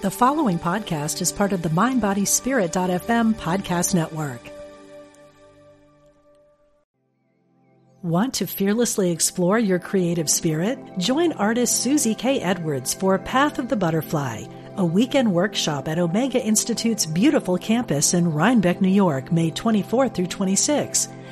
The 0.00 0.12
following 0.12 0.60
podcast 0.60 1.20
is 1.20 1.32
part 1.32 1.52
of 1.52 1.62
the 1.62 1.70
MindBodySpirit.fm 1.70 3.34
podcast 3.34 3.96
network. 3.96 4.40
Want 8.02 8.32
to 8.34 8.46
fearlessly 8.46 9.10
explore 9.10 9.58
your 9.58 9.80
creative 9.80 10.30
spirit? 10.30 10.78
Join 10.98 11.32
artist 11.32 11.82
Susie 11.82 12.14
K. 12.14 12.40
Edwards 12.40 12.94
for 12.94 13.18
Path 13.18 13.58
of 13.58 13.68
the 13.68 13.74
Butterfly, 13.74 14.44
a 14.76 14.84
weekend 14.84 15.32
workshop 15.32 15.88
at 15.88 15.98
Omega 15.98 16.40
Institute's 16.40 17.04
beautiful 17.04 17.58
campus 17.58 18.14
in 18.14 18.32
Rhinebeck, 18.32 18.80
New 18.80 18.88
York, 18.88 19.32
May 19.32 19.50
24 19.50 20.10
through 20.10 20.28
26. 20.28 21.08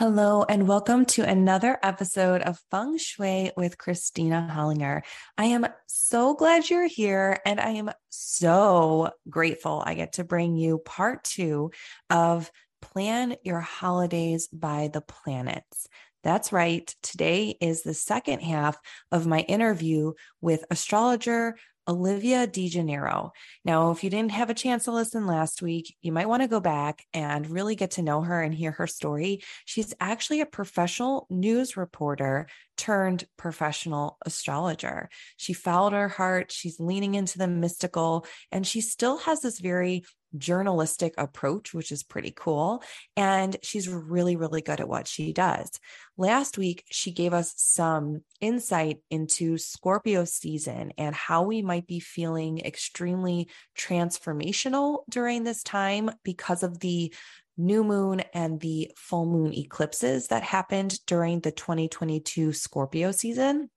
Hello, 0.00 0.46
and 0.48 0.66
welcome 0.66 1.04
to 1.04 1.28
another 1.28 1.78
episode 1.82 2.40
of 2.40 2.58
Feng 2.70 2.96
Shui 2.96 3.52
with 3.54 3.76
Kristina 3.76 4.50
Hollinger. 4.50 5.02
I 5.36 5.44
am 5.44 5.66
so 5.88 6.32
glad 6.32 6.70
you're 6.70 6.86
here, 6.86 7.38
and 7.44 7.60
I 7.60 7.72
am 7.72 7.90
so 8.08 9.10
grateful 9.28 9.82
I 9.84 9.92
get 9.92 10.14
to 10.14 10.24
bring 10.24 10.56
you 10.56 10.78
part 10.78 11.22
two 11.24 11.72
of 12.08 12.50
Plan 12.80 13.36
Your 13.44 13.60
Holidays 13.60 14.48
by 14.50 14.88
the 14.90 15.02
Planets. 15.02 15.86
That's 16.24 16.50
right. 16.50 16.94
Today 17.02 17.58
is 17.60 17.82
the 17.82 17.92
second 17.92 18.40
half 18.40 18.78
of 19.12 19.26
my 19.26 19.40
interview 19.40 20.14
with 20.40 20.64
astrologer 20.70 21.56
Olivia 21.88 22.46
DeGennaro. 22.46 23.30
Now, 23.64 23.90
if 23.90 24.04
you 24.04 24.10
didn't 24.10 24.32
have 24.32 24.50
a 24.50 24.54
chance 24.54 24.84
to 24.84 24.92
listen 24.92 25.26
last 25.26 25.62
week, 25.62 25.96
you 26.02 26.12
might 26.12 26.28
want 26.28 26.42
to 26.42 26.48
go 26.48 26.60
back 26.60 27.04
and 27.12 27.50
really 27.50 27.74
get 27.74 27.92
to 27.92 28.02
know 28.02 28.22
her 28.22 28.42
and 28.42 28.54
hear 28.54 28.72
her 28.72 28.86
story. 28.86 29.42
She's 29.64 29.94
actually 30.00 30.40
a 30.40 30.46
professional 30.46 31.26
news 31.30 31.76
reporter 31.76 32.46
turned 32.76 33.24
professional 33.36 34.16
astrologer. 34.24 35.10
She 35.36 35.52
followed 35.52 35.92
her 35.92 36.08
heart, 36.08 36.50
she's 36.50 36.80
leaning 36.80 37.14
into 37.14 37.38
the 37.38 37.48
mystical, 37.48 38.26
and 38.50 38.66
she 38.66 38.80
still 38.80 39.18
has 39.18 39.40
this 39.40 39.58
very 39.58 40.04
journalistic 40.36 41.14
approach, 41.18 41.74
which 41.74 41.92
is 41.92 42.02
pretty 42.02 42.32
cool. 42.34 42.82
And 43.16 43.56
she's 43.62 43.88
really, 43.88 44.36
really 44.36 44.62
good 44.62 44.80
at 44.80 44.88
what 44.88 45.06
she 45.06 45.32
does. 45.32 45.70
Last 46.16 46.58
week, 46.58 46.84
she 46.90 47.12
gave 47.12 47.32
us 47.32 47.54
some 47.56 48.22
insight 48.40 48.98
into 49.10 49.58
Scorpio 49.58 50.24
season 50.24 50.92
and 50.98 51.14
how 51.14 51.42
we 51.42 51.62
might 51.62 51.86
be 51.86 52.00
feeling 52.00 52.60
extremely 52.60 53.48
transformational 53.76 55.00
during 55.08 55.44
this 55.44 55.62
time 55.62 56.10
because 56.24 56.62
of 56.62 56.80
the 56.80 57.12
new 57.56 57.84
moon 57.84 58.20
and 58.32 58.60
the 58.60 58.90
full 58.96 59.26
moon 59.26 59.52
eclipses 59.52 60.28
that 60.28 60.42
happened 60.42 60.98
during 61.06 61.40
the 61.40 61.52
2022 61.52 62.52
Scorpio 62.52 63.12
season. 63.12 63.70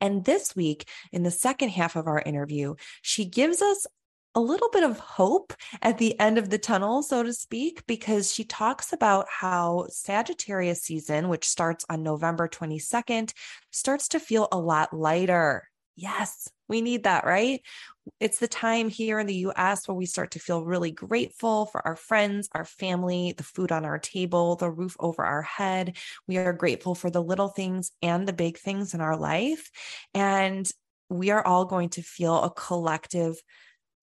And 0.00 0.24
this 0.24 0.54
week, 0.54 0.88
in 1.12 1.22
the 1.22 1.30
second 1.30 1.70
half 1.70 1.96
of 1.96 2.06
our 2.06 2.20
interview, 2.20 2.74
she 3.02 3.24
gives 3.24 3.62
us 3.62 3.86
a 4.34 4.40
little 4.40 4.68
bit 4.70 4.82
of 4.82 4.98
hope 4.98 5.52
at 5.80 5.98
the 5.98 6.18
end 6.18 6.38
of 6.38 6.50
the 6.50 6.58
tunnel, 6.58 7.02
so 7.02 7.22
to 7.22 7.32
speak, 7.32 7.86
because 7.86 8.32
she 8.32 8.44
talks 8.44 8.92
about 8.92 9.26
how 9.28 9.86
Sagittarius 9.90 10.82
season, 10.82 11.28
which 11.28 11.48
starts 11.48 11.84
on 11.88 12.02
November 12.02 12.48
22nd, 12.48 13.32
starts 13.70 14.08
to 14.08 14.20
feel 14.20 14.48
a 14.50 14.58
lot 14.58 14.92
lighter. 14.92 15.68
Yes, 15.96 16.48
we 16.68 16.80
need 16.80 17.04
that, 17.04 17.24
right? 17.24 17.60
It's 18.18 18.38
the 18.38 18.48
time 18.48 18.88
here 18.88 19.20
in 19.20 19.26
the 19.26 19.46
US 19.46 19.86
where 19.86 19.94
we 19.94 20.06
start 20.06 20.32
to 20.32 20.40
feel 20.40 20.64
really 20.64 20.90
grateful 20.90 21.66
for 21.66 21.86
our 21.86 21.96
friends, 21.96 22.48
our 22.52 22.64
family, 22.64 23.34
the 23.36 23.44
food 23.44 23.70
on 23.70 23.84
our 23.84 23.98
table, 23.98 24.56
the 24.56 24.70
roof 24.70 24.96
over 24.98 25.24
our 25.24 25.42
head. 25.42 25.96
We 26.26 26.36
are 26.38 26.52
grateful 26.52 26.94
for 26.94 27.10
the 27.10 27.22
little 27.22 27.48
things 27.48 27.92
and 28.02 28.26
the 28.26 28.32
big 28.32 28.58
things 28.58 28.94
in 28.94 29.00
our 29.00 29.16
life. 29.16 29.70
And 30.12 30.68
we 31.08 31.30
are 31.30 31.46
all 31.46 31.64
going 31.64 31.90
to 31.90 32.02
feel 32.02 32.42
a 32.42 32.50
collective 32.50 33.36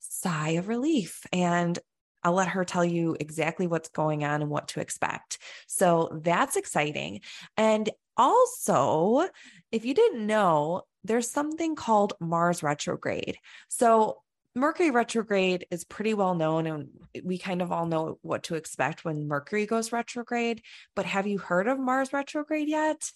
sigh 0.01 0.51
of 0.51 0.67
relief. 0.67 1.25
And 1.31 1.77
I'll 2.23 2.33
let 2.33 2.49
her 2.49 2.65
tell 2.65 2.85
you 2.85 3.15
exactly 3.19 3.67
what's 3.67 3.89
going 3.89 4.23
on 4.23 4.41
and 4.41 4.51
what 4.51 4.69
to 4.69 4.79
expect. 4.79 5.39
So 5.67 6.19
that's 6.23 6.55
exciting. 6.55 7.21
And 7.57 7.89
also, 8.17 9.27
if 9.71 9.85
you 9.85 9.93
didn't 9.93 10.27
know, 10.27 10.83
there's 11.03 11.31
something 11.31 11.75
called 11.75 12.13
Mars 12.19 12.61
retrograde. 12.61 13.37
So 13.69 14.21
Mercury 14.53 14.91
retrograde 14.91 15.65
is 15.71 15.85
pretty 15.85 16.13
well 16.13 16.35
known, 16.35 16.67
and 16.67 16.89
we 17.23 17.37
kind 17.37 17.61
of 17.61 17.71
all 17.71 17.85
know 17.85 18.19
what 18.21 18.43
to 18.43 18.55
expect 18.55 19.05
when 19.05 19.27
Mercury 19.27 19.65
goes 19.65 19.93
retrograde. 19.93 20.61
But 20.93 21.05
have 21.05 21.25
you 21.25 21.37
heard 21.37 21.67
of 21.67 21.79
Mars 21.79 22.11
retrograde 22.11 22.67
yet? 22.67 23.11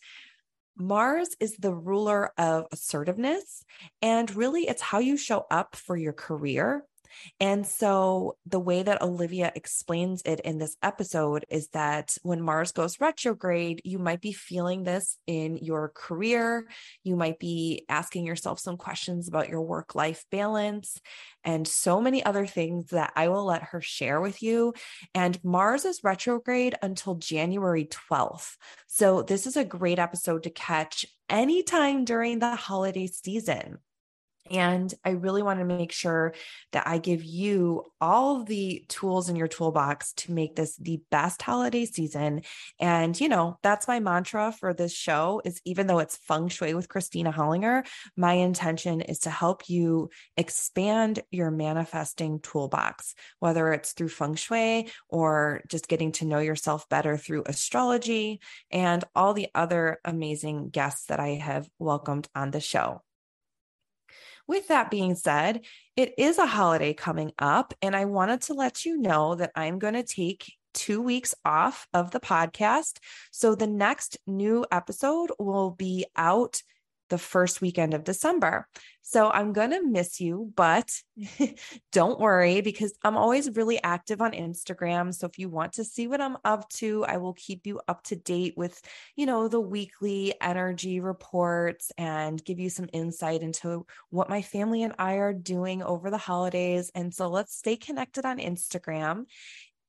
Mars 0.78 1.30
is 1.40 1.56
the 1.58 1.74
ruler 1.74 2.32
of 2.38 2.66
assertiveness, 2.72 3.64
and 4.02 4.36
really 4.36 4.68
it's 4.68 4.82
how 4.82 5.00
you 5.00 5.16
show 5.18 5.46
up 5.50 5.76
for 5.76 5.96
your 5.96 6.14
career 6.14 6.84
and 7.40 7.66
so 7.66 8.38
the 8.46 8.60
way 8.60 8.84
that 8.84 9.02
Olivia 9.02 9.52
explains 9.56 10.22
it 10.24 10.40
in 10.42 10.58
this 10.58 10.78
episode 10.82 11.46
is 11.50 11.70
that 11.70 12.18
when 12.24 12.42
Mars 12.42 12.72
goes 12.72 13.00
retrograde, 13.00 13.82
you 13.84 14.00
might 14.00 14.22
be 14.22 14.34
feeling 14.34 14.84
this 14.84 15.18
in 15.28 15.58
your 15.58 15.92
career. 15.96 16.68
You 17.04 17.16
might 17.16 17.40
be 17.40 17.86
asking 17.90 18.26
yourself 18.26 18.60
some 18.60 18.78
questions 18.78 19.28
about 19.28 19.50
your 19.50 19.62
work 19.62 19.96
life 19.96 20.26
balance 20.32 21.00
and 21.44 21.68
so 21.68 22.02
many 22.02 22.24
other 22.24 22.46
things 22.46 22.88
that 22.88 23.14
I 23.16 23.28
will 23.28 23.46
let 23.46 23.64
her 23.64 23.82
share 23.82 24.20
with 24.22 24.42
you. 24.42 24.74
And 25.14 25.42
Mars 25.44 25.86
is 25.86 26.04
retrograde 26.04 26.76
until 26.82 27.16
January 27.16 27.86
12th. 27.86 28.56
So 28.88 29.22
this 29.22 29.46
is 29.46 29.58
a 29.58 29.66
great 29.66 30.00
episode 30.00 30.44
to 30.44 30.50
catch 30.50 31.06
anytime 31.30 32.06
during 32.06 32.40
the 32.40 32.56
holiday 32.56 33.08
season. 33.08 33.80
And 34.52 34.94
I 35.04 35.12
really 35.12 35.42
want 35.42 35.60
to 35.60 35.66
make 35.66 35.92
sure 35.92 36.34
that 36.72 36.88
I 36.88 37.00
give 37.00 37.24
you 37.24 37.84
all 38.00 38.44
the 38.44 38.86
tools 38.88 39.28
in 39.28 39.36
your 39.36 39.48
toolbox 39.48 40.14
to 40.14 40.32
make 40.32 40.56
this 40.56 40.76
the 40.76 41.02
best 41.10 41.42
holiday 41.42 41.86
season. 41.86 42.44
And, 42.80 43.20
you 43.20 43.28
know, 43.28 43.58
that's 43.64 43.88
my 43.88 44.00
mantra 44.00 44.52
for 44.52 44.74
this 44.74 44.94
show 44.94 45.42
is 45.44 45.60
even 45.66 45.88
though 45.88 45.98
it's 45.98 46.18
feng 46.18 46.50
shui 46.50 46.76
with 46.76 46.90
Kristina 46.90 47.34
Hollinger, 47.34 47.88
my 48.16 48.34
intention 48.34 49.02
is 49.02 49.20
to 49.20 49.32
help 49.32 49.68
you 49.68 50.10
expand 50.38 51.22
your 51.32 51.50
manifesting 51.50 52.40
toolbox, 52.40 53.16
whether 53.40 53.74
it's 53.74 53.94
through 53.94 54.10
feng 54.10 54.36
shui 54.36 54.92
or 55.10 55.62
just 55.68 55.88
getting 55.88 56.12
to 56.14 56.26
know 56.26 56.40
yourself 56.40 56.88
better 56.88 57.18
through 57.18 57.44
astrology 57.48 58.42
and 58.70 59.04
all 59.16 59.34
the 59.34 59.48
other 59.56 60.00
amazing 60.06 60.70
guests 60.70 61.08
that 61.08 61.20
I 61.20 61.30
have 61.30 61.68
welcomed 61.80 62.28
on 62.36 62.52
the 62.52 62.60
show. 62.60 63.02
With 64.48 64.68
that 64.68 64.92
being 64.92 65.16
said, 65.16 65.62
it 65.96 66.14
is 66.18 66.38
a 66.38 66.46
holiday 66.46 66.94
coming 66.94 67.32
up, 67.40 67.74
and 67.82 67.96
I 67.96 68.06
wanted 68.06 68.42
to 68.42 68.54
let 68.54 68.86
you 68.86 68.98
know 68.98 69.36
that 69.36 69.52
I'm 69.56 69.80
going 69.80 69.96
to 69.96 70.04
take 70.04 70.54
two 70.74 71.02
weeks 71.02 71.34
off 71.44 71.88
of 71.94 72.12
the 72.12 72.20
podcast. 72.20 73.00
So 73.32 73.56
the 73.56 73.68
next 73.68 74.18
new 74.28 74.66
episode 74.72 75.32
will 75.40 75.72
be 75.72 76.06
out 76.16 76.62
the 77.10 77.18
first 77.18 77.62
weekend 77.62 77.94
of 77.94 78.04
December. 78.04 78.68
So 79.02 79.30
I'm 79.30 79.54
going 79.54 79.70
to 79.70 79.86
miss 79.86 80.20
you, 80.20 80.52
but 80.56 80.92
don't 81.92 82.20
worry 82.20 82.62
because 82.62 82.98
I'm 83.04 83.18
always 83.18 83.56
really 83.56 83.82
active 83.84 84.20
on 84.20 84.32
Instagram. 84.32 85.14
So 85.14 85.28
if 85.28 85.38
you 85.38 85.48
want 85.48 85.74
to 85.74 85.84
see 85.84 86.08
what 86.08 86.22
I'm 86.22 86.38
up 86.44 86.68
to, 86.70 87.06
I 87.06 87.18
will 87.18 87.34
keep 87.34 87.68
you 87.68 87.80
up 87.88 88.02
to 88.06 88.16
date 88.16 88.56
with, 88.58 88.82
you 89.16 89.28
know, 89.28 89.48
the 89.48 89.62
weekly 89.62 90.34
energy 90.42 91.00
reports 91.00 91.92
and 91.98 92.44
give 92.44 92.60
you 92.60 92.70
some 92.70 92.90
insight 92.94 93.42
into 93.42 93.86
what 94.10 94.30
my 94.30 94.42
family 94.42 94.82
and 94.82 94.96
I 94.98 95.16
are 95.16 95.34
doing 95.34 95.84
over 95.84 96.10
the 96.10 96.18
holidays. 96.18 96.92
And 96.96 97.14
so 97.14 97.30
let's 97.30 97.56
stay 97.56 97.78
connected 97.78 98.26
on 98.26 98.40
Instagram. 98.40 99.26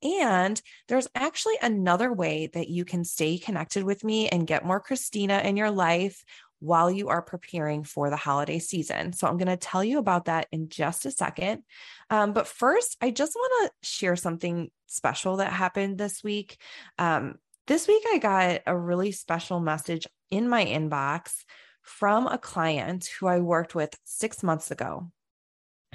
And 0.03 0.61
there's 0.89 1.09
actually 1.15 1.57
another 1.63 2.13
way 2.13 2.49
that 2.53 2.69
you 2.69 2.85
can 2.85 3.03
stay 3.03 3.39
connected 3.39 3.83
with 3.83 4.05
me 4.05 4.29
and 4.29 4.47
get 4.47 4.65
more 4.65 4.83
Kristina 4.83 5.43
in 5.43 5.57
your 5.57 5.71
life 5.71 6.23
while 6.61 6.91
you 6.91 7.09
are 7.09 7.23
preparing 7.23 7.85
for 7.85 8.11
the 8.11 8.17
holiday 8.17 8.59
season. 8.59 9.13
So 9.13 9.27
I'm 9.27 9.37
going 9.37 9.49
to 9.49 9.57
tell 9.57 9.85
you 9.85 9.99
about 9.99 10.27
that 10.27 10.47
in 10.53 10.69
just 10.69 11.07
a 11.07 11.11
second. 11.11 11.63
Um, 12.11 12.33
but 12.33 12.47
first, 12.47 12.97
I 13.01 13.11
just 13.11 13.35
want 13.35 13.71
to 13.71 13.89
share 13.89 14.17
something 14.17 14.71
special 14.87 15.37
that 15.37 15.53
happened 15.53 15.99
this 15.99 16.23
week. 16.25 16.59
Um, 16.99 17.37
this 17.67 17.89
week, 17.89 18.03
I 18.13 18.19
got 18.19 18.61
a 18.67 18.77
really 18.77 19.13
special 19.13 19.61
message 19.61 20.07
in 20.31 20.49
my 20.49 20.65
inbox 20.65 21.45
from 21.83 22.27
a 22.27 22.39
client 22.39 23.09
who 23.19 23.27
I 23.27 23.41
worked 23.41 23.75
with 23.75 23.97
six 24.05 24.43
months 24.43 24.71
ago. 24.71 25.11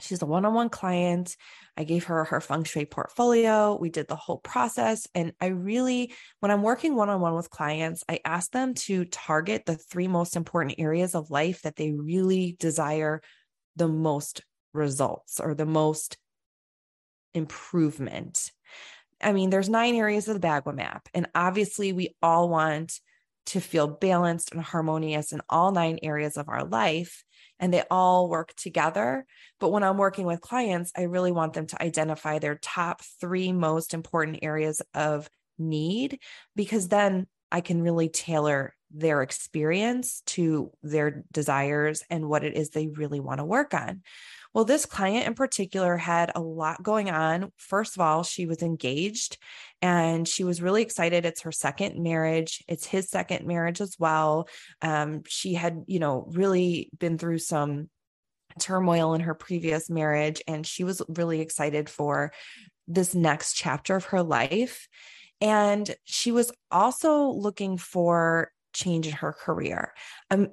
She's 0.01 0.21
a 0.21 0.25
one 0.25 0.45
on 0.45 0.53
one 0.53 0.69
client. 0.69 1.35
I 1.77 1.83
gave 1.83 2.05
her 2.05 2.25
her 2.25 2.41
feng 2.41 2.63
shui 2.63 2.85
portfolio. 2.85 3.77
We 3.79 3.89
did 3.89 4.07
the 4.07 4.15
whole 4.15 4.37
process. 4.37 5.07
And 5.15 5.33
I 5.39 5.47
really, 5.47 6.13
when 6.39 6.51
I'm 6.51 6.63
working 6.63 6.95
one 6.95 7.09
on 7.09 7.21
one 7.21 7.35
with 7.35 7.49
clients, 7.49 8.03
I 8.09 8.19
ask 8.25 8.51
them 8.51 8.73
to 8.73 9.05
target 9.05 9.65
the 9.65 9.75
three 9.75 10.07
most 10.07 10.35
important 10.35 10.75
areas 10.79 11.15
of 11.15 11.31
life 11.31 11.61
that 11.61 11.75
they 11.75 11.91
really 11.91 12.55
desire 12.59 13.21
the 13.75 13.87
most 13.87 14.41
results 14.73 15.39
or 15.39 15.53
the 15.53 15.65
most 15.65 16.17
improvement. 17.33 18.51
I 19.21 19.33
mean, 19.33 19.49
there's 19.49 19.69
nine 19.69 19.95
areas 19.95 20.27
of 20.27 20.39
the 20.39 20.47
Bagua 20.47 20.75
map. 20.75 21.07
And 21.13 21.27
obviously, 21.35 21.93
we 21.93 22.15
all 22.21 22.49
want 22.49 22.99
to 23.47 23.59
feel 23.59 23.87
balanced 23.87 24.51
and 24.51 24.61
harmonious 24.61 25.31
in 25.31 25.41
all 25.49 25.71
nine 25.71 25.99
areas 26.03 26.37
of 26.37 26.47
our 26.47 26.63
life 26.63 27.23
and 27.61 27.71
they 27.71 27.83
all 27.89 28.27
work 28.27 28.53
together. 28.55 29.25
But 29.59 29.69
when 29.69 29.83
I'm 29.83 29.97
working 29.97 30.25
with 30.25 30.41
clients, 30.41 30.91
I 30.97 31.03
really 31.03 31.31
want 31.31 31.53
them 31.53 31.67
to 31.67 31.81
identify 31.81 32.39
their 32.39 32.55
top 32.55 33.01
three 33.21 33.53
most 33.53 33.93
important 33.93 34.39
areas 34.41 34.81
of 34.93 35.29
need 35.59 36.19
because 36.55 36.87
then 36.87 37.27
I 37.51 37.61
can 37.61 37.81
really 37.81 38.09
tailor 38.09 38.75
their 38.89 39.21
experience 39.21 40.21
to 40.25 40.71
their 40.81 41.23
desires 41.31 42.03
and 42.09 42.27
what 42.27 42.43
it 42.43 42.55
is 42.57 42.69
they 42.69 42.87
really 42.87 43.19
want 43.19 43.37
to 43.39 43.45
work 43.45 43.73
on. 43.73 44.01
Well, 44.53 44.65
this 44.65 44.85
client 44.85 45.27
in 45.27 45.33
particular 45.33 45.95
had 45.95 46.31
a 46.35 46.41
lot 46.41 46.83
going 46.83 47.09
on. 47.09 47.51
First 47.57 47.95
of 47.95 48.01
all, 48.01 48.23
she 48.23 48.45
was 48.45 48.61
engaged 48.61 49.37
and 49.81 50.27
she 50.27 50.43
was 50.43 50.61
really 50.61 50.81
excited. 50.81 51.25
It's 51.25 51.41
her 51.41 51.53
second 51.53 52.01
marriage, 52.01 52.63
it's 52.67 52.85
his 52.85 53.09
second 53.09 53.47
marriage 53.47 53.79
as 53.79 53.95
well. 53.97 54.49
Um, 54.81 55.23
she 55.27 55.53
had, 55.53 55.83
you 55.87 55.99
know, 55.99 56.27
really 56.31 56.89
been 56.97 57.17
through 57.17 57.39
some 57.39 57.89
turmoil 58.59 59.13
in 59.13 59.21
her 59.21 59.33
previous 59.33 59.89
marriage, 59.89 60.41
and 60.47 60.67
she 60.67 60.83
was 60.83 61.01
really 61.07 61.39
excited 61.39 61.89
for 61.89 62.33
this 62.87 63.15
next 63.15 63.53
chapter 63.53 63.95
of 63.95 64.05
her 64.05 64.21
life. 64.21 64.87
And 65.39 65.89
she 66.03 66.31
was 66.31 66.51
also 66.69 67.29
looking 67.29 67.77
for 67.77 68.51
change 68.73 69.07
in 69.07 69.13
her 69.13 69.33
career. 69.33 69.93
Um, 70.29 70.49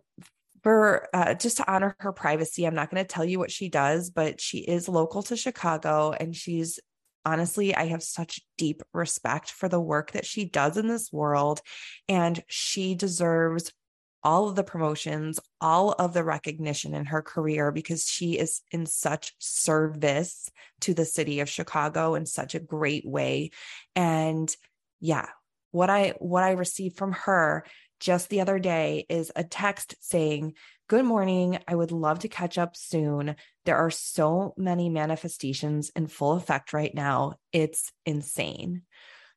for 0.69 1.09
uh, 1.15 1.33
just 1.33 1.57
to 1.57 1.73
honor 1.73 1.97
her 2.01 2.13
privacy, 2.13 2.67
I'm 2.67 2.75
not 2.75 2.91
going 2.91 3.03
to 3.03 3.09
tell 3.09 3.25
you 3.25 3.39
what 3.39 3.51
she 3.51 3.71
does, 3.71 4.11
but 4.11 4.39
she 4.39 4.59
is 4.59 4.87
local 4.87 5.23
to 5.23 5.35
Chicago 5.35 6.13
and 6.13 6.37
she's 6.37 6.79
honestly, 7.25 7.75
I 7.75 7.87
have 7.87 8.03
such 8.03 8.43
deep 8.59 8.83
respect 8.93 9.51
for 9.51 9.71
the 9.71 9.81
work 9.81 10.13
that 10.13 10.27
she 10.27 10.45
does 10.45 10.77
in 10.77 10.87
this 10.87 11.11
world. 11.11 11.63
And 12.07 12.45
she 12.49 12.95
deserves 12.95 13.73
all 14.23 14.47
of 14.47 14.57
the 14.57 14.63
promotions, 14.63 15.41
all 15.59 15.93
of 15.93 16.13
the 16.13 16.23
recognition 16.23 16.93
in 16.93 17.07
her 17.07 17.23
career 17.23 17.73
because 17.73 18.05
she 18.05 18.39
is 18.39 18.61
in 18.71 18.85
such 18.85 19.33
service 19.39 20.51
to 20.83 20.93
the 20.93 21.07
city 21.07 21.41
of 21.41 21.49
Chicago 21.49 22.15
in 22.15 22.27
such 22.27 22.55
a 22.55 22.61
great 22.61 23.07
way. 23.07 23.53
And 23.97 24.55
yeah, 25.01 25.29
what 25.71 25.89
I 25.89 26.15
what 26.19 26.45
I 26.45 26.51
received 26.51 26.99
from 26.99 27.13
her 27.13 27.65
just 28.01 28.29
the 28.29 28.41
other 28.41 28.59
day 28.59 29.07
is 29.09 29.33
a 29.35 29.45
text 29.45 29.95
saying, 30.01 30.55
Good 30.89 31.05
morning. 31.05 31.59
I 31.69 31.75
would 31.75 31.93
love 31.93 32.21
to 32.21 32.29
catch 32.29 32.57
up 32.57 32.75
soon. 32.75 33.37
There 33.67 33.77
are 33.77 33.91
so 33.91 34.55
many 34.57 34.89
manifestations 34.89 35.91
in 35.95 36.07
full 36.07 36.33
effect 36.33 36.73
right 36.73 36.95
now. 36.95 37.35
It's 37.53 37.93
insane. 38.07 38.83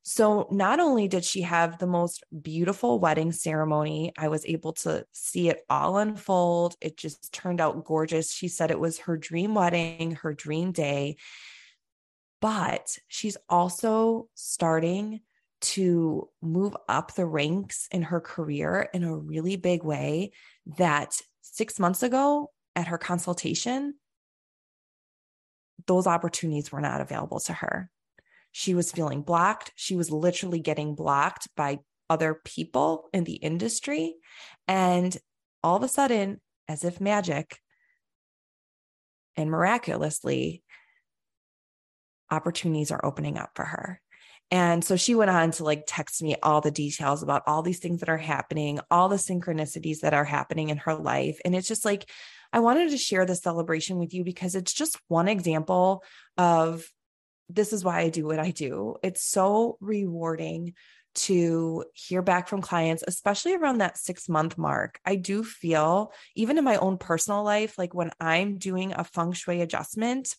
So, 0.03 0.47
not 0.49 0.79
only 0.79 1.07
did 1.07 1.25
she 1.25 1.41
have 1.41 1.77
the 1.77 1.87
most 1.87 2.23
beautiful 2.41 2.99
wedding 2.99 3.33
ceremony, 3.33 4.13
I 4.17 4.29
was 4.29 4.45
able 4.45 4.73
to 4.73 5.05
see 5.11 5.49
it 5.49 5.61
all 5.69 5.97
unfold. 5.97 6.75
It 6.81 6.97
just 6.97 7.33
turned 7.33 7.61
out 7.61 7.83
gorgeous. 7.83 8.31
She 8.31 8.47
said 8.47 8.71
it 8.71 8.79
was 8.79 8.99
her 8.99 9.17
dream 9.17 9.53
wedding, 9.53 10.15
her 10.21 10.33
dream 10.33 10.71
day. 10.71 11.17
But 12.39 12.97
she's 13.09 13.37
also 13.47 14.27
starting 14.33 15.21
to 15.61 16.29
move 16.41 16.75
up 16.89 17.13
the 17.13 17.25
ranks 17.25 17.87
in 17.91 18.03
her 18.03 18.19
career 18.19 18.89
in 18.93 19.03
a 19.03 19.15
really 19.15 19.55
big 19.55 19.83
way 19.83 20.31
that 20.77 21.21
six 21.41 21.79
months 21.79 22.03
ago 22.03 22.51
at 22.75 22.87
her 22.87 22.97
consultation, 22.97 23.95
those 25.87 26.07
opportunities 26.07 26.71
were 26.71 26.81
not 26.81 27.01
available 27.01 27.39
to 27.41 27.53
her. 27.53 27.89
She 28.51 28.73
was 28.73 28.91
feeling 28.91 29.21
blocked. 29.21 29.71
She 29.75 29.95
was 29.95 30.11
literally 30.11 30.59
getting 30.59 30.95
blocked 30.95 31.47
by 31.55 31.79
other 32.09 32.39
people 32.43 33.09
in 33.13 33.23
the 33.23 33.35
industry. 33.35 34.15
And 34.67 35.15
all 35.63 35.77
of 35.77 35.83
a 35.83 35.87
sudden, 35.87 36.41
as 36.67 36.83
if 36.83 36.99
magic 36.99 37.59
and 39.37 39.49
miraculously, 39.49 40.63
opportunities 42.29 42.91
are 42.91 43.05
opening 43.05 43.37
up 43.37 43.51
for 43.55 43.65
her. 43.65 44.00
And 44.51 44.83
so 44.83 44.97
she 44.97 45.15
went 45.15 45.31
on 45.31 45.51
to 45.51 45.63
like 45.63 45.85
text 45.87 46.21
me 46.21 46.35
all 46.43 46.59
the 46.59 46.71
details 46.71 47.23
about 47.23 47.43
all 47.47 47.61
these 47.61 47.79
things 47.79 48.01
that 48.01 48.09
are 48.09 48.17
happening, 48.17 48.81
all 48.91 49.07
the 49.07 49.15
synchronicities 49.15 50.01
that 50.01 50.13
are 50.13 50.25
happening 50.25 50.69
in 50.69 50.77
her 50.77 50.93
life. 50.93 51.39
And 51.45 51.55
it's 51.55 51.69
just 51.69 51.85
like, 51.85 52.09
I 52.51 52.59
wanted 52.59 52.89
to 52.89 52.97
share 52.97 53.25
this 53.25 53.41
celebration 53.41 53.97
with 53.97 54.13
you 54.13 54.25
because 54.25 54.55
it's 54.55 54.73
just 54.73 54.99
one 55.07 55.29
example 55.29 56.03
of 56.37 56.85
this 57.47 57.71
is 57.71 57.83
why 57.83 57.99
I 58.01 58.09
do 58.09 58.25
what 58.25 58.39
I 58.39 58.51
do. 58.51 58.97
It's 59.01 59.23
so 59.23 59.77
rewarding 59.79 60.73
to 61.13 61.85
hear 61.93 62.21
back 62.21 62.47
from 62.47 62.61
clients, 62.61 63.03
especially 63.07 63.55
around 63.55 63.79
that 63.79 63.97
six 63.97 64.29
month 64.29 64.57
mark. 64.57 64.99
I 65.05 65.15
do 65.15 65.43
feel, 65.43 66.13
even 66.35 66.57
in 66.57 66.63
my 66.63 66.77
own 66.77 66.97
personal 66.97 67.43
life, 67.43 67.77
like 67.77 67.93
when 67.93 68.11
I'm 68.19 68.57
doing 68.57 68.93
a 68.93 69.03
feng 69.03 69.33
shui 69.33 69.61
adjustment, 69.61 70.35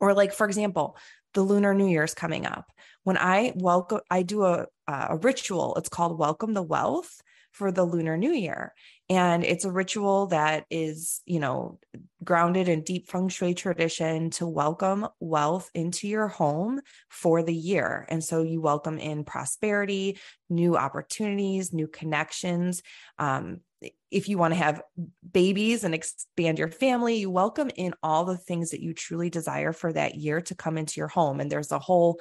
or 0.00 0.14
like, 0.14 0.32
for 0.32 0.46
example, 0.46 0.96
the 1.34 1.42
Lunar 1.42 1.74
New 1.74 1.86
Year's 1.86 2.14
coming 2.14 2.46
up. 2.46 2.66
When 3.04 3.16
I 3.16 3.52
welcome, 3.56 4.00
I 4.10 4.22
do 4.22 4.44
a, 4.44 4.66
a 4.86 5.16
ritual. 5.16 5.76
It's 5.76 5.88
called 5.88 6.18
Welcome 6.18 6.54
the 6.54 6.62
Wealth 6.62 7.20
for 7.52 7.72
the 7.72 7.84
Lunar 7.84 8.16
New 8.16 8.32
Year. 8.32 8.72
And 9.08 9.42
it's 9.44 9.64
a 9.64 9.70
ritual 9.70 10.26
that 10.26 10.64
is, 10.70 11.22
you 11.24 11.40
know, 11.40 11.78
grounded 12.22 12.68
in 12.68 12.82
deep 12.82 13.08
feng 13.08 13.28
shui 13.28 13.54
tradition 13.54 14.30
to 14.30 14.46
welcome 14.46 15.08
wealth 15.18 15.70
into 15.74 16.06
your 16.06 16.28
home 16.28 16.80
for 17.08 17.42
the 17.42 17.54
year. 17.54 18.06
And 18.10 18.22
so 18.22 18.42
you 18.42 18.60
welcome 18.60 18.98
in 18.98 19.24
prosperity, 19.24 20.18
new 20.50 20.76
opportunities, 20.76 21.72
new 21.72 21.88
connections. 21.88 22.82
Um, 23.18 23.60
if 24.10 24.28
you 24.28 24.38
want 24.38 24.54
to 24.54 24.58
have 24.58 24.82
babies 25.32 25.84
and 25.84 25.94
expand 25.94 26.58
your 26.58 26.70
family, 26.70 27.16
you 27.16 27.30
welcome 27.30 27.70
in 27.76 27.94
all 28.02 28.24
the 28.24 28.36
things 28.36 28.70
that 28.70 28.80
you 28.80 28.94
truly 28.94 29.30
desire 29.30 29.72
for 29.72 29.92
that 29.92 30.14
year 30.14 30.40
to 30.42 30.54
come 30.54 30.78
into 30.78 31.00
your 31.00 31.08
home. 31.08 31.40
And 31.40 31.50
there's 31.50 31.72
a 31.72 31.78
whole 31.78 32.20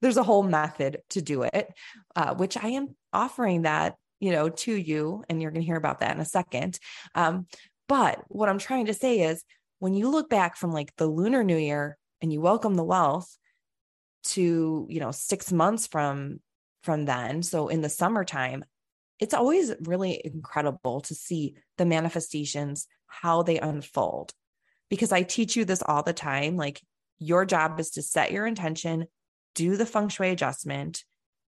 there's 0.00 0.16
a 0.16 0.22
whole 0.22 0.42
method 0.42 0.98
to 1.10 1.22
do 1.22 1.42
it, 1.42 1.68
uh, 2.14 2.34
which 2.34 2.56
I 2.56 2.68
am 2.68 2.94
offering 3.12 3.62
that 3.62 3.96
you 4.20 4.30
know 4.30 4.48
to 4.48 4.72
you, 4.72 5.24
and 5.28 5.40
you're 5.40 5.50
going 5.50 5.62
to 5.62 5.66
hear 5.66 5.76
about 5.76 6.00
that 6.00 6.14
in 6.14 6.20
a 6.20 6.26
second. 6.26 6.78
Um, 7.14 7.46
but 7.88 8.22
what 8.28 8.48
I'm 8.48 8.58
trying 8.58 8.86
to 8.86 8.94
say 8.94 9.20
is, 9.20 9.44
when 9.78 9.94
you 9.94 10.08
look 10.08 10.28
back 10.30 10.56
from 10.56 10.72
like 10.72 10.94
the 10.96 11.06
Lunar 11.06 11.42
New 11.42 11.56
Year 11.56 11.96
and 12.20 12.32
you 12.32 12.40
welcome 12.40 12.74
the 12.74 12.84
wealth 12.84 13.36
to 14.24 14.86
you 14.88 15.00
know 15.00 15.10
six 15.10 15.52
months 15.52 15.86
from 15.86 16.40
from 16.82 17.04
then, 17.04 17.42
so 17.42 17.68
in 17.68 17.80
the 17.80 17.88
summertime, 17.88 18.64
it's 19.18 19.34
always 19.34 19.72
really 19.80 20.20
incredible 20.24 21.00
to 21.02 21.14
see 21.14 21.54
the 21.78 21.86
manifestations, 21.86 22.86
how 23.06 23.42
they 23.42 23.58
unfold. 23.58 24.32
Because 24.88 25.12
I 25.12 25.22
teach 25.22 25.56
you 25.56 25.64
this 25.64 25.82
all 25.82 26.02
the 26.02 26.12
time. 26.12 26.56
Like, 26.56 26.80
your 27.18 27.44
job 27.44 27.80
is 27.80 27.90
to 27.92 28.02
set 28.02 28.30
your 28.30 28.46
intention, 28.46 29.06
do 29.54 29.76
the 29.76 29.86
feng 29.86 30.08
shui 30.08 30.30
adjustment, 30.30 31.04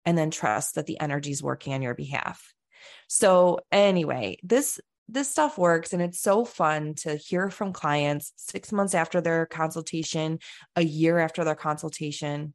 and 0.04 0.16
then 0.16 0.30
trust 0.30 0.74
that 0.74 0.86
the 0.86 0.98
energy 1.00 1.30
is 1.30 1.42
working 1.42 1.74
on 1.74 1.82
your 1.82 1.94
behalf. 1.94 2.54
So, 3.08 3.60
anyway, 3.70 4.38
this 4.42 4.80
this 5.12 5.28
stuff 5.28 5.58
works 5.58 5.92
and 5.92 6.00
it's 6.00 6.20
so 6.20 6.44
fun 6.44 6.94
to 6.94 7.16
hear 7.16 7.50
from 7.50 7.72
clients 7.72 8.32
6 8.36 8.70
months 8.70 8.94
after 8.94 9.20
their 9.20 9.44
consultation, 9.44 10.38
a 10.76 10.84
year 10.84 11.18
after 11.18 11.42
their 11.42 11.56
consultation, 11.56 12.54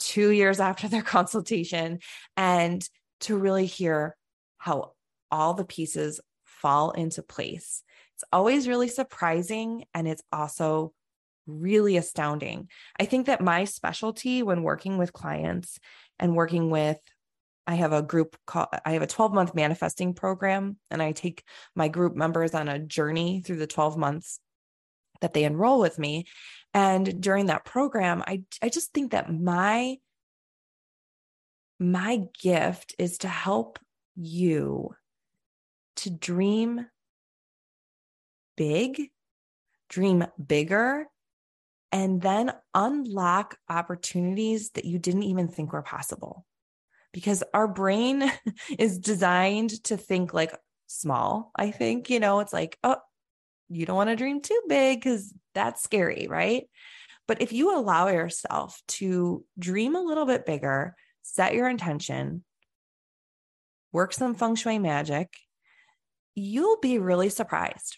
2 0.00 0.30
years 0.30 0.60
after 0.60 0.88
their 0.88 1.02
consultation 1.16 2.00
and 2.36 2.86
to 3.20 3.36
really 3.36 3.64
hear 3.64 4.14
how 4.66 4.92
all 5.30 5.54
the 5.54 5.64
pieces 5.64 6.20
fall 6.44 6.90
into 6.90 7.22
place. 7.22 7.84
It's 8.14 8.24
always 8.32 8.66
really 8.66 8.88
surprising 8.88 9.84
and 9.94 10.08
it's 10.08 10.22
also 10.32 10.92
really 11.46 11.96
astounding. 11.96 12.68
I 12.98 13.04
think 13.04 13.26
that 13.26 13.40
my 13.40 13.64
specialty 13.64 14.42
when 14.42 14.64
working 14.64 14.98
with 14.98 15.12
clients 15.12 15.78
and 16.18 16.34
working 16.34 16.68
with 16.68 16.98
I 17.68 17.76
have 17.76 17.92
a 17.92 18.02
group 18.02 18.36
called 18.44 18.68
I 18.84 18.92
have 18.92 19.02
a 19.02 19.06
12 19.06 19.32
month 19.32 19.54
manifesting 19.54 20.14
program 20.14 20.78
and 20.90 21.00
I 21.00 21.12
take 21.12 21.44
my 21.76 21.86
group 21.86 22.16
members 22.16 22.52
on 22.52 22.68
a 22.68 22.80
journey 22.80 23.42
through 23.42 23.56
the 23.56 23.66
12 23.68 23.96
months 23.96 24.40
that 25.20 25.32
they 25.32 25.44
enroll 25.44 25.78
with 25.78 25.96
me 25.96 26.26
and 26.74 27.20
during 27.20 27.46
that 27.46 27.64
program 27.64 28.24
I 28.26 28.42
I 28.60 28.68
just 28.68 28.92
think 28.92 29.12
that 29.12 29.32
my 29.32 29.98
my 31.78 32.22
gift 32.42 32.94
is 32.98 33.18
to 33.18 33.28
help 33.28 33.78
you 34.16 34.94
to 35.96 36.10
dream 36.10 36.86
big, 38.56 39.10
dream 39.88 40.26
bigger, 40.44 41.06
and 41.92 42.20
then 42.20 42.52
unlock 42.74 43.56
opportunities 43.68 44.70
that 44.70 44.84
you 44.84 44.98
didn't 44.98 45.22
even 45.22 45.48
think 45.48 45.72
were 45.72 45.82
possible. 45.82 46.44
Because 47.12 47.42
our 47.54 47.68
brain 47.68 48.30
is 48.78 48.98
designed 48.98 49.82
to 49.84 49.96
think 49.96 50.34
like 50.34 50.54
small. 50.86 51.52
I 51.56 51.70
think, 51.70 52.10
you 52.10 52.20
know, 52.20 52.40
it's 52.40 52.52
like, 52.52 52.78
oh, 52.82 52.98
you 53.68 53.86
don't 53.86 53.96
want 53.96 54.10
to 54.10 54.16
dream 54.16 54.40
too 54.40 54.60
big 54.68 55.00
because 55.00 55.32
that's 55.54 55.82
scary, 55.82 56.26
right? 56.28 56.64
But 57.26 57.42
if 57.42 57.52
you 57.52 57.76
allow 57.76 58.08
yourself 58.08 58.80
to 58.88 59.44
dream 59.58 59.96
a 59.96 60.02
little 60.02 60.26
bit 60.26 60.46
bigger, 60.46 60.94
set 61.22 61.54
your 61.54 61.68
intention, 61.68 62.44
work 63.96 64.12
some 64.12 64.34
feng 64.34 64.54
shui 64.54 64.78
magic, 64.78 65.34
you'll 66.34 66.78
be 66.80 66.98
really 66.98 67.30
surprised 67.30 67.96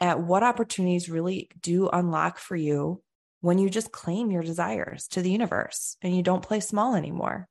at 0.00 0.18
what 0.18 0.42
opportunities 0.42 1.10
really 1.10 1.50
do 1.60 1.90
unlock 1.90 2.38
for 2.38 2.56
you 2.56 3.02
when 3.42 3.58
you 3.58 3.68
just 3.68 3.92
claim 3.92 4.30
your 4.30 4.42
desires 4.42 5.08
to 5.08 5.20
the 5.20 5.30
universe 5.30 5.98
and 6.00 6.16
you 6.16 6.22
don't 6.22 6.42
play 6.42 6.58
small 6.58 6.94
anymore. 6.94 7.46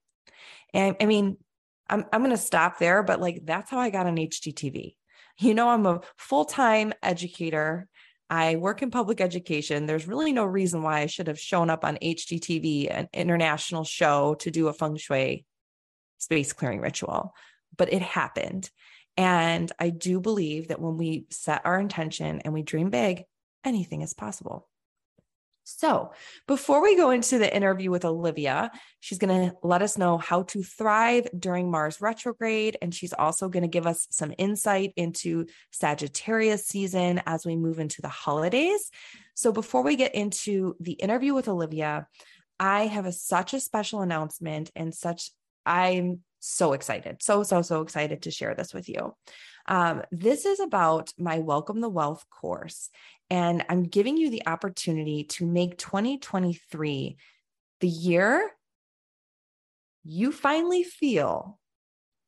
And 0.74 0.96
I 1.00 1.06
mean, 1.06 1.38
I'm, 1.88 2.06
I'm 2.12 2.22
going 2.22 2.32
to 2.32 2.38
stop 2.38 2.80
there, 2.80 3.04
but 3.04 3.22
like 3.22 3.42
that's 3.46 3.70
how 3.70 3.78
I 3.78 3.92
got 3.92 4.08
on 4.08 4.18
HGTV. 4.18 4.96
You 5.38 5.54
know, 5.54 5.70
I'm 5.70 5.86
a 5.86 6.02
full 6.18 6.46
time 6.46 6.92
educator. 7.04 7.88
I 8.32 8.56
work 8.56 8.82
in 8.82 8.90
public 8.90 9.22
education. 9.22 9.86
There's 9.86 10.08
really 10.08 10.34
no 10.34 10.46
reason 10.46 10.82
why 10.82 11.02
I 11.02 11.06
should 11.06 11.28
have 11.28 11.40
shown 11.40 11.70
up 11.70 11.86
on 11.86 12.00
HGTV, 12.02 12.88
an 12.90 13.10
international 13.14 13.84
show, 13.84 14.36
to 14.40 14.50
do 14.50 14.70
a 14.70 14.74
feng 14.74 14.98
shui 14.98 15.46
space 16.20 16.52
clearing 16.54 16.82
ritual, 16.82 17.34
but 17.80 17.92
it 17.92 18.04
happened. 18.04 18.70
And 19.18 19.72
I 19.80 19.90
do 19.90 20.20
believe 20.20 20.68
that 20.68 20.80
when 20.80 20.98
we 20.98 21.26
set 21.32 21.66
our 21.66 21.80
intention 21.80 22.42
and 22.42 22.54
we 22.54 22.62
dream 22.62 22.92
big, 22.92 23.24
anything 23.66 24.02
is 24.04 24.14
possible. 24.14 24.70
So, 25.64 26.14
before 26.48 26.82
we 26.82 26.98
go 26.98 27.12
into 27.12 27.38
the 27.38 27.54
interview 27.54 27.92
with 27.92 28.04
Olivia, 28.04 28.72
she's 29.02 29.20
going 29.20 29.50
to 29.50 29.56
let 29.62 29.84
us 29.84 30.00
know 30.00 30.18
how 30.18 30.44
to 30.44 30.64
thrive 30.64 31.28
during 31.38 31.70
Mars 31.70 32.02
retrograde. 32.02 32.78
And 32.82 32.94
she's 32.94 33.14
also 33.14 33.50
going 33.50 33.62
to 33.64 33.70
give 33.70 33.86
us 33.86 34.08
some 34.10 34.34
insight 34.40 34.94
into 34.96 35.46
Sagittarius 35.72 36.66
season 36.66 37.22
as 37.28 37.46
we 37.46 37.56
move 37.56 37.78
into 37.80 38.02
the 38.02 38.08
holidays. 38.10 38.90
So, 39.36 39.52
before 39.52 39.84
we 39.84 39.96
get 39.96 40.16
into 40.16 40.76
the 40.80 40.94
interview 40.94 41.36
with 41.36 41.48
Olivia, 41.48 42.08
I 42.60 42.88
have 42.88 43.06
a, 43.06 43.12
such 43.12 43.54
a 43.54 43.60
special 43.60 44.02
announcement 44.02 44.72
and 44.76 44.94
such, 44.94 45.30
I'm 45.68 46.22
so 46.40 46.74
excited, 46.74 47.22
so, 47.22 47.44
so, 47.44 47.62
so 47.62 47.82
excited 47.82 48.24
to 48.24 48.32
share 48.32 48.56
this 48.56 48.74
with 48.74 48.90
you. 48.90 49.16
Um, 49.68 50.04
this 50.12 50.46
is 50.46 50.60
about 50.60 51.12
my 51.18 51.40
Welcome 51.40 51.82
the 51.82 51.90
Wealth 51.90 52.26
course. 52.30 52.90
And 53.30 53.64
I'm 53.70 53.84
giving 53.84 54.18
you 54.18 54.30
the 54.30 54.48
opportunity 54.48 55.26
to 55.26 55.46
make 55.46 55.78
2023 55.78 57.18
the 57.82 57.88
year 57.88 58.52
you 60.04 60.32
finally 60.32 60.84
feel 60.84 61.60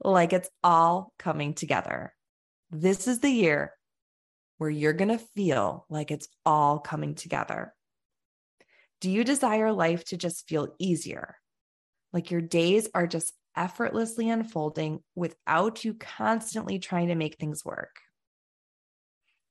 like 0.04 0.34
it's 0.34 0.50
all 0.64 1.14
coming 1.18 1.54
together. 1.54 2.14
This 2.70 3.08
is 3.08 3.20
the 3.20 3.30
year 3.30 3.74
where 4.58 4.70
you're 4.70 4.94
going 4.94 5.18
to 5.18 5.26
feel 5.36 5.86
like 5.90 6.12
it's 6.12 6.28
all 6.46 6.80
coming 6.80 7.16
together. 7.16 7.74
Do 9.00 9.10
you 9.10 9.24
desire 9.24 9.72
life 9.72 10.06
to 10.06 10.18
just 10.18 10.48
feel 10.48 10.76
easier? 10.78 11.38
Like 12.14 12.30
your 12.30 12.42
days 12.42 12.88
are 12.94 13.08
just 13.08 13.34
effortlessly 13.56 14.30
unfolding 14.30 15.02
without 15.16 15.84
you 15.84 15.94
constantly 15.94 16.80
trying 16.80 17.08
to 17.10 17.16
make 17.16 17.38
things 17.38 17.64
work? 17.66 18.00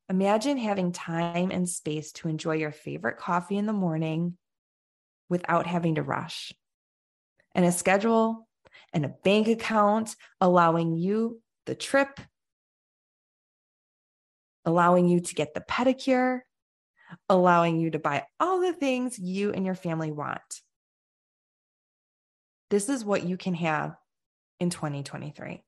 Imagine 0.08 0.56
having 0.58 0.90
time 0.90 1.50
and 1.50 1.68
space 1.68 2.10
to 2.12 2.28
enjoy 2.28 2.56
your 2.56 2.72
favorite 2.72 3.16
coffee 3.16 3.56
in 3.56 3.66
the 3.66 3.72
morning 3.72 4.36
without 5.28 5.66
having 5.66 5.94
to 5.94 6.02
rush, 6.02 6.52
and 7.54 7.64
a 7.64 7.70
schedule 7.70 8.48
and 8.92 9.04
a 9.04 9.14
bank 9.22 9.46
account 9.46 10.16
allowing 10.40 10.96
you 10.96 11.40
the 11.66 11.76
trip, 11.76 12.18
allowing 14.64 15.06
you 15.06 15.20
to 15.20 15.34
get 15.34 15.54
the 15.54 15.60
pedicure, 15.60 16.40
allowing 17.28 17.78
you 17.78 17.90
to 17.90 17.98
buy 18.00 18.24
all 18.40 18.60
the 18.60 18.72
things 18.72 19.18
you 19.18 19.52
and 19.52 19.64
your 19.64 19.76
family 19.76 20.10
want. 20.10 20.40
This 22.70 22.88
is 22.88 23.04
what 23.04 23.24
you 23.24 23.36
can 23.36 23.54
have 23.54 23.96
in 24.60 24.70
2023. 24.70 25.62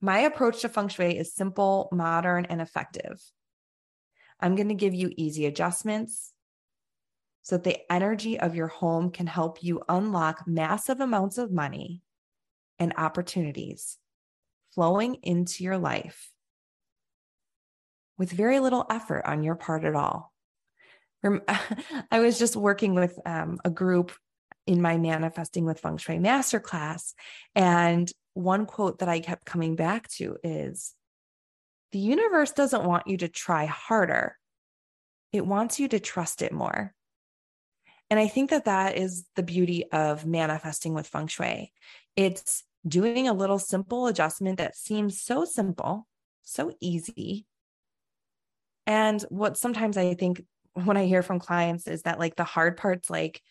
My 0.00 0.18
approach 0.20 0.60
to 0.60 0.68
feng 0.68 0.88
shui 0.88 1.18
is 1.18 1.34
simple, 1.34 1.88
modern, 1.92 2.44
and 2.46 2.60
effective. 2.60 3.20
I'm 4.38 4.54
going 4.54 4.68
to 4.68 4.74
give 4.74 4.94
you 4.94 5.12
easy 5.16 5.46
adjustments 5.46 6.32
so 7.42 7.56
that 7.56 7.64
the 7.64 7.92
energy 7.92 8.38
of 8.38 8.54
your 8.54 8.68
home 8.68 9.10
can 9.10 9.26
help 9.26 9.62
you 9.62 9.82
unlock 9.88 10.46
massive 10.46 11.00
amounts 11.00 11.38
of 11.38 11.50
money 11.50 12.02
and 12.78 12.92
opportunities 12.96 13.98
flowing 14.74 15.16
into 15.22 15.64
your 15.64 15.78
life 15.78 16.30
with 18.18 18.30
very 18.30 18.60
little 18.60 18.86
effort 18.90 19.24
on 19.24 19.42
your 19.42 19.54
part 19.54 19.84
at 19.84 19.96
all. 19.96 20.32
I 22.10 22.20
was 22.20 22.38
just 22.38 22.54
working 22.54 22.94
with 22.94 23.18
um, 23.26 23.58
a 23.64 23.70
group 23.70 24.12
in 24.66 24.82
my 24.82 24.98
Manifesting 24.98 25.64
with 25.64 25.80
Feng 25.80 25.96
Shui 25.96 26.18
masterclass, 26.18 27.14
and 27.54 28.10
one 28.34 28.66
quote 28.66 28.98
that 28.98 29.08
I 29.08 29.20
kept 29.20 29.46
coming 29.46 29.76
back 29.76 30.08
to 30.16 30.36
is 30.42 30.94
the 31.92 31.98
universe 31.98 32.52
doesn't 32.52 32.84
want 32.84 33.06
you 33.06 33.16
to 33.18 33.28
try 33.28 33.66
harder, 33.66 34.36
it 35.32 35.46
wants 35.46 35.78
you 35.80 35.88
to 35.88 36.00
trust 36.00 36.42
it 36.42 36.52
more. 36.52 36.92
And 38.10 38.20
I 38.20 38.28
think 38.28 38.50
that 38.50 38.66
that 38.66 38.96
is 38.96 39.24
the 39.34 39.42
beauty 39.42 39.84
of 39.90 40.26
manifesting 40.26 40.94
with 40.94 41.08
feng 41.08 41.26
shui. 41.26 41.72
It's 42.14 42.62
doing 42.86 43.28
a 43.28 43.32
little 43.32 43.58
simple 43.58 44.06
adjustment 44.06 44.58
that 44.58 44.76
seems 44.76 45.20
so 45.20 45.44
simple, 45.44 46.06
so 46.42 46.72
easy. 46.80 47.46
And 48.86 49.20
what 49.22 49.56
sometimes 49.56 49.96
I 49.96 50.14
think 50.14 50.44
when 50.74 50.96
I 50.96 51.06
hear 51.06 51.22
from 51.22 51.40
clients 51.40 51.88
is 51.88 52.02
that 52.02 52.20
like 52.20 52.36
the 52.36 52.44
hard 52.44 52.76
part's 52.76 53.10
like, 53.10 53.42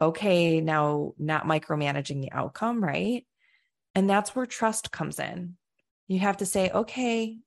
okay, 0.00 0.60
now 0.60 1.12
not 1.18 1.46
micromanaging 1.46 2.20
the 2.20 2.32
outcome, 2.32 2.82
right? 2.82 3.26
And 3.94 4.08
that's 4.10 4.34
where 4.34 4.46
trust 4.46 4.90
comes 4.90 5.18
in. 5.18 5.56
You 6.08 6.20
have 6.20 6.38
to 6.38 6.46
say, 6.46 6.70
okay, 6.70 7.38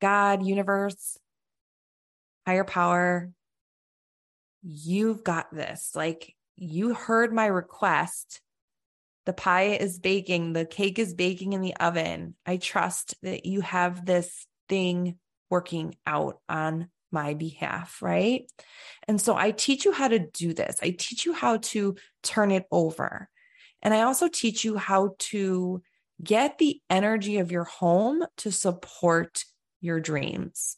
God, 0.00 0.44
universe, 0.44 1.18
higher 2.46 2.64
power, 2.64 3.32
you've 4.62 5.24
got 5.24 5.54
this. 5.54 5.92
Like 5.94 6.34
you 6.56 6.94
heard 6.94 7.32
my 7.32 7.46
request. 7.46 8.40
The 9.26 9.32
pie 9.32 9.78
is 9.80 9.98
baking, 9.98 10.52
the 10.52 10.66
cake 10.66 10.98
is 10.98 11.14
baking 11.14 11.54
in 11.54 11.62
the 11.62 11.74
oven. 11.76 12.34
I 12.44 12.58
trust 12.58 13.14
that 13.22 13.46
you 13.46 13.62
have 13.62 14.04
this 14.04 14.46
thing 14.68 15.18
working 15.48 15.96
out 16.06 16.40
on 16.48 16.90
my 17.14 17.32
behalf, 17.32 18.02
right? 18.02 18.44
And 19.08 19.18
so 19.18 19.34
I 19.34 19.52
teach 19.52 19.86
you 19.86 19.92
how 19.92 20.08
to 20.08 20.18
do 20.18 20.52
this. 20.52 20.76
I 20.82 20.90
teach 20.90 21.24
you 21.24 21.32
how 21.32 21.56
to 21.72 21.96
turn 22.22 22.50
it 22.50 22.66
over. 22.70 23.30
And 23.80 23.94
I 23.94 24.02
also 24.02 24.28
teach 24.28 24.64
you 24.64 24.76
how 24.76 25.14
to 25.30 25.82
get 26.22 26.58
the 26.58 26.80
energy 26.90 27.38
of 27.38 27.50
your 27.50 27.64
home 27.64 28.24
to 28.38 28.52
support 28.52 29.44
your 29.80 30.00
dreams 30.00 30.76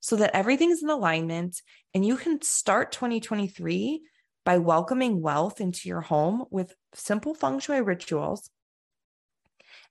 so 0.00 0.16
that 0.16 0.34
everything's 0.34 0.82
in 0.82 0.88
alignment 0.88 1.60
and 1.94 2.04
you 2.04 2.16
can 2.16 2.40
start 2.42 2.92
2023 2.92 4.02
by 4.44 4.58
welcoming 4.58 5.20
wealth 5.20 5.60
into 5.60 5.88
your 5.88 6.02
home 6.02 6.44
with 6.50 6.74
simple 6.94 7.34
feng 7.34 7.58
shui 7.58 7.80
rituals. 7.80 8.48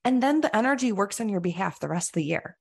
And 0.06 0.24
then 0.24 0.42
the 0.42 0.56
energy 0.56 0.92
works 0.92 1.20
on 1.20 1.30
your 1.30 1.42
behalf 1.42 1.80
the 1.80 1.90
rest 1.90 2.10
of 2.10 2.14
the 2.14 2.24
year. 2.24 2.58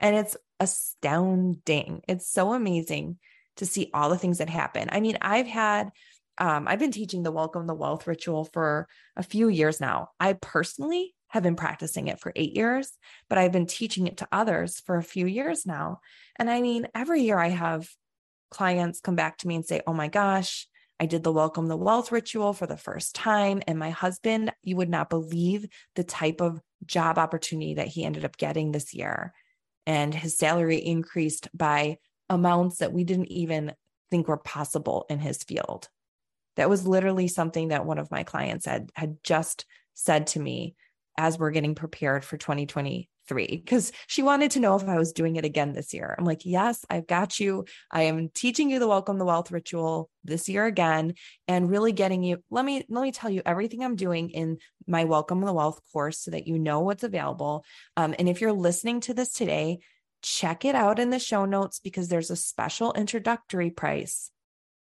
And 0.00 0.16
it's 0.16 0.36
astounding. 0.60 2.02
It's 2.08 2.28
so 2.28 2.52
amazing 2.52 3.18
to 3.56 3.66
see 3.66 3.90
all 3.94 4.08
the 4.08 4.18
things 4.18 4.38
that 4.38 4.50
happen. 4.50 4.88
I 4.90 5.00
mean, 5.00 5.18
I've 5.20 5.46
had 5.46 5.90
um, 6.38 6.66
I've 6.66 6.80
been 6.80 6.90
teaching 6.90 7.22
the 7.22 7.30
Welcome 7.30 7.66
the 7.66 7.74
Wealth 7.74 8.06
ritual 8.06 8.44
for 8.44 8.88
a 9.16 9.22
few 9.22 9.48
years 9.48 9.80
now. 9.80 10.08
I 10.18 10.32
personally 10.32 11.14
have 11.28 11.44
been 11.44 11.56
practicing 11.56 12.08
it 12.08 12.18
for 12.18 12.32
eight 12.34 12.56
years, 12.56 12.90
but 13.28 13.38
I've 13.38 13.52
been 13.52 13.66
teaching 13.66 14.08
it 14.08 14.16
to 14.16 14.28
others 14.32 14.80
for 14.80 14.96
a 14.96 15.02
few 15.02 15.26
years 15.26 15.64
now. 15.64 16.00
And 16.36 16.50
I 16.50 16.60
mean, 16.60 16.88
every 16.94 17.22
year 17.22 17.38
I 17.38 17.48
have 17.48 17.88
clients 18.50 19.00
come 19.00 19.14
back 19.14 19.38
to 19.38 19.48
me 19.48 19.54
and 19.54 19.64
say, 19.64 19.80
Oh 19.86 19.92
my 19.92 20.08
gosh, 20.08 20.66
I 20.98 21.06
did 21.06 21.22
the 21.22 21.32
Welcome 21.32 21.68
the 21.68 21.76
Wealth 21.76 22.12
ritual 22.12 22.52
for 22.52 22.66
the 22.66 22.76
first 22.76 23.14
time. 23.14 23.62
And 23.66 23.78
my 23.78 23.90
husband, 23.90 24.52
you 24.62 24.76
would 24.76 24.88
not 24.88 25.10
believe 25.10 25.66
the 25.96 26.04
type 26.04 26.40
of 26.40 26.60
job 26.86 27.18
opportunity 27.18 27.74
that 27.74 27.88
he 27.88 28.04
ended 28.04 28.24
up 28.24 28.36
getting 28.36 28.72
this 28.72 28.94
year. 28.94 29.32
And 29.86 30.14
his 30.14 30.38
salary 30.38 30.78
increased 30.78 31.48
by 31.54 31.98
amounts 32.30 32.78
that 32.78 32.92
we 32.92 33.04
didn't 33.04 33.30
even 33.30 33.74
think 34.10 34.28
were 34.28 34.38
possible 34.38 35.06
in 35.08 35.18
his 35.18 35.42
field. 35.42 35.88
That 36.56 36.70
was 36.70 36.86
literally 36.86 37.28
something 37.28 37.68
that 37.68 37.84
one 37.84 37.98
of 37.98 38.10
my 38.10 38.22
clients 38.22 38.66
had 38.66 38.90
had 38.94 39.18
just 39.24 39.66
said 39.94 40.28
to 40.28 40.40
me 40.40 40.74
as 41.18 41.38
we're 41.38 41.50
getting 41.50 41.74
prepared 41.74 42.24
for 42.24 42.36
2023 43.28 43.56
because 43.58 43.92
she 44.06 44.22
wanted 44.22 44.50
to 44.52 44.60
know 44.60 44.76
if 44.76 44.88
I 44.88 44.98
was 44.98 45.12
doing 45.12 45.36
it 45.36 45.44
again 45.44 45.72
this 45.72 45.94
year. 45.94 46.14
I'm 46.18 46.24
like, 46.24 46.44
yes, 46.44 46.84
I've 46.90 47.06
got 47.06 47.40
you. 47.40 47.64
I 47.90 48.02
am 48.02 48.28
teaching 48.28 48.70
you 48.70 48.78
the 48.78 48.88
welcome 48.88 49.18
the 49.18 49.24
wealth 49.24 49.50
ritual 49.50 50.10
this 50.24 50.48
year 50.48 50.64
again 50.64 51.14
and 51.48 51.70
really 51.70 51.92
getting 51.92 52.22
you. 52.22 52.38
Let 52.50 52.64
me 52.64 52.84
let 52.88 53.02
me 53.02 53.12
tell 53.12 53.30
you 53.30 53.42
everything 53.44 53.82
I'm 53.82 53.96
doing 53.96 54.30
in 54.30 54.58
my 54.86 55.04
welcome 55.04 55.40
the 55.40 55.52
wealth 55.52 55.80
course 55.92 56.18
so 56.18 56.30
that 56.30 56.46
you 56.46 56.58
know 56.58 56.80
what's 56.80 57.04
available. 57.04 57.64
Um, 57.96 58.14
and 58.18 58.28
if 58.28 58.40
you're 58.40 58.52
listening 58.52 59.00
to 59.02 59.14
this 59.14 59.32
today, 59.32 59.80
check 60.22 60.64
it 60.64 60.74
out 60.74 60.98
in 60.98 61.10
the 61.10 61.18
show 61.18 61.44
notes 61.44 61.80
because 61.80 62.08
there's 62.08 62.30
a 62.30 62.36
special 62.36 62.92
introductory 62.94 63.70
price, 63.70 64.30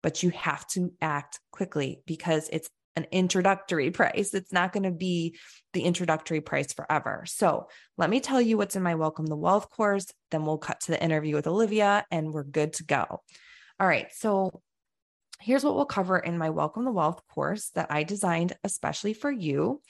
but 0.02 0.22
you 0.22 0.30
have 0.30 0.66
to 0.68 0.92
act 1.00 1.40
quickly 1.52 2.02
because 2.06 2.48
it's 2.52 2.68
an 2.96 3.06
introductory 3.10 3.90
price. 3.90 4.34
It's 4.34 4.52
not 4.52 4.72
going 4.72 4.82
to 4.82 4.90
be 4.90 5.38
the 5.72 5.82
introductory 5.82 6.40
price 6.40 6.72
forever. 6.72 7.24
So 7.26 7.68
let 7.96 8.10
me 8.10 8.20
tell 8.20 8.40
you 8.40 8.56
what's 8.56 8.76
in 8.76 8.82
my 8.82 8.94
Welcome 8.94 9.26
the 9.26 9.36
Wealth 9.36 9.70
course. 9.70 10.06
Then 10.30 10.44
we'll 10.44 10.58
cut 10.58 10.80
to 10.80 10.92
the 10.92 11.02
interview 11.02 11.34
with 11.34 11.46
Olivia 11.46 12.04
and 12.10 12.32
we're 12.32 12.44
good 12.44 12.74
to 12.74 12.84
go. 12.84 13.22
All 13.80 13.86
right. 13.86 14.08
So 14.12 14.62
here's 15.40 15.64
what 15.64 15.74
we'll 15.74 15.86
cover 15.86 16.18
in 16.18 16.38
my 16.38 16.50
Welcome 16.50 16.84
the 16.84 16.92
Wealth 16.92 17.20
course 17.28 17.70
that 17.70 17.90
I 17.90 18.02
designed 18.02 18.54
especially 18.62 19.14
for 19.14 19.30
you. 19.30 19.80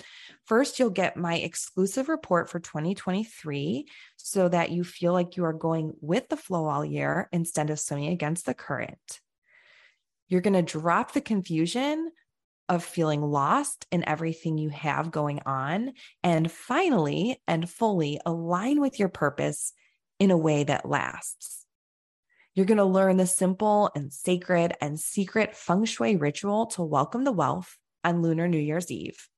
First, 0.47 0.79
you'll 0.79 0.91
get 0.91 1.17
my 1.17 1.37
exclusive 1.37 2.09
report 2.09 2.49
for 2.49 2.61
2023 2.61 3.87
so 4.17 4.49
that 4.49 4.71
you 4.71 4.85
feel 4.85 5.13
like 5.13 5.37
you 5.37 5.45
are 5.45 5.53
going 5.53 5.93
with 6.01 6.29
the 6.29 6.37
flow 6.37 6.69
all 6.69 6.85
year 6.85 7.29
instead 7.33 7.71
of 7.71 7.81
swimming 7.81 8.13
against 8.13 8.47
the 8.47 8.55
current. 8.55 9.21
You're 10.29 10.41
going 10.41 10.55
to 10.55 10.63
drop 10.63 11.13
the 11.13 11.21
confusion 11.21 12.11
of 12.73 12.83
feeling 12.83 13.21
lost 13.21 13.87
in 13.93 14.02
everything 14.09 14.57
you 14.57 14.71
have 14.71 15.11
going 15.11 15.41
on. 15.45 15.93
And 16.23 16.50
finally, 16.50 17.38
and 17.47 17.69
fully 17.69 18.19
align 18.25 18.81
with 18.81 18.99
your 18.99 19.11
purpose 19.11 19.75
in 20.19 20.31
a 20.31 20.38
way 20.38 20.64
that 20.64 20.88
lasts. 20.88 21.67
You're 22.55 22.64
going 22.64 22.79
to 22.79 22.85
learn 22.85 23.19
the 23.19 23.26
simple 23.26 23.91
and 23.95 24.11
sacred 24.11 24.73
and 24.81 24.99
secret 24.99 25.55
feng 25.55 25.85
shui 25.85 26.17
ritual 26.17 26.67
to 26.69 26.83
welcome 26.83 27.25
the 27.25 27.33
wealth 27.33 27.76
on 28.05 28.23
Lunar 28.23 28.49
New 28.49 28.59
Year's 28.59 28.91
Eve, 28.91 29.29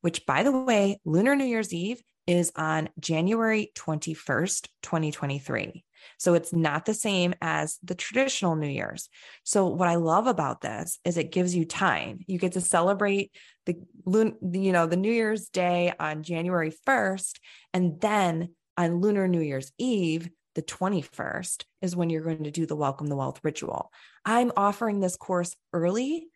which, 0.00 0.24
by 0.24 0.44
the 0.44 0.52
way, 0.52 1.00
Lunar 1.04 1.34
New 1.34 1.44
Year's 1.44 1.74
Eve 1.74 2.00
is 2.28 2.52
on 2.54 2.88
January 3.00 3.72
21st, 3.74 4.68
2023. 4.82 5.85
So 6.18 6.34
it's 6.34 6.52
not 6.52 6.84
the 6.84 6.94
same 6.94 7.34
as 7.40 7.78
the 7.82 7.94
traditional 7.94 8.56
New 8.56 8.68
Year's. 8.68 9.08
So 9.44 9.66
what 9.66 9.88
I 9.88 9.96
love 9.96 10.26
about 10.26 10.60
this 10.60 10.98
is 11.04 11.16
it 11.16 11.32
gives 11.32 11.54
you 11.54 11.64
time. 11.64 12.20
You 12.26 12.38
get 12.38 12.52
to 12.52 12.60
celebrate 12.60 13.32
the 13.64 13.76
you 14.06 14.72
know 14.72 14.86
the 14.86 14.96
New 14.96 15.12
Year's 15.12 15.48
Day 15.48 15.92
on 15.98 16.22
January 16.22 16.72
1st 16.86 17.38
and 17.74 18.00
then 18.00 18.50
on 18.76 19.00
Lunar 19.00 19.26
New 19.28 19.40
Year's 19.40 19.72
Eve 19.78 20.28
the 20.54 20.62
21st 20.62 21.64
is 21.82 21.94
when 21.94 22.08
you're 22.08 22.22
going 22.22 22.44
to 22.44 22.50
do 22.50 22.64
the 22.64 22.76
welcome 22.76 23.08
the 23.08 23.16
wealth 23.16 23.40
ritual. 23.42 23.92
I'm 24.24 24.52
offering 24.56 25.00
this 25.00 25.16
course 25.16 25.54
early 25.72 26.28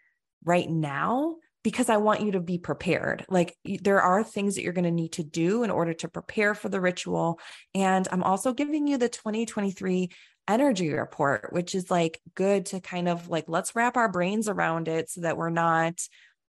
right 0.44 0.68
now 0.68 1.36
because 1.62 1.90
I 1.90 1.98
want 1.98 2.22
you 2.22 2.32
to 2.32 2.40
be 2.40 2.58
prepared. 2.58 3.24
Like 3.28 3.56
there 3.64 4.00
are 4.00 4.24
things 4.24 4.54
that 4.54 4.62
you're 4.62 4.72
going 4.72 4.84
to 4.84 4.90
need 4.90 5.12
to 5.12 5.24
do 5.24 5.62
in 5.62 5.70
order 5.70 5.92
to 5.94 6.08
prepare 6.08 6.54
for 6.54 6.68
the 6.68 6.80
ritual. 6.80 7.38
And 7.74 8.08
I'm 8.10 8.22
also 8.22 8.52
giving 8.52 8.86
you 8.86 8.96
the 8.96 9.08
2023 9.08 10.10
energy 10.48 10.92
report, 10.92 11.52
which 11.52 11.74
is 11.74 11.90
like 11.90 12.20
good 12.34 12.66
to 12.66 12.80
kind 12.80 13.08
of 13.08 13.28
like, 13.28 13.44
let's 13.46 13.76
wrap 13.76 13.96
our 13.96 14.10
brains 14.10 14.48
around 14.48 14.88
it 14.88 15.10
so 15.10 15.20
that 15.20 15.36
we're 15.36 15.50
not 15.50 16.00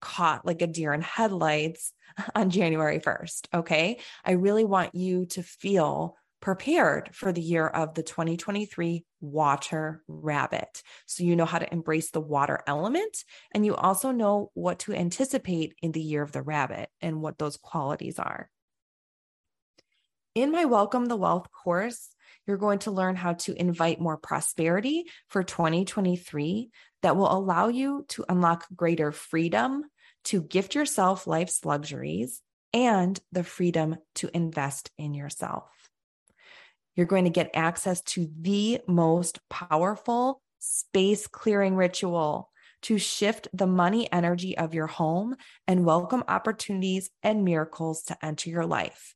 caught 0.02 0.46
like 0.46 0.62
a 0.62 0.68
deer 0.68 0.94
in 0.94 1.02
headlights 1.02 1.94
on 2.36 2.50
January 2.50 3.00
1st. 3.00 3.48
Okay. 3.54 4.00
I 4.26 4.32
really 4.32 4.66
want 4.66 4.94
you 4.94 5.26
to 5.28 5.44
feel 5.44 6.16
prepared 6.40 7.16
for 7.16 7.32
the 7.32 7.42
year 7.42 7.68
of 7.68 7.94
the 7.94 8.04
2023 8.04 9.06
water 9.22 10.04
rabbit. 10.08 10.82
So 11.06 11.24
you 11.24 11.36
know 11.36 11.46
how 11.46 11.60
to 11.60 11.72
embrace 11.74 12.12
the 12.12 12.22
water 12.22 12.62
element, 12.68 13.24
and 13.54 13.66
you 13.66 13.76
also 13.76 14.12
know 14.12 14.52
what 14.54 14.80
to 14.80 14.94
anticipate 14.94 15.74
in 15.82 15.92
the 15.92 16.02
year 16.02 16.22
of 16.22 16.32
the 16.32 16.42
rabbit 16.42 16.90
and 17.02 17.22
what 17.22 17.38
those 17.38 17.58
qualities 17.58 18.20
are. 18.20 18.50
In 20.36 20.52
my 20.52 20.66
Welcome 20.66 21.08
the 21.08 21.16
Wealth 21.16 21.48
course, 21.52 22.10
you're 22.46 22.58
going 22.58 22.80
to 22.80 22.92
learn 22.92 23.16
how 23.16 23.34
to 23.34 23.60
invite 23.60 24.00
more 24.00 24.18
prosperity 24.18 25.06
for 25.28 25.44
2023 25.44 26.70
that 27.02 27.18
will 27.18 27.32
allow 27.32 27.68
you 27.68 28.06
to 28.10 28.26
unlock 28.30 28.66
greater 28.76 29.12
freedom 29.12 29.84
to 30.26 30.42
gift 30.42 30.76
yourself 30.76 31.26
life's 31.26 31.66
luxuries 31.66 32.42
and 32.74 33.20
the 33.32 33.44
freedom 33.44 33.96
to 34.16 34.30
invest 34.34 34.92
in 34.98 35.14
yourself. 35.14 35.64
You're 36.98 37.06
going 37.06 37.26
to 37.26 37.30
get 37.30 37.52
access 37.54 38.02
to 38.02 38.28
the 38.42 38.82
most 38.88 39.40
powerful 39.50 40.42
space 40.58 41.28
clearing 41.28 41.76
ritual 41.76 42.50
to 42.82 42.98
shift 42.98 43.48
the 43.54 43.68
money 43.68 44.12
energy 44.12 44.58
of 44.58 44.74
your 44.74 44.88
home 44.88 45.36
and 45.68 45.86
welcome 45.86 46.24
opportunities 46.28 47.12
and 47.22 47.46
miracles 47.46 48.02
to 48.06 48.26
enter 48.26 48.50
your 48.50 48.66
life. 48.66 49.14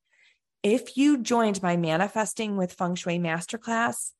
If 0.62 0.96
you 0.96 1.24
joined 1.24 1.64
my 1.64 1.76
Manifesting 1.76 2.56
with 2.56 2.74
Feng 2.74 2.94
Shui 2.94 3.18
Masterclass, 3.18 4.12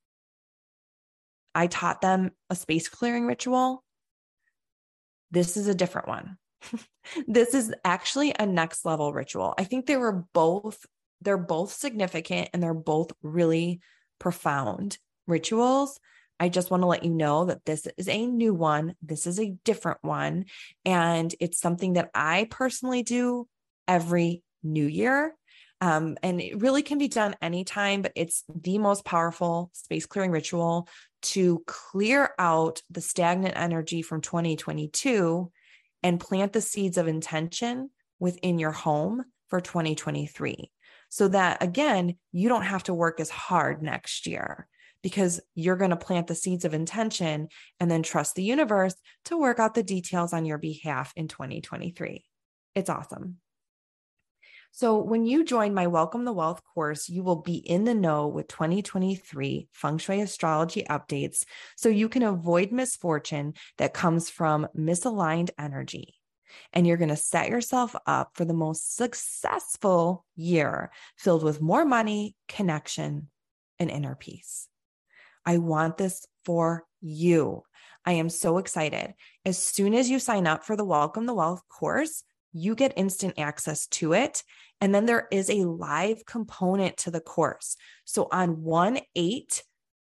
I 1.54 1.68
taught 1.68 2.00
them 2.00 2.32
a 2.50 2.56
space 2.56 2.88
clearing 2.88 3.26
ritual. 3.26 3.84
This 5.30 5.56
is 5.56 5.68
a 5.68 5.74
different 5.74 6.08
one. 6.08 6.36
this 7.28 7.54
is 7.54 7.72
actually 7.84 8.34
a 8.36 8.44
next 8.44 8.84
level 8.84 9.12
ritual. 9.12 9.54
I 9.56 9.62
think 9.62 9.86
they 9.86 9.96
were 9.96 10.24
both 10.32 10.84
they're 11.22 11.38
both 11.38 11.72
significant 11.72 12.50
and 12.52 12.62
they're 12.62 12.74
both 12.74 13.12
really 13.22 13.80
profound 14.18 14.98
rituals. 15.26 15.98
I 16.40 16.48
just 16.48 16.70
want 16.70 16.82
to 16.82 16.88
let 16.88 17.04
you 17.04 17.10
know 17.10 17.44
that 17.44 17.64
this 17.64 17.86
is 17.96 18.08
a 18.08 18.26
new 18.26 18.52
one. 18.52 18.94
This 19.02 19.26
is 19.26 19.38
a 19.38 19.54
different 19.64 19.98
one. 20.02 20.46
And 20.84 21.32
it's 21.40 21.60
something 21.60 21.92
that 21.94 22.10
I 22.14 22.48
personally 22.50 23.02
do 23.02 23.46
every 23.86 24.42
new 24.62 24.86
year. 24.86 25.34
Um, 25.80 26.16
and 26.22 26.40
it 26.40 26.60
really 26.60 26.82
can 26.82 26.98
be 26.98 27.08
done 27.08 27.34
anytime, 27.42 28.02
but 28.02 28.12
it's 28.14 28.44
the 28.54 28.78
most 28.78 29.04
powerful 29.04 29.70
space 29.72 30.06
clearing 30.06 30.30
ritual 30.30 30.88
to 31.22 31.62
clear 31.66 32.30
out 32.38 32.82
the 32.90 33.00
stagnant 33.00 33.56
energy 33.56 34.02
from 34.02 34.20
2022 34.20 35.50
and 36.02 36.20
plant 36.20 36.52
the 36.52 36.60
seeds 36.60 36.98
of 36.98 37.08
intention 37.08 37.90
within 38.18 38.58
your 38.58 38.70
home 38.70 39.24
for 39.48 39.60
2023 39.60 40.70
so 41.12 41.28
that 41.28 41.62
again, 41.62 42.16
you 42.32 42.48
don't 42.48 42.62
have 42.62 42.84
to 42.84 42.94
work 42.94 43.20
as 43.20 43.28
hard 43.28 43.82
next 43.82 44.26
year 44.26 44.66
because 45.02 45.42
you're 45.54 45.76
going 45.76 45.90
to 45.90 45.96
plant 45.96 46.26
the 46.26 46.34
seeds 46.34 46.64
of 46.64 46.72
intention 46.72 47.48
and 47.78 47.90
then 47.90 48.02
trust 48.02 48.34
the 48.34 48.42
universe 48.42 48.94
to 49.26 49.36
work 49.36 49.58
out 49.58 49.74
the 49.74 49.82
details 49.82 50.32
on 50.32 50.46
your 50.46 50.56
behalf 50.56 51.12
in 51.14 51.28
2023. 51.28 52.24
It's 52.74 52.88
awesome. 52.88 53.36
So, 54.70 55.02
when 55.02 55.26
you 55.26 55.44
join 55.44 55.74
my 55.74 55.86
Welcome 55.86 56.24
the 56.24 56.32
Wealth 56.32 56.62
course, 56.72 57.10
you 57.10 57.22
will 57.22 57.42
be 57.42 57.56
in 57.56 57.84
the 57.84 57.94
know 57.94 58.28
with 58.28 58.48
2023 58.48 59.68
feng 59.70 59.98
shui 59.98 60.22
astrology 60.22 60.82
updates 60.88 61.44
so 61.76 61.90
you 61.90 62.08
can 62.08 62.22
avoid 62.22 62.72
misfortune 62.72 63.52
that 63.76 63.92
comes 63.92 64.30
from 64.30 64.66
misaligned 64.74 65.50
energy 65.58 66.14
and 66.72 66.86
you're 66.86 66.96
going 66.96 67.08
to 67.08 67.16
set 67.16 67.48
yourself 67.48 67.94
up 68.06 68.32
for 68.34 68.44
the 68.44 68.54
most 68.54 68.96
successful 68.96 70.24
year 70.36 70.90
filled 71.16 71.42
with 71.42 71.60
more 71.60 71.84
money, 71.84 72.36
connection, 72.48 73.28
and 73.78 73.90
inner 73.90 74.14
peace. 74.14 74.68
I 75.44 75.58
want 75.58 75.98
this 75.98 76.26
for 76.44 76.84
you. 77.00 77.62
I 78.04 78.12
am 78.12 78.28
so 78.28 78.58
excited. 78.58 79.14
As 79.44 79.58
soon 79.58 79.94
as 79.94 80.10
you 80.10 80.18
sign 80.18 80.46
up 80.46 80.64
for 80.64 80.76
the 80.76 80.84
Welcome 80.84 81.26
the 81.26 81.34
Wealth 81.34 81.62
course, 81.68 82.24
you 82.52 82.74
get 82.74 82.92
instant 82.96 83.34
access 83.38 83.86
to 83.88 84.12
it. 84.12 84.42
And 84.80 84.94
then 84.94 85.06
there 85.06 85.28
is 85.30 85.48
a 85.48 85.64
live 85.64 86.24
component 86.26 86.96
to 86.98 87.10
the 87.10 87.20
course. 87.20 87.76
So 88.04 88.28
on 88.30 88.62
1 88.62 88.98
8, 89.14 89.62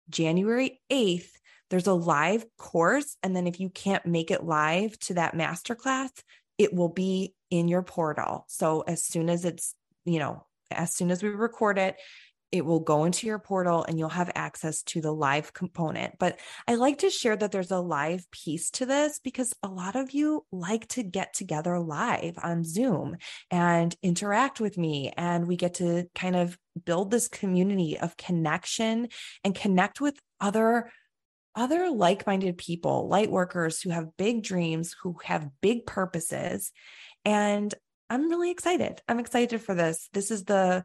January 0.10 0.82
8th, 0.92 1.30
there's 1.70 1.88
a 1.88 1.94
live 1.94 2.46
course. 2.58 3.18
And 3.24 3.36
then 3.36 3.48
if 3.48 3.60
you 3.60 3.70
can't 3.70 4.06
make 4.06 4.32
it 4.32 4.44
live 4.44 4.98
to 5.00 5.16
that 5.16 5.36
masterclass, 5.36 6.12
it 6.58 6.74
will 6.74 6.90
be 6.90 7.34
in 7.50 7.68
your 7.68 7.84
portal. 7.84 8.46
So 8.48 8.82
as 8.82 9.04
soon 9.04 9.30
as 9.30 9.46
it's, 9.46 9.76
you 10.06 10.20
know, 10.20 10.46
as 10.72 10.94
soon 10.94 11.12
as 11.12 11.22
we 11.22 11.30
record 11.30 11.78
it, 11.78 11.96
it 12.52 12.66
will 12.66 12.80
go 12.80 13.04
into 13.04 13.28
your 13.28 13.40
portal 13.40 13.84
and 13.84 14.00
you'll 14.00 14.08
have 14.08 14.32
access 14.34 14.82
to 14.84 15.02
the 15.02 15.12
live 15.12 15.52
component. 15.54 16.18
But 16.20 16.40
I 16.68 16.76
like 16.76 17.00
to 17.00 17.10
share 17.10 17.36
that 17.36 17.52
there's 17.52 17.72
a 17.72 17.80
live 17.80 18.30
piece 18.32 18.70
to 18.72 18.86
this 18.86 19.20
because 19.22 19.54
a 19.62 19.68
lot 19.68 19.98
of 19.98 20.12
you 20.12 20.46
like 20.52 20.88
to 20.90 21.04
get 21.04 21.34
together 21.34 21.78
live 21.80 22.38
on 22.42 22.64
Zoom 22.64 23.18
and 23.52 23.94
interact 24.02 24.62
with 24.62 24.78
me. 24.78 25.12
And 25.18 25.48
we 25.48 25.58
get 25.58 25.76
to 25.76 26.06
kind 26.16 26.36
of 26.36 26.58
build 26.86 27.12
this 27.12 27.28
community 27.28 27.98
of 28.00 28.16
connection 28.16 29.10
and 29.44 29.54
connect 29.54 30.00
with 30.00 30.18
other 30.40 30.92
other 31.56 31.90
like 31.90 32.28
minded 32.28 32.58
people, 32.58 33.08
light 33.08 33.32
workers 33.32 33.82
who 33.82 33.90
have 33.90 34.18
big 34.18 34.44
dreams, 34.44 34.96
who 35.02 35.18
have 35.24 35.50
big 35.62 35.86
purposes. 35.86 36.72
And 37.24 37.74
I'm 38.10 38.30
really 38.30 38.52
excited. 38.52 39.02
I'm 39.08 39.20
excited 39.20 39.62
for 39.62 39.74
this. 39.74 40.10
This 40.14 40.32
is 40.32 40.44
the 40.44 40.84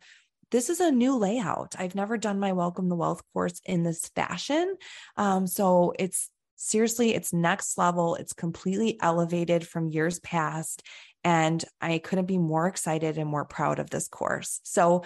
this 0.50 0.68
is 0.68 0.80
a 0.80 0.90
new 0.90 1.16
layout. 1.16 1.76
I've 1.78 1.94
never 1.94 2.18
done 2.18 2.40
my 2.40 2.52
Welcome 2.52 2.88
the 2.88 2.96
Wealth 2.96 3.22
course 3.32 3.60
in 3.64 3.84
this 3.84 4.08
fashion. 4.16 4.76
Um, 5.16 5.46
so 5.46 5.94
it's 5.96 6.28
seriously, 6.56 7.14
it's 7.14 7.32
next 7.32 7.78
level. 7.78 8.16
It's 8.16 8.32
completely 8.32 8.98
elevated 9.00 9.66
from 9.66 9.88
years 9.88 10.18
past. 10.18 10.82
And 11.22 11.64
I 11.80 11.98
couldn't 11.98 12.26
be 12.26 12.38
more 12.38 12.66
excited 12.66 13.16
and 13.16 13.30
more 13.30 13.44
proud 13.44 13.78
of 13.78 13.90
this 13.90 14.08
course. 14.08 14.60
So 14.64 15.04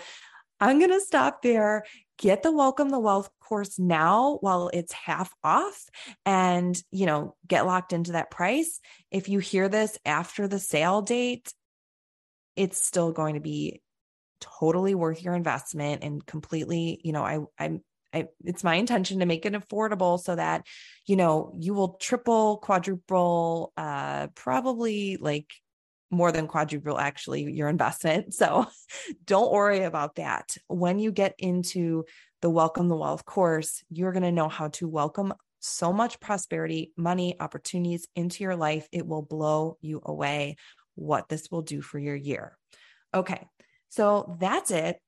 I'm 0.61 0.79
going 0.79 0.93
to 0.93 1.01
stop 1.01 1.43
there. 1.43 1.85
Get 2.19 2.43
the 2.43 2.53
Welcome 2.53 2.91
the 2.91 3.01
Wealth 3.01 3.29
course 3.41 3.79
now 3.79 4.39
while 4.41 4.71
it's 4.73 4.93
half 4.93 5.33
off 5.43 5.85
and, 6.25 6.81
you 6.93 7.07
know, 7.07 7.35
get 7.47 7.67
locked 7.67 7.93
into 7.93 8.13
that 8.13 8.31
price. 8.31 8.81
If 9.11 9.29
you 9.29 9.41
hear 9.41 9.69
this 9.69 9.99
after 10.05 10.47
the 10.47 10.61
sale 10.61 11.03
date, 11.03 11.53
it's 12.57 12.85
still 12.87 13.11
going 13.11 13.35
to 13.35 13.41
be 13.41 13.83
totally 14.41 14.95
worth 14.95 15.23
your 15.23 15.35
investment 15.35 16.05
and 16.05 16.25
completely, 16.25 17.01
you 17.03 17.13
know, 17.13 17.25
I 17.25 17.41
I'm 17.59 17.83
I, 18.15 18.29
it's 18.45 18.63
my 18.63 18.77
intention 18.77 19.19
to 19.19 19.27
make 19.27 19.45
it 19.45 19.55
affordable 19.55 20.21
so 20.21 20.37
that 20.37 20.65
you 21.05 21.17
know 21.17 21.53
you 21.59 21.75
will 21.75 21.95
triple 21.95 22.59
quadruple 22.59 23.73
uh 23.77 24.29
probably 24.37 25.17
like 25.17 25.53
more 26.15 26.33
than 26.33 26.47
quadruple 26.47 26.99
actually 26.99 27.43
your 27.53 27.69
investment 27.69 28.33
so 28.35 28.67
don't 29.25 29.53
worry 29.53 29.83
about 29.83 30.17
that 30.17 30.57
when 30.69 30.99
you 30.99 31.13
get 31.13 31.35
into 31.39 32.05
the 32.43 32.51
welcome 32.51 32.89
the 32.89 32.97
wealth 32.97 33.25
course 33.25 33.83
you're 33.91 34.13
going 34.13 34.23
to 34.23 34.33
know 34.33 34.49
how 34.49 34.69
to 34.69 34.89
welcome 34.89 35.33
so 35.61 35.93
much 35.93 36.21
prosperity 36.21 36.93
money 36.97 37.37
opportunities 37.41 38.07
into 38.15 38.45
your 38.45 38.57
life 38.57 38.87
it 38.93 39.07
will 39.07 39.23
blow 39.23 39.77
you 39.81 40.01
away 40.05 40.57
what 40.95 41.29
this 41.29 41.51
will 41.51 41.63
do 41.63 41.81
for 41.81 41.99
your 41.99 42.17
year 42.17 42.57
okay 43.15 43.47
so 43.95 44.37
that's 44.41 44.73
it. 44.73 44.99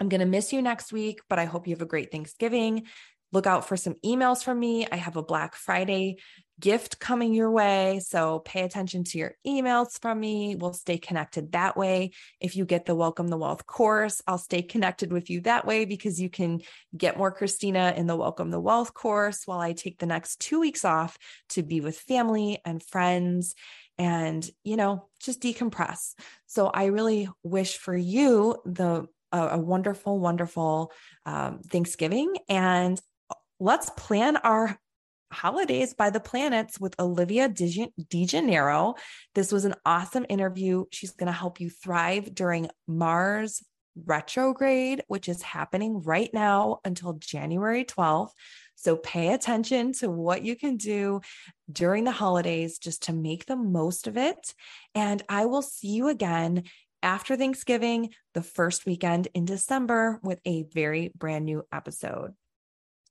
I'm 0.00 0.08
going 0.08 0.20
to 0.20 0.26
miss 0.26 0.50
you 0.50 0.62
next 0.62 0.94
week, 0.94 1.20
but 1.28 1.38
I 1.38 1.44
hope 1.44 1.66
you 1.66 1.74
have 1.74 1.82
a 1.82 1.86
great 1.86 2.10
Thanksgiving. 2.10 2.84
Look 3.32 3.46
out 3.46 3.68
for 3.68 3.76
some 3.76 3.96
emails 4.02 4.42
from 4.42 4.58
me. 4.58 4.86
I 4.90 4.96
have 4.96 5.16
a 5.16 5.22
Black 5.22 5.54
Friday 5.54 6.16
gift 6.60 6.98
coming 6.98 7.34
your 7.34 7.50
way. 7.50 8.00
So 8.04 8.38
pay 8.40 8.62
attention 8.62 9.04
to 9.04 9.18
your 9.18 9.34
emails 9.46 10.00
from 10.00 10.20
me. 10.20 10.56
We'll 10.56 10.72
stay 10.72 10.98
connected 10.98 11.52
that 11.52 11.76
way. 11.76 12.12
If 12.40 12.56
you 12.56 12.64
get 12.64 12.86
the 12.86 12.94
Welcome 12.94 13.28
the 13.28 13.36
Wealth 13.36 13.66
course, 13.66 14.22
I'll 14.26 14.38
stay 14.38 14.62
connected 14.62 15.12
with 15.12 15.30
you 15.30 15.40
that 15.42 15.66
way 15.66 15.84
because 15.84 16.20
you 16.20 16.30
can 16.30 16.60
get 16.96 17.18
more 17.18 17.34
Kristina 17.34 17.96
in 17.96 18.06
the 18.06 18.16
Welcome 18.16 18.50
the 18.50 18.60
Wealth 18.60 18.94
course 18.94 19.42
while 19.46 19.60
I 19.60 19.72
take 19.72 19.98
the 19.98 20.06
next 20.06 20.40
two 20.40 20.60
weeks 20.60 20.84
off 20.84 21.18
to 21.50 21.62
be 21.62 21.80
with 21.80 21.98
family 21.98 22.60
and 22.64 22.82
friends 22.82 23.54
and, 23.98 24.48
you 24.62 24.76
know, 24.76 25.08
just 25.20 25.40
decompress. 25.40 26.14
So 26.46 26.68
I 26.68 26.86
really 26.86 27.28
wish 27.42 27.76
for 27.76 27.96
you 27.96 28.56
the 28.64 29.06
a, 29.32 29.58
wonderful, 29.58 30.20
wonderful 30.20 30.92
um, 31.26 31.60
Thanksgiving, 31.68 32.36
and 32.48 33.00
let's 33.58 33.90
plan 33.90 34.36
our 34.36 34.78
holidays 35.32 35.94
by 35.94 36.10
the 36.10 36.20
planets 36.20 36.78
with 36.80 36.98
Olivia 36.98 37.48
DeGennaro. 37.48 38.96
This 39.34 39.52
was 39.52 39.64
an 39.64 39.74
awesome 39.84 40.26
interview. 40.28 40.84
She's 40.90 41.12
going 41.12 41.26
to 41.26 41.32
help 41.32 41.60
you 41.60 41.70
thrive 41.70 42.34
during 42.34 42.70
Mars 42.86 43.62
retrograde, 44.06 45.02
which 45.06 45.28
is 45.28 45.42
happening 45.42 46.02
right 46.02 46.30
now 46.32 46.80
until 46.84 47.14
January 47.14 47.84
12th. 47.84 48.30
So 48.74 48.96
pay 48.96 49.32
attention 49.32 49.92
to 49.94 50.10
what 50.10 50.42
you 50.42 50.56
can 50.56 50.76
do 50.76 51.20
during 51.70 52.04
the 52.04 52.10
holidays 52.10 52.78
just 52.78 53.04
to 53.04 53.12
make 53.12 53.46
the 53.46 53.56
most 53.56 54.06
of 54.06 54.16
it. 54.16 54.54
And 54.94 55.22
I 55.28 55.46
will 55.46 55.62
see 55.62 55.88
you 55.88 56.08
again 56.08 56.64
after 57.02 57.36
Thanksgiving, 57.36 58.14
the 58.32 58.42
first 58.42 58.86
weekend 58.86 59.28
in 59.34 59.44
December, 59.44 60.18
with 60.22 60.40
a 60.44 60.62
very 60.62 61.12
brand 61.16 61.44
new 61.44 61.64
episode. 61.72 62.34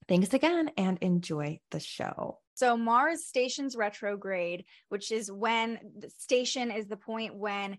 Thanks 0.08 0.34
again 0.34 0.72
and 0.78 0.98
enjoy 1.00 1.60
the 1.72 1.80
show. 1.80 2.40
So 2.56 2.78
Mars 2.78 3.26
stations 3.26 3.76
retrograde, 3.76 4.66
which 4.90 5.12
is 5.12 5.32
when 5.32 5.80
the 5.98 6.10
station 6.10 6.72
is 6.72 6.88
the 6.88 6.98
point 6.98 7.36
when 7.36 7.78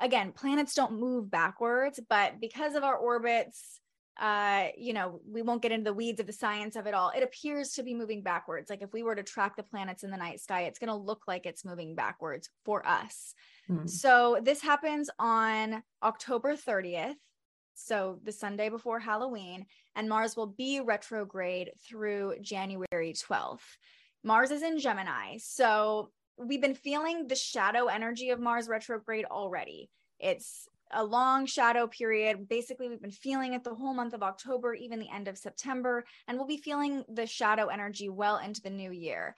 again, 0.00 0.32
planets 0.32 0.74
don't 0.74 0.98
move 0.98 1.30
backwards, 1.30 2.00
but 2.08 2.40
because 2.40 2.74
of 2.74 2.84
our 2.84 2.96
orbits, 2.96 3.80
uh, 4.18 4.68
you 4.76 4.92
know, 4.92 5.20
we 5.30 5.42
won't 5.42 5.62
get 5.62 5.70
into 5.70 5.84
the 5.84 5.94
weeds 5.94 6.18
of 6.18 6.26
the 6.26 6.32
science 6.32 6.74
of 6.74 6.86
it 6.86 6.94
all. 6.94 7.10
It 7.10 7.22
appears 7.22 7.74
to 7.74 7.84
be 7.84 7.94
moving 7.94 8.22
backwards. 8.22 8.68
Like 8.68 8.82
if 8.82 8.92
we 8.92 9.04
were 9.04 9.14
to 9.14 9.22
track 9.22 9.56
the 9.56 9.62
planets 9.62 10.02
in 10.02 10.10
the 10.10 10.16
night 10.16 10.40
sky, 10.40 10.62
it's 10.62 10.78
going 10.78 10.88
to 10.88 10.94
look 10.94 11.22
like 11.28 11.46
it's 11.46 11.64
moving 11.64 11.94
backwards 11.94 12.50
for 12.64 12.86
us. 12.86 13.34
Hmm. 13.68 13.86
So 13.86 14.40
this 14.42 14.60
happens 14.60 15.08
on 15.18 15.82
October 16.02 16.54
30th. 16.54 17.14
So 17.78 18.18
the 18.24 18.32
Sunday 18.32 18.68
before 18.68 18.98
Halloween, 18.98 19.66
and 19.94 20.08
Mars 20.08 20.36
will 20.36 20.46
be 20.46 20.80
retrograde 20.80 21.70
through 21.86 22.34
January 22.40 23.14
12th. 23.14 23.76
Mars 24.24 24.50
is 24.50 24.62
in 24.62 24.78
Gemini. 24.78 25.38
So 25.38 26.10
we've 26.36 26.60
been 26.60 26.74
feeling 26.74 27.28
the 27.28 27.36
shadow 27.36 27.86
energy 27.86 28.30
of 28.30 28.40
Mars 28.40 28.68
retrograde 28.68 29.24
already. 29.26 29.90
It's 30.18 30.68
a 30.90 31.04
long 31.04 31.46
shadow 31.46 31.86
period. 31.86 32.48
Basically, 32.48 32.88
we've 32.88 33.00
been 33.00 33.10
feeling 33.10 33.54
it 33.54 33.62
the 33.62 33.74
whole 33.74 33.94
month 33.94 34.14
of 34.14 34.22
October, 34.22 34.74
even 34.74 34.98
the 34.98 35.12
end 35.14 35.28
of 35.28 35.38
September, 35.38 36.04
and 36.26 36.36
we'll 36.36 36.46
be 36.46 36.56
feeling 36.56 37.04
the 37.08 37.26
shadow 37.26 37.66
energy 37.66 38.08
well 38.08 38.38
into 38.38 38.60
the 38.60 38.70
new 38.70 38.90
year. 38.90 39.36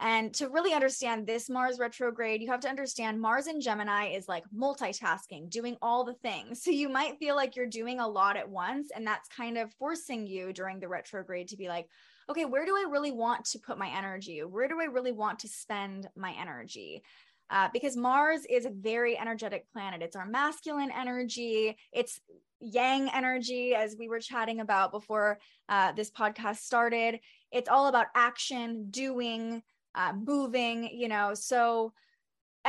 And 0.00 0.32
to 0.34 0.48
really 0.48 0.72
understand 0.72 1.26
this 1.26 1.50
Mars 1.50 1.78
retrograde, 1.78 2.40
you 2.40 2.48
have 2.50 2.60
to 2.60 2.68
understand 2.68 3.20
Mars 3.20 3.46
in 3.46 3.60
Gemini 3.60 4.08
is 4.08 4.28
like 4.28 4.44
multitasking, 4.56 5.50
doing 5.50 5.76
all 5.82 6.04
the 6.04 6.14
things. 6.14 6.62
So 6.62 6.70
you 6.70 6.88
might 6.88 7.18
feel 7.18 7.36
like 7.36 7.56
you're 7.56 7.66
doing 7.66 8.00
a 8.00 8.08
lot 8.08 8.36
at 8.36 8.48
once. 8.48 8.90
And 8.94 9.06
that's 9.06 9.28
kind 9.28 9.58
of 9.58 9.72
forcing 9.74 10.26
you 10.26 10.52
during 10.52 10.80
the 10.80 10.88
retrograde 10.88 11.48
to 11.48 11.56
be 11.56 11.68
like, 11.68 11.88
okay, 12.28 12.44
where 12.44 12.64
do 12.64 12.76
I 12.76 12.86
really 12.88 13.12
want 13.12 13.44
to 13.46 13.58
put 13.58 13.78
my 13.78 13.88
energy? 13.88 14.40
Where 14.40 14.68
do 14.68 14.80
I 14.80 14.84
really 14.84 15.12
want 15.12 15.40
to 15.40 15.48
spend 15.48 16.08
my 16.16 16.34
energy? 16.40 17.02
uh, 17.50 17.68
because 17.72 17.96
Mars 17.96 18.42
is 18.48 18.64
a 18.64 18.70
very 18.70 19.18
energetic 19.18 19.70
planet. 19.72 20.02
It's 20.02 20.16
our 20.16 20.26
masculine 20.26 20.92
energy, 20.96 21.76
it's 21.92 22.20
yang 22.60 23.10
energy, 23.12 23.74
as 23.74 23.96
we 23.98 24.08
were 24.08 24.20
chatting 24.20 24.60
about 24.60 24.92
before 24.92 25.38
uh, 25.68 25.92
this 25.92 26.10
podcast 26.10 26.58
started. 26.58 27.20
It's 27.50 27.68
all 27.68 27.88
about 27.88 28.06
action, 28.14 28.90
doing, 28.90 29.62
uh, 29.94 30.12
moving, 30.12 30.88
you 30.92 31.08
know. 31.08 31.34
So, 31.34 31.92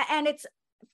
and 0.10 0.28
it's 0.28 0.46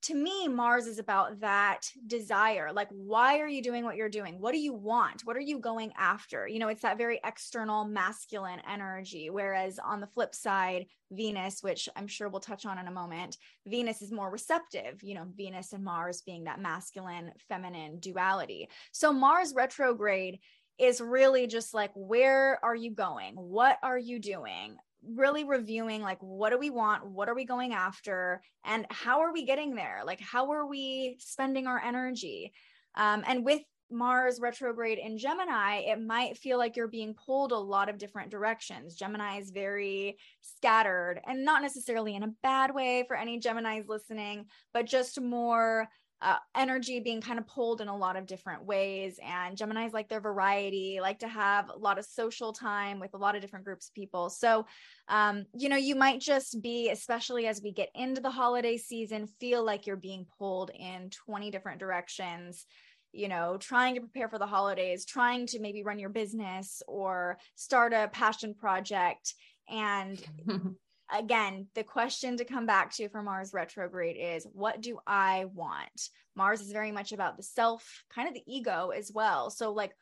to 0.03 0.15
me, 0.15 0.47
Mars 0.47 0.85
is 0.85 0.99
about 0.99 1.39
that 1.39 1.91
desire. 2.05 2.71
Like, 2.73 2.89
why 2.91 3.39
are 3.39 3.47
you 3.47 3.61
doing 3.61 3.83
what 3.83 3.95
you're 3.95 4.09
doing? 4.09 4.39
What 4.39 4.53
do 4.53 4.59
you 4.59 4.73
want? 4.73 5.21
What 5.23 5.37
are 5.37 5.41
you 5.41 5.59
going 5.59 5.93
after? 5.97 6.47
You 6.47 6.59
know, 6.59 6.67
it's 6.67 6.81
that 6.81 6.97
very 6.97 7.19
external 7.25 7.85
masculine 7.85 8.61
energy. 8.69 9.29
Whereas 9.29 9.79
on 9.79 9.99
the 9.99 10.07
flip 10.07 10.35
side, 10.35 10.85
Venus, 11.11 11.63
which 11.63 11.89
I'm 11.95 12.07
sure 12.07 12.29
we'll 12.29 12.41
touch 12.41 12.65
on 12.65 12.77
in 12.77 12.87
a 12.87 12.91
moment, 12.91 13.37
Venus 13.65 14.01
is 14.01 14.11
more 14.11 14.29
receptive, 14.29 15.01
you 15.01 15.15
know, 15.15 15.25
Venus 15.35 15.73
and 15.73 15.83
Mars 15.83 16.21
being 16.21 16.43
that 16.45 16.61
masculine, 16.61 17.31
feminine 17.47 17.99
duality. 17.99 18.69
So, 18.91 19.13
Mars 19.13 19.53
retrograde 19.55 20.39
is 20.77 21.01
really 21.01 21.47
just 21.47 21.73
like, 21.73 21.91
where 21.95 22.63
are 22.63 22.75
you 22.75 22.91
going? 22.91 23.33
What 23.35 23.77
are 23.81 23.97
you 23.97 24.19
doing? 24.19 24.77
Really 25.05 25.43
reviewing 25.43 26.01
like 26.01 26.17
what 26.21 26.51
do 26.51 26.57
we 26.57 26.69
want? 26.69 27.05
What 27.05 27.29
are 27.29 27.35
we 27.35 27.45
going 27.45 27.73
after? 27.73 28.41
And 28.65 28.85
how 28.89 29.21
are 29.21 29.33
we 29.33 29.45
getting 29.45 29.75
there? 29.75 30.01
Like 30.05 30.19
how 30.19 30.51
are 30.51 30.67
we 30.67 31.17
spending 31.19 31.67
our 31.67 31.81
energy? 31.81 32.53
Um, 32.95 33.23
and 33.27 33.45
with 33.45 33.61
mars 33.89 34.41
retrograde 34.41 34.97
in 34.97 35.17
gemini 35.17 35.77
it 35.77 35.97
might 35.97 36.37
feel 36.37 36.57
like 36.57 36.75
you're 36.75 36.89
being 36.89 37.13
pulled 37.13 37.53
a 37.53 37.57
lot 37.57 37.87
of 37.87 37.97
different 37.97 38.29
directions. 38.29 38.95
Gemini 38.95 39.39
is 39.39 39.51
very 39.51 40.17
scattered 40.41 41.21
and 41.25 41.45
not 41.45 41.61
necessarily 41.61 42.13
in 42.15 42.23
a 42.23 42.33
bad 42.43 42.75
way 42.75 43.05
for 43.07 43.15
any 43.15 43.39
geminis 43.39 43.87
listening 43.87 44.45
but 44.73 44.85
just 44.85 45.21
more 45.21 45.87
uh, 46.21 46.37
energy 46.55 46.99
being 46.99 47.21
kind 47.21 47.37
of 47.37 47.47
pulled 47.47 47.81
in 47.81 47.87
a 47.87 47.95
lot 47.95 48.15
of 48.15 48.25
different 48.25 48.65
ways. 48.65 49.19
And 49.23 49.55
Gemini's 49.55 49.93
like 49.93 50.09
their 50.09 50.19
variety, 50.19 50.99
like 51.01 51.19
to 51.19 51.27
have 51.27 51.69
a 51.69 51.77
lot 51.77 51.99
of 51.99 52.05
social 52.05 52.53
time 52.53 52.99
with 52.99 53.13
a 53.13 53.17
lot 53.17 53.35
of 53.35 53.41
different 53.41 53.65
groups 53.65 53.89
of 53.89 53.93
people. 53.93 54.29
So, 54.29 54.65
um, 55.07 55.45
you 55.53 55.69
know, 55.69 55.75
you 55.75 55.95
might 55.95 56.19
just 56.19 56.61
be, 56.61 56.89
especially 56.89 57.47
as 57.47 57.61
we 57.61 57.71
get 57.71 57.89
into 57.93 58.21
the 58.21 58.31
holiday 58.31 58.77
season, 58.77 59.27
feel 59.39 59.63
like 59.63 59.85
you're 59.85 59.95
being 59.95 60.25
pulled 60.39 60.71
in 60.71 61.09
20 61.25 61.51
different 61.51 61.79
directions 61.79 62.65
you 63.13 63.29
know, 63.29 63.57
trying 63.57 63.95
to 63.95 64.01
prepare 64.01 64.29
for 64.29 64.37
the 64.37 64.45
holidays, 64.45 65.05
trying 65.05 65.47
to 65.47 65.59
maybe 65.59 65.81
run 65.81 65.97
your 65.97 66.09
business 66.09 66.83
or 66.87 67.39
start 67.55 67.93
a 67.93 68.09
passion 68.11 68.53
project. 68.53 69.33
And 69.69 70.23
again, 71.13 71.67
the 71.75 71.83
question 71.83 72.37
to 72.37 72.45
come 72.45 72.65
back 72.65 72.93
to 72.95 73.09
for 73.09 73.21
Mars 73.21 73.53
retrograde 73.53 74.17
is 74.19 74.47
what 74.53 74.81
do 74.81 74.99
I 75.05 75.45
want? 75.53 76.09
Mars 76.35 76.61
is 76.61 76.71
very 76.71 76.91
much 76.91 77.11
about 77.11 77.37
the 77.37 77.43
self, 77.43 78.03
kind 78.13 78.27
of 78.27 78.33
the 78.33 78.43
ego 78.45 78.89
as 78.89 79.11
well. 79.13 79.49
So, 79.49 79.73
like, 79.73 79.93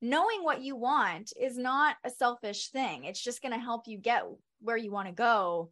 knowing 0.00 0.42
what 0.42 0.62
you 0.62 0.76
want 0.76 1.32
is 1.40 1.56
not 1.58 1.96
a 2.04 2.10
selfish 2.10 2.68
thing. 2.68 3.04
It's 3.04 3.22
just 3.22 3.42
going 3.42 3.52
to 3.52 3.58
help 3.58 3.86
you 3.86 3.98
get 3.98 4.24
where 4.60 4.76
you 4.76 4.90
want 4.90 5.08
to 5.08 5.14
go 5.14 5.70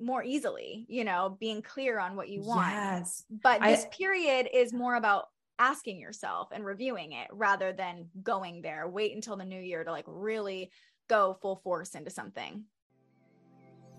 more 0.00 0.22
easily, 0.24 0.84
you 0.88 1.04
know, 1.04 1.36
being 1.38 1.62
clear 1.62 1.98
on 1.98 2.16
what 2.16 2.28
you 2.28 2.42
want. 2.42 2.72
Yes. 2.72 3.24
But 3.30 3.62
this 3.62 3.84
I, 3.84 3.96
period 3.96 4.48
is 4.52 4.72
more 4.72 4.96
about 4.96 5.26
asking 5.58 6.00
yourself 6.00 6.48
and 6.50 6.64
reviewing 6.64 7.12
it 7.12 7.28
rather 7.30 7.72
than 7.72 8.08
going 8.22 8.62
there. 8.62 8.88
Wait 8.88 9.14
until 9.14 9.36
the 9.36 9.44
new 9.44 9.60
year 9.60 9.84
to 9.84 9.92
like 9.92 10.06
really 10.08 10.70
go 11.08 11.38
full 11.40 11.56
force 11.56 11.94
into 11.94 12.10
something. 12.10 12.64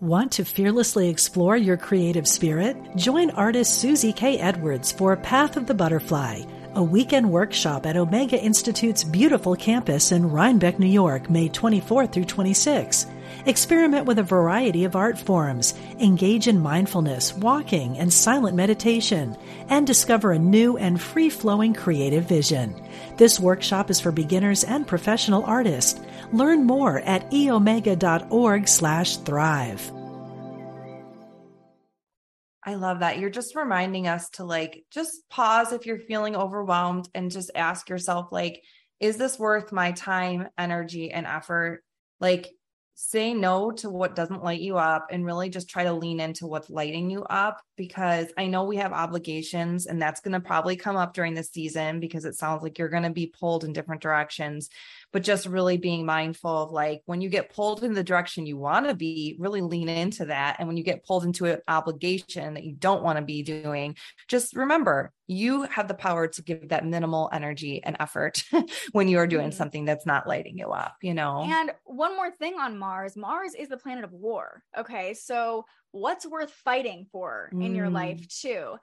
Want 0.00 0.32
to 0.32 0.44
fearlessly 0.44 1.08
explore 1.08 1.56
your 1.56 1.76
creative 1.76 2.26
spirit? 2.26 2.76
Join 2.96 3.30
artist 3.30 3.78
Susie 3.78 4.12
K. 4.12 4.38
Edwards 4.40 4.90
for 4.90 5.16
Path 5.16 5.56
of 5.56 5.66
the 5.66 5.74
Butterfly, 5.74 6.42
a 6.74 6.82
weekend 6.82 7.30
workshop 7.30 7.86
at 7.86 7.96
Omega 7.96 8.36
Institute's 8.36 9.04
beautiful 9.04 9.54
campus 9.54 10.10
in 10.10 10.28
Rhinebeck, 10.28 10.80
New 10.80 10.88
York, 10.88 11.30
May 11.30 11.48
24 11.48 12.08
through 12.08 12.24
26. 12.24 13.06
Experiment 13.46 14.06
with 14.06 14.18
a 14.18 14.24
variety 14.24 14.84
of 14.84 14.96
art 14.96 15.16
forms, 15.16 15.74
engage 16.00 16.48
in 16.48 16.58
mindfulness, 16.58 17.32
walking, 17.34 17.96
and 17.98 18.12
silent 18.12 18.56
meditation, 18.56 19.36
and 19.68 19.86
discover 19.86 20.32
a 20.32 20.38
new 20.38 20.76
and 20.76 21.00
free 21.00 21.30
flowing 21.30 21.72
creative 21.72 22.24
vision. 22.24 22.74
This 23.16 23.38
workshop 23.38 23.90
is 23.90 24.00
for 24.00 24.10
beginners 24.10 24.64
and 24.64 24.86
professional 24.86 25.44
artists. 25.44 26.00
Learn 26.32 26.64
more 26.64 27.00
at 27.00 27.30
eomega.org 27.30 28.68
slash 28.68 29.16
thrive. 29.18 29.92
I 32.66 32.76
love 32.76 33.00
that. 33.00 33.18
You're 33.18 33.30
just 33.30 33.54
reminding 33.54 34.08
us 34.08 34.30
to 34.30 34.44
like 34.44 34.84
just 34.90 35.28
pause 35.28 35.72
if 35.72 35.84
you're 35.84 35.98
feeling 35.98 36.34
overwhelmed 36.34 37.08
and 37.14 37.30
just 37.30 37.50
ask 37.54 37.90
yourself, 37.90 38.28
like, 38.32 38.62
is 39.00 39.18
this 39.18 39.38
worth 39.38 39.70
my 39.70 39.92
time, 39.92 40.48
energy, 40.56 41.10
and 41.10 41.26
effort? 41.26 41.82
Like, 42.20 42.48
say 42.96 43.34
no 43.34 43.72
to 43.72 43.90
what 43.90 44.14
doesn't 44.14 44.44
light 44.44 44.60
you 44.60 44.78
up 44.78 45.08
and 45.10 45.26
really 45.26 45.50
just 45.50 45.68
try 45.68 45.82
to 45.82 45.92
lean 45.92 46.20
into 46.20 46.46
what's 46.46 46.70
lighting 46.70 47.10
you 47.10 47.24
up 47.24 47.60
because 47.76 48.28
I 48.38 48.46
know 48.46 48.64
we 48.64 48.76
have 48.76 48.92
obligations 48.92 49.86
and 49.86 50.00
that's 50.00 50.20
going 50.20 50.32
to 50.32 50.40
probably 50.40 50.76
come 50.76 50.94
up 50.94 51.12
during 51.12 51.34
the 51.34 51.42
season 51.42 51.98
because 51.98 52.24
it 52.24 52.36
sounds 52.36 52.62
like 52.62 52.78
you're 52.78 52.88
going 52.88 53.02
to 53.02 53.10
be 53.10 53.26
pulled 53.38 53.64
in 53.64 53.72
different 53.72 54.00
directions 54.00 54.68
but 55.14 55.22
just 55.22 55.46
really 55.46 55.76
being 55.76 56.04
mindful 56.04 56.64
of 56.64 56.72
like 56.72 57.00
when 57.06 57.20
you 57.20 57.28
get 57.28 57.54
pulled 57.54 57.84
in 57.84 57.94
the 57.94 58.02
direction 58.02 58.46
you 58.46 58.56
want 58.56 58.88
to 58.88 58.94
be, 58.94 59.36
really 59.38 59.60
lean 59.60 59.88
into 59.88 60.24
that. 60.24 60.56
And 60.58 60.66
when 60.66 60.76
you 60.76 60.82
get 60.82 61.06
pulled 61.06 61.24
into 61.24 61.44
an 61.44 61.60
obligation 61.68 62.54
that 62.54 62.64
you 62.64 62.72
don't 62.72 63.04
want 63.04 63.20
to 63.20 63.24
be 63.24 63.44
doing, 63.44 63.94
just 64.26 64.56
remember 64.56 65.12
you 65.28 65.62
have 65.62 65.86
the 65.86 65.94
power 65.94 66.26
to 66.26 66.42
give 66.42 66.70
that 66.70 66.84
minimal 66.84 67.30
energy 67.32 67.80
and 67.84 67.96
effort 68.00 68.42
when 68.92 69.06
you 69.06 69.18
are 69.18 69.28
doing 69.28 69.50
mm-hmm. 69.50 69.56
something 69.56 69.84
that's 69.84 70.04
not 70.04 70.26
lighting 70.26 70.58
you 70.58 70.70
up, 70.70 70.96
you 71.00 71.14
know? 71.14 71.46
And 71.48 71.70
one 71.84 72.16
more 72.16 72.32
thing 72.32 72.54
on 72.58 72.76
Mars 72.76 73.16
Mars 73.16 73.54
is 73.54 73.68
the 73.68 73.76
planet 73.76 74.02
of 74.02 74.10
war. 74.10 74.64
Okay. 74.76 75.14
So, 75.14 75.64
what's 75.92 76.26
worth 76.26 76.50
fighting 76.50 77.06
for 77.12 77.50
in 77.52 77.58
mm. 77.58 77.76
your 77.76 77.88
life, 77.88 78.20
mm. 78.20 78.40
too? 78.40 78.74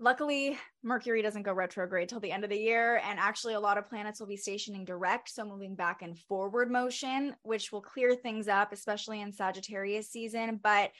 Luckily 0.00 0.58
mercury 0.82 1.20
doesn't 1.20 1.42
go 1.42 1.52
retrograde 1.52 2.08
till 2.08 2.20
the 2.20 2.32
end 2.32 2.42
of 2.42 2.50
the 2.50 2.56
year 2.56 3.02
and 3.06 3.18
actually 3.18 3.52
a 3.52 3.60
lot 3.60 3.76
of 3.76 3.88
planets 3.88 4.18
will 4.18 4.26
be 4.26 4.36
stationing 4.36 4.84
direct 4.84 5.28
so 5.28 5.44
moving 5.44 5.74
back 5.74 6.00
and 6.00 6.18
forward 6.18 6.70
motion 6.70 7.36
which 7.42 7.70
will 7.70 7.82
clear 7.82 8.14
things 8.14 8.48
up 8.48 8.72
especially 8.72 9.20
in 9.20 9.30
sagittarius 9.30 10.10
season 10.10 10.58
but 10.62 10.90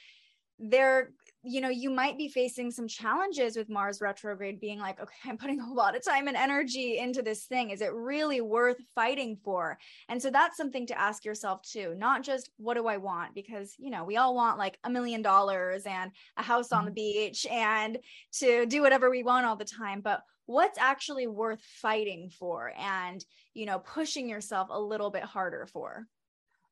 there 0.59 1.09
you 1.43 1.59
know 1.59 1.69
you 1.69 1.89
might 1.89 2.17
be 2.17 2.27
facing 2.27 2.69
some 2.69 2.87
challenges 2.87 3.57
with 3.57 3.67
mars 3.67 3.99
retrograde 3.99 4.59
being 4.59 4.77
like 4.77 4.99
okay 5.01 5.13
i'm 5.25 5.37
putting 5.37 5.59
a 5.59 5.73
lot 5.73 5.95
of 5.95 6.05
time 6.05 6.27
and 6.27 6.37
energy 6.37 6.99
into 6.99 7.21
this 7.21 7.45
thing. 7.45 7.69
Is 7.69 7.81
it 7.81 7.93
really 7.93 8.41
worth 8.41 8.77
fighting 8.93 9.37
for? 9.43 9.77
And 10.09 10.21
so 10.21 10.29
that's 10.29 10.57
something 10.57 10.85
to 10.87 10.99
ask 10.99 11.25
yourself 11.25 11.61
too 11.63 11.95
not 11.97 12.23
just 12.23 12.49
what 12.57 12.75
do 12.75 12.87
i 12.87 12.97
want? 12.97 13.33
Because 13.33 13.75
you 13.77 13.89
know 13.89 14.03
we 14.03 14.17
all 14.17 14.35
want 14.35 14.57
like 14.57 14.77
a 14.83 14.89
million 14.89 15.21
dollars 15.21 15.83
and 15.85 16.11
a 16.37 16.43
house 16.43 16.71
on 16.71 16.85
the 16.85 16.91
mm-hmm. 16.91 16.95
beach 16.95 17.45
and 17.49 17.97
to 18.33 18.65
do 18.65 18.81
whatever 18.81 19.09
we 19.09 19.23
want 19.23 19.45
all 19.45 19.55
the 19.55 19.65
time 19.65 20.01
but 20.01 20.21
what's 20.45 20.77
actually 20.77 21.27
worth 21.27 21.61
fighting 21.61 22.29
for 22.29 22.73
and 22.77 23.25
you 23.53 23.65
know 23.65 23.79
pushing 23.79 24.29
yourself 24.29 24.67
a 24.71 24.79
little 24.79 25.09
bit 25.09 25.23
harder 25.23 25.67
for 25.71 26.07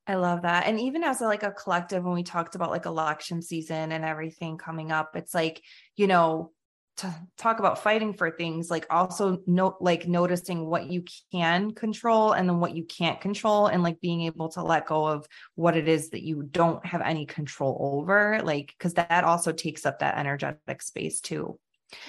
I 0.10 0.16
love 0.16 0.42
that. 0.42 0.66
And 0.66 0.80
even 0.80 1.04
as 1.04 1.22
a, 1.22 1.26
like 1.26 1.44
a 1.44 1.52
collective, 1.52 2.04
when 2.04 2.16
we 2.16 2.24
talked 2.24 2.56
about 2.56 2.72
like 2.72 2.88
election 2.88 3.44
season 3.44 3.92
and 3.92 4.04
everything 4.04 4.58
coming 4.58 4.92
up, 4.92 5.16
it's 5.16 5.36
like, 5.36 5.62
you 5.96 6.08
know, 6.08 6.52
to 6.98 7.16
talk 7.38 7.60
about 7.60 7.84
fighting 7.84 8.14
for 8.14 8.32
things, 8.32 8.72
like 8.72 8.88
also 8.90 9.38
note, 9.46 9.76
like 9.82 10.08
noticing 10.08 10.66
what 10.66 10.88
you 10.88 11.04
can 11.32 11.76
control 11.76 12.32
and 12.32 12.50
then 12.50 12.60
what 12.60 12.76
you 12.76 12.86
can't 12.86 13.22
control 13.22 13.68
and 13.68 13.84
like 13.84 14.02
being 14.02 14.24
able 14.24 14.50
to 14.50 14.64
let 14.64 14.88
go 14.88 15.06
of 15.06 15.28
what 15.54 15.78
it 15.78 15.88
is 15.88 16.10
that 16.10 16.24
you 16.24 16.42
don't 16.42 16.84
have 16.84 17.02
any 17.02 17.28
control 17.28 17.78
over. 17.80 18.42
Like, 18.44 18.74
cause 18.80 18.96
that 18.96 19.24
also 19.24 19.52
takes 19.52 19.86
up 19.86 20.00
that 20.00 20.18
energetic 20.18 20.82
space 20.82 21.22
too. 21.22 21.60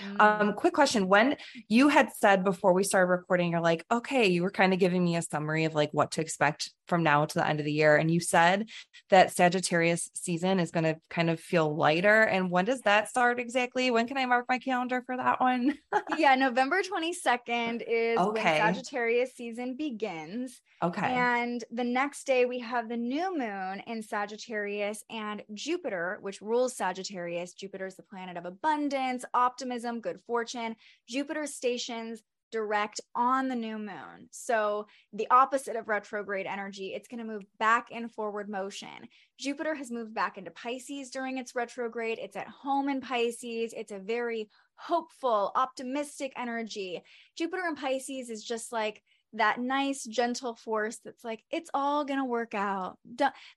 Mm. 0.04 0.20
Um, 0.20 0.52
quick 0.54 0.74
question. 0.74 1.08
When 1.08 1.36
you 1.68 1.88
had 1.88 2.10
said 2.18 2.44
before 2.44 2.72
we 2.72 2.84
started 2.84 3.10
recording, 3.10 3.50
you're 3.50 3.60
like, 3.60 3.84
okay, 3.90 4.26
you 4.26 4.42
were 4.42 4.50
kind 4.50 4.72
of 4.72 4.78
giving 4.78 5.04
me 5.04 5.16
a 5.16 5.22
summary 5.22 5.64
of 5.64 5.74
like 5.74 5.90
what 5.92 6.12
to 6.12 6.20
expect 6.20 6.70
from 6.90 7.02
now 7.02 7.24
to 7.24 7.38
the 7.38 7.46
end 7.46 7.60
of 7.60 7.64
the 7.64 7.72
year. 7.72 7.96
And 7.96 8.10
you 8.10 8.20
said 8.20 8.68
that 9.08 9.32
Sagittarius 9.32 10.10
season 10.12 10.60
is 10.60 10.70
going 10.70 10.84
to 10.84 10.96
kind 11.08 11.30
of 11.30 11.40
feel 11.40 11.74
lighter. 11.74 12.22
And 12.22 12.50
when 12.50 12.66
does 12.66 12.82
that 12.82 13.08
start 13.08 13.38
exactly? 13.38 13.90
When 13.90 14.06
can 14.06 14.18
I 14.18 14.26
mark 14.26 14.44
my 14.48 14.58
calendar 14.58 15.02
for 15.06 15.16
that 15.16 15.40
one? 15.40 15.78
yeah, 16.18 16.34
November 16.34 16.82
22nd 16.82 17.82
is 17.88 18.18
okay. 18.18 18.60
when 18.60 18.74
Sagittarius 18.74 19.32
season 19.34 19.76
begins. 19.76 20.60
Okay. 20.82 21.06
And 21.06 21.62
the 21.70 21.84
next 21.84 22.26
day 22.26 22.44
we 22.44 22.58
have 22.58 22.88
the 22.88 22.96
new 22.96 23.38
moon 23.38 23.82
in 23.86 24.02
Sagittarius 24.02 25.04
and 25.08 25.42
Jupiter, 25.54 26.18
which 26.20 26.42
rules 26.42 26.76
Sagittarius. 26.76 27.54
Jupiter 27.54 27.86
is 27.86 27.96
the 27.96 28.02
planet 28.02 28.36
of 28.36 28.44
abundance, 28.44 29.24
optimism, 29.32 30.00
good 30.00 30.20
fortune. 30.26 30.74
Jupiter 31.08 31.46
stations 31.46 32.22
direct 32.50 33.00
on 33.14 33.48
the 33.48 33.54
new 33.54 33.78
moon. 33.78 34.28
So, 34.30 34.86
the 35.12 35.28
opposite 35.30 35.76
of 35.76 35.88
retrograde 35.88 36.46
energy, 36.46 36.94
it's 36.94 37.08
going 37.08 37.18
to 37.18 37.32
move 37.32 37.44
back 37.58 37.90
in 37.90 38.08
forward 38.08 38.48
motion. 38.48 39.08
Jupiter 39.38 39.74
has 39.74 39.90
moved 39.90 40.14
back 40.14 40.38
into 40.38 40.50
Pisces 40.50 41.10
during 41.10 41.38
its 41.38 41.54
retrograde. 41.54 42.18
It's 42.20 42.36
at 42.36 42.48
home 42.48 42.88
in 42.88 43.00
Pisces. 43.00 43.74
It's 43.76 43.92
a 43.92 43.98
very 43.98 44.48
hopeful, 44.76 45.52
optimistic 45.54 46.32
energy. 46.36 47.02
Jupiter 47.36 47.64
in 47.68 47.76
Pisces 47.76 48.30
is 48.30 48.44
just 48.44 48.72
like 48.72 49.02
that 49.32 49.60
nice 49.60 50.04
gentle 50.04 50.54
force 50.54 50.98
that's 51.04 51.22
like 51.22 51.44
it's 51.52 51.70
all 51.72 52.04
gonna 52.04 52.24
work 52.24 52.52
out 52.52 52.98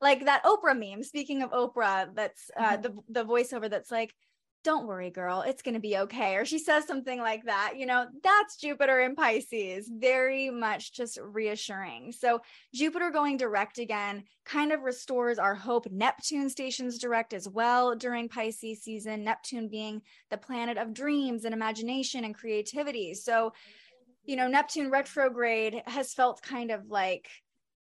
like 0.01 0.25
that 0.25 0.43
oprah 0.43 0.77
meme 0.77 1.01
speaking 1.01 1.41
of 1.41 1.49
oprah 1.49 2.07
that's 2.13 2.51
uh, 2.57 2.77
mm-hmm. 2.77 2.81
the 2.83 2.93
the 3.09 3.25
voiceover 3.25 3.67
that's 3.67 3.89
like 3.89 4.13
don't 4.63 4.87
worry, 4.87 5.09
girl, 5.09 5.41
it's 5.41 5.61
going 5.61 5.73
to 5.73 5.79
be 5.79 5.97
okay. 5.97 6.35
Or 6.35 6.45
she 6.45 6.57
says 6.57 6.85
something 6.85 7.19
like 7.19 7.45
that. 7.45 7.73
You 7.77 7.85
know, 7.85 8.05
that's 8.23 8.57
Jupiter 8.57 9.01
in 9.01 9.15
Pisces, 9.15 9.89
very 9.93 10.49
much 10.49 10.93
just 10.93 11.19
reassuring. 11.21 12.11
So, 12.11 12.41
Jupiter 12.73 13.11
going 13.11 13.37
direct 13.37 13.77
again 13.77 14.23
kind 14.45 14.71
of 14.71 14.81
restores 14.81 15.39
our 15.39 15.55
hope. 15.55 15.87
Neptune 15.91 16.49
stations 16.49 16.97
direct 16.97 17.33
as 17.33 17.47
well 17.47 17.95
during 17.95 18.29
Pisces 18.29 18.81
season, 18.81 19.23
Neptune 19.23 19.69
being 19.69 20.01
the 20.29 20.37
planet 20.37 20.77
of 20.77 20.93
dreams 20.93 21.45
and 21.45 21.53
imagination 21.53 22.23
and 22.23 22.35
creativity. 22.35 23.13
So, 23.13 23.53
you 24.25 24.35
know, 24.35 24.47
Neptune 24.47 24.89
retrograde 24.89 25.81
has 25.85 26.13
felt 26.13 26.41
kind 26.41 26.71
of 26.71 26.89
like, 26.89 27.27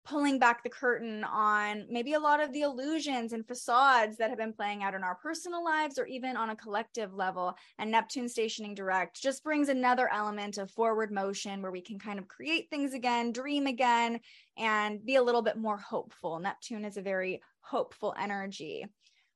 pulling 0.10 0.40
back 0.40 0.64
the 0.64 0.70
curtain 0.70 1.24
on 1.24 1.86
maybe 1.88 2.14
a 2.14 2.20
lot 2.20 2.40
of 2.40 2.52
the 2.52 2.62
illusions 2.62 3.32
and 3.32 3.48
facades 3.48 4.18
that 4.18 4.30
have 4.30 4.40
been 4.40 4.52
playing 4.52 4.82
out 4.82 4.96
in 4.96 5.04
our 5.04 5.14
personal 5.14 5.64
lives 5.64 6.00
or 6.00 6.08
even 6.08 6.36
on 6.36 6.50
a 6.50 6.56
collective 6.56 7.14
level. 7.14 7.56
And 7.78 7.92
Neptune 7.92 8.28
stationing 8.28 8.74
direct 8.74 9.22
just 9.22 9.44
brings 9.44 9.70
another 9.70 10.12
element 10.12 10.58
of 10.58 10.72
forward 10.72 11.12
motion 11.12 11.62
where 11.62 11.72
we 11.72 11.82
can 11.82 12.00
kind 12.00 12.18
of 12.18 12.28
create 12.28 12.72
things 12.72 12.96
again, 12.96 13.32
dream 13.32 13.68
again, 13.68 14.20
and 14.58 15.06
be 15.06 15.16
a 15.16 15.24
little 15.24 15.44
bit 15.44 15.58
more 15.58 15.78
hopeful. 15.78 16.40
Neptune 16.40 16.86
is 16.86 16.98
a 16.98 17.04
very 17.04 17.40
hopeful 17.62 18.16
energy. 18.20 18.88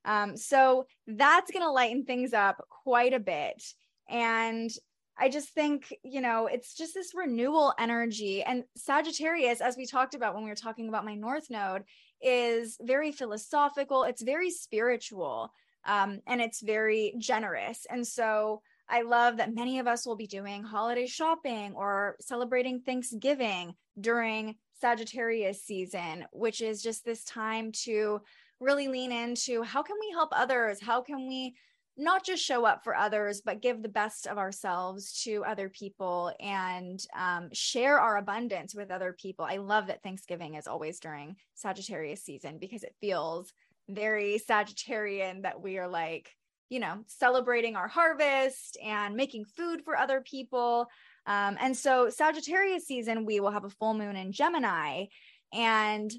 Um, 0.06 0.36
so 0.36 0.88
that's 1.06 1.52
going 1.52 1.64
to 1.64 1.72
lighten 1.72 2.04
things 2.04 2.34
up 2.34 2.66
quite 2.84 3.14
a 3.14 3.20
bit. 3.20 3.64
And 4.10 4.72
I 5.18 5.30
just 5.30 5.50
think, 5.50 5.94
you 6.04 6.22
know, 6.22 6.48
it's 6.48 6.74
just 6.76 6.94
this 6.94 7.14
renewal 7.14 7.74
energy. 7.78 8.44
And 8.44 8.64
Sagittarius, 8.76 9.62
as 9.62 9.78
we 9.78 9.86
talked 9.86 10.16
about 10.16 10.34
when 10.34 10.44
we 10.44 10.50
were 10.50 10.56
talking 10.56 10.90
about 10.90 11.06
my 11.06 11.16
North 11.16 11.50
Node, 11.50 11.84
is 12.22 12.78
very 12.82 13.12
philosophical, 13.12 14.04
it's 14.04 14.22
very 14.22 14.50
spiritual, 14.50 15.54
um, 15.86 16.22
and 16.26 16.42
it's 16.42 16.62
very 16.62 17.14
generous. 17.20 17.86
And 17.90 18.06
so 18.08 18.62
I 18.90 19.02
love 19.02 19.38
that 19.38 19.54
many 19.54 19.80
of 19.80 19.88
us 19.88 20.06
will 20.06 20.16
be 20.16 20.28
doing 20.28 20.64
holiday 20.64 21.06
shopping 21.06 21.74
or 21.76 22.16
celebrating 22.20 22.82
Thanksgiving 22.82 23.76
during 24.00 24.56
Sagittarius 24.80 25.64
season, 25.64 26.26
which 26.32 26.62
is 26.62 26.82
just 26.82 27.06
this 27.06 27.24
time 27.24 27.72
to 27.84 28.22
really 28.60 28.88
lean 28.88 29.12
into 29.12 29.62
how 29.62 29.84
can 29.84 29.96
we 30.00 30.12
help 30.12 30.30
others? 30.32 30.82
How 30.82 31.02
can 31.02 31.28
we 31.28 31.56
not 31.96 32.26
just 32.26 32.44
show 32.44 32.66
up 32.66 32.84
for 32.84 32.96
others, 32.96 33.42
but 33.46 33.62
give 33.62 33.82
the 33.82 33.90
best 33.90 34.26
of 34.26 34.38
ourselves 34.38 35.22
to 35.24 35.44
other 35.46 35.70
people 35.70 36.34
and 36.40 37.00
um, 37.18 37.50
share 37.54 38.00
our 38.00 38.18
abundance 38.18 38.74
with 38.74 38.90
other 38.90 39.14
people. 39.14 39.46
I 39.46 39.58
love 39.58 39.88
that 39.88 40.02
Thanksgiving 40.02 40.56
is 40.56 40.68
always 40.68 41.00
during 41.00 41.36
Sagittarius 41.54 42.24
season 42.24 42.58
because 42.60 42.84
it 42.84 42.96
feels 43.00 43.54
very 43.90 44.40
Sagittarian 44.50 45.44
that 45.44 45.62
we 45.62 45.78
are 45.78 45.88
like, 45.88 46.32
you 46.70 46.80
know, 46.80 47.04
celebrating 47.06 47.76
our 47.76 47.88
harvest 47.88 48.78
and 48.84 49.16
making 49.16 49.46
food 49.46 49.82
for 49.84 49.96
other 49.96 50.22
people. 50.22 50.88
Um, 51.28 51.58
and 51.60 51.78
so 51.78 52.10
Sagittarius 52.10 52.88
season, 52.88 53.26
we 53.26 53.40
will 53.40 53.52
have 53.52 53.66
a 53.66 53.70
full 53.70 53.94
moon 53.94 54.16
in 54.16 54.32
Gemini 54.32 55.06
and 55.54 56.12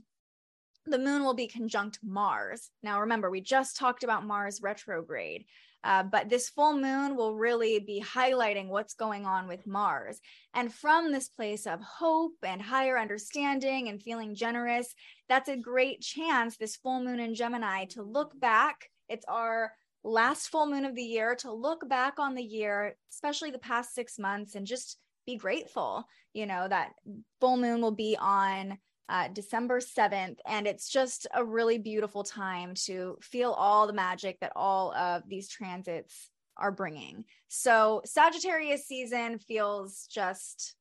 the 0.87 0.99
moon 0.99 1.25
will 1.25 1.35
be 1.35 1.47
conjunct 1.47 1.99
Mars. 2.03 2.71
Now, 2.83 3.01
remember, 3.01 3.31
we 3.31 3.41
just 3.41 3.77
talked 3.77 4.05
about 4.05 4.27
Mars 4.27 4.61
retrograde. 4.63 5.45
Uh, 5.85 6.03
but 6.03 6.31
this 6.31 6.49
full 6.49 6.75
moon 6.75 7.15
will 7.15 7.35
really 7.35 7.79
be 7.79 8.03
highlighting 8.03 8.69
what's 8.69 8.95
going 8.95 9.27
on 9.27 9.47
with 9.47 9.67
Mars. 9.67 10.19
And 10.55 10.73
from 10.73 11.13
this 11.13 11.29
place 11.29 11.67
of 11.67 11.81
hope 11.83 12.37
and 12.43 12.61
higher 12.61 12.99
understanding 12.99 13.89
and 13.89 14.03
feeling 14.03 14.35
generous, 14.35 14.95
that's 15.29 15.51
a 15.51 15.57
great 15.57 16.01
chance, 16.01 16.57
this 16.57 16.77
full 16.77 17.05
moon 17.05 17.21
in 17.21 17.35
Gemini, 17.35 17.85
to 17.87 18.03
look 18.03 18.39
back. 18.41 18.89
It's 19.11 19.27
our 19.29 19.73
last 20.03 20.49
full 20.49 20.67
moon 20.67 20.87
of 20.87 20.95
the 20.95 21.03
year 21.03 21.35
to 21.37 21.53
look 21.53 21.87
back 21.87 22.19
on 22.19 22.35
the 22.35 22.43
year, 22.43 22.97
especially 23.13 23.51
the 23.51 23.59
past 23.59 23.95
six 23.95 24.19
months, 24.19 24.55
and 24.55 24.67
just 24.67 24.99
be 25.27 25.37
grateful. 25.37 26.07
You 26.33 26.47
know, 26.47 26.67
that 26.67 26.93
full 27.41 27.59
moon 27.59 27.83
will 27.83 27.91
be 27.95 28.17
on 28.19 28.79
uh, 29.09 29.29
December 29.29 29.81
7th. 29.81 30.39
And 30.47 30.67
it's 30.67 30.89
just 30.89 31.27
a 31.35 31.45
really 31.45 31.79
beautiful 31.79 32.25
time 32.25 32.75
to 32.87 33.19
feel 33.21 33.53
all 33.53 33.87
the 33.87 33.93
magic 33.93 34.41
that 34.41 34.53
all 34.57 34.93
of 34.95 35.23
these 35.29 35.49
transits 35.49 36.31
are 36.57 36.73
bringing. 36.73 37.25
So, 37.49 38.03
Sagittarius 38.05 38.87
season 38.87 39.39
feels 39.39 40.07
just 40.11 40.75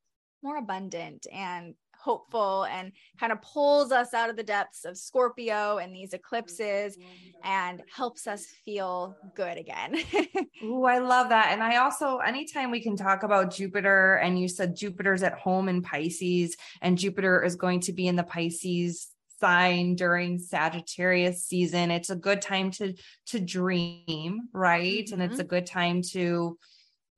more 0.44 0.58
abundant 0.58 1.26
and 1.32 1.74
hopeful 2.04 2.66
and 2.66 2.92
kind 3.20 3.32
of 3.32 3.42
pulls 3.42 3.92
us 3.92 4.14
out 4.14 4.30
of 4.30 4.36
the 4.36 4.44
depths 4.44 4.86
of 4.86 4.98
Scorpio 4.98 5.78
and 5.78 5.96
these 5.96 6.14
eclipses 6.14 6.98
and 7.44 7.82
helps 7.94 8.28
us 8.28 8.46
feel 8.66 9.16
good 9.36 9.58
again. 9.58 9.98
Ooh, 10.64 10.84
I 10.84 11.00
love 11.00 11.30
that. 11.30 11.50
And 11.52 11.64
I 11.64 11.78
also, 11.78 12.18
anytime 12.18 12.72
we 12.72 12.82
can 12.82 12.98
talk 12.98 13.24
about 13.24 13.54
Jupiter, 13.54 14.16
and 14.16 14.40
you 14.40 14.48
said 14.48 14.76
Jupiter's 14.76 15.24
at 15.24 15.34
home 15.34 15.70
in 15.70 15.82
Pisces, 15.82 16.56
and 16.82 16.98
Jupiter 16.98 17.44
is 17.44 17.56
going 17.56 17.80
to 17.82 17.94
be 17.94 18.08
in 18.08 18.16
the 18.16 18.24
Pisces 18.24 19.10
sign 19.40 19.96
during 19.96 20.40
Sagittarius 20.40 21.44
season. 21.44 21.92
It's 21.92 22.10
a 22.10 22.16
good 22.16 22.42
time 22.42 22.72
to 22.72 22.94
to 23.28 23.40
dream, 23.40 24.48
right? 24.54 25.06
Mm-hmm. 25.06 25.14
And 25.14 25.24
it's 25.24 25.34
mm-hmm. 25.34 25.42
a 25.42 25.44
good 25.46 25.66
time 25.66 26.02
to 26.12 26.58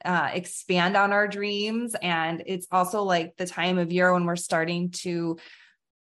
uh, 0.05 0.29
expand 0.33 0.95
on 0.95 1.11
our 1.11 1.27
dreams. 1.27 1.95
And 2.01 2.43
it's 2.45 2.67
also 2.71 3.03
like 3.03 3.35
the 3.37 3.45
time 3.45 3.77
of 3.77 3.91
year 3.91 4.13
when 4.13 4.25
we're 4.25 4.35
starting 4.35 4.91
to 5.01 5.37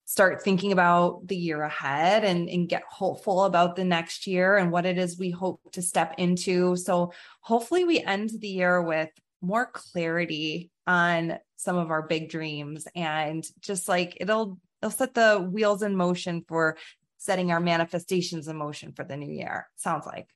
start 0.05 0.43
thinking 0.43 0.71
about 0.71 1.27
the 1.27 1.35
year 1.35 1.63
ahead 1.63 2.23
and, 2.23 2.47
and 2.47 2.69
get 2.69 2.83
hopeful 2.87 3.45
about 3.45 3.75
the 3.75 3.83
next 3.83 4.27
year 4.27 4.55
and 4.55 4.71
what 4.71 4.85
it 4.85 4.99
is 4.99 5.17
we 5.17 5.31
hope 5.31 5.59
to 5.71 5.81
step 5.81 6.13
into. 6.19 6.75
So 6.75 7.11
hopefully 7.41 7.85
we 7.85 7.99
end 8.01 8.29
the 8.39 8.47
year 8.47 8.81
with 8.81 9.09
more 9.41 9.65
clarity 9.65 10.69
on 10.85 11.39
some 11.55 11.77
of 11.77 11.89
our 11.89 12.03
big 12.03 12.29
dreams 12.29 12.87
and 12.95 13.43
just 13.59 13.87
like 13.87 14.17
it'll 14.21 14.59
it'll 14.81 14.91
set 14.91 15.15
the 15.15 15.37
wheels 15.51 15.81
in 15.81 15.95
motion 15.95 16.43
for 16.47 16.77
setting 17.17 17.51
our 17.51 17.59
manifestations 17.59 18.47
in 18.47 18.55
motion 18.55 18.93
for 18.93 19.03
the 19.03 19.17
new 19.17 19.31
year. 19.31 19.67
Sounds 19.75 20.05
like 20.05 20.27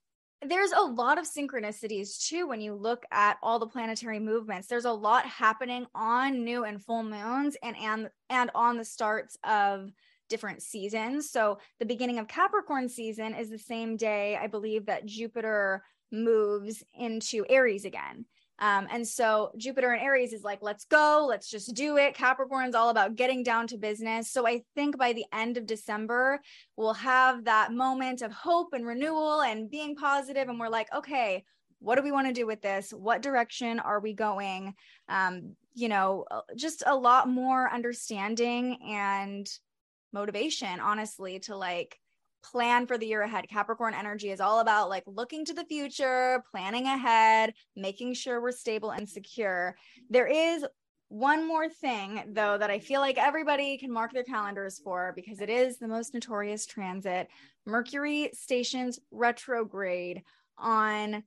there's 0.42 0.72
a 0.72 0.82
lot 0.82 1.18
of 1.18 1.26
synchronicities 1.26 2.28
too 2.28 2.48
when 2.48 2.62
you 2.62 2.74
look 2.74 3.06
at 3.12 3.38
all 3.44 3.60
the 3.60 3.68
planetary 3.68 4.20
movements. 4.20 4.68
There's 4.68 4.86
a 4.86 4.92
lot 4.92 5.26
happening 5.26 5.86
on 5.94 6.44
new 6.44 6.64
and 6.64 6.82
full 6.82 7.04
moons 7.04 7.58
and 7.62 7.76
and 7.78 8.10
and 8.30 8.52
on 8.56 8.78
the 8.78 8.86
starts 8.86 9.38
of 9.44 9.92
different 10.30 10.62
seasons. 10.62 11.30
So 11.30 11.60
the 11.80 11.86
beginning 11.86 12.20
of 12.20 12.28
capricorn 12.28 12.88
season 12.88 13.34
is 13.34 13.50
the 13.50 13.58
same 13.58 13.98
day 13.98 14.38
i 14.40 14.48
believe 14.48 14.86
that 14.86 15.06
jupiter 15.06 15.84
moves 16.12 16.84
into 16.94 17.46
aries 17.50 17.86
again 17.86 18.26
um, 18.60 18.88
and 18.92 19.08
so 19.08 19.52
Jupiter 19.58 19.92
and 19.92 20.02
Aries 20.02 20.34
is 20.34 20.44
like, 20.44 20.60
let's 20.62 20.86
go, 20.86 21.26
let's 21.28 21.50
just 21.50 21.74
do 21.74 21.98
it. 21.98 22.14
Capricorn's 22.14 22.76
all 22.76 22.90
about 22.90 23.16
getting 23.16 23.42
down 23.42 23.68
to 23.68 23.78
business. 23.78 24.30
So 24.32 24.46
I 24.46 24.64
think 24.76 24.98
by 24.98 25.14
the 25.14 25.26
end 25.34 25.58
of 25.58 25.66
December, 25.66 26.42
we'll 26.76 26.94
have 26.94 27.46
that 27.46 27.72
moment 27.72 28.22
of 28.22 28.34
hope 28.34 28.74
and 28.74 28.86
renewal 28.86 29.42
and 29.42 29.72
being 29.72 29.96
positive, 29.96 30.50
And 30.50 30.60
we're 30.60 30.68
like, 30.68 30.94
okay, 30.94 31.46
what 31.80 31.96
do 31.96 32.04
we 32.04 32.12
want 32.12 32.28
to 32.28 32.34
do 32.34 32.46
with 32.46 32.62
this? 32.62 32.92
What 32.92 33.22
direction 33.22 33.80
are 33.80 34.02
we 34.02 34.14
going? 34.14 34.76
Um, 35.08 35.56
you 35.74 35.88
know, 35.88 36.26
just 36.58 36.84
a 36.86 36.96
lot 36.96 37.30
more 37.30 37.72
understanding 37.72 38.78
and 38.86 39.50
motivation, 40.12 40.82
honestly, 40.82 41.40
to 41.40 41.56
like 41.56 41.98
plan 42.44 42.88
for 42.88 42.98
the 42.98 43.08
year 43.08 43.22
ahead. 43.22 43.48
Capricorn 43.50 43.94
energy 43.94 44.32
is 44.32 44.40
all 44.40 44.60
about 44.60 44.90
like 44.90 45.04
looking 45.06 45.46
to 45.46 45.54
the 45.54 45.66
future, 45.66 46.44
planning 46.52 46.86
ahead, 46.86 47.54
making 47.76 48.14
sure 48.14 48.42
we're 48.42 48.52
stable 48.52 48.92
and 48.92 49.08
secure. 49.08 49.76
There 50.10 50.28
is 50.28 50.66
one 51.10 51.48
more 51.48 51.68
thing, 51.68 52.24
though, 52.34 52.58
that 52.58 52.70
I 52.70 52.80
feel 52.80 53.02
like 53.02 53.18
everybody 53.18 53.78
can 53.78 53.92
mark 53.92 54.14
their 54.14 54.24
calendars 54.24 54.80
for 54.80 55.12
because 55.16 55.42
it 55.42 55.50
is 55.50 55.78
the 55.78 55.88
most 55.88 56.14
notorious 56.14 56.68
transit. 56.68 57.28
Mercury 57.66 58.30
stations 58.34 59.00
retrograde 59.10 60.22
on 60.58 61.24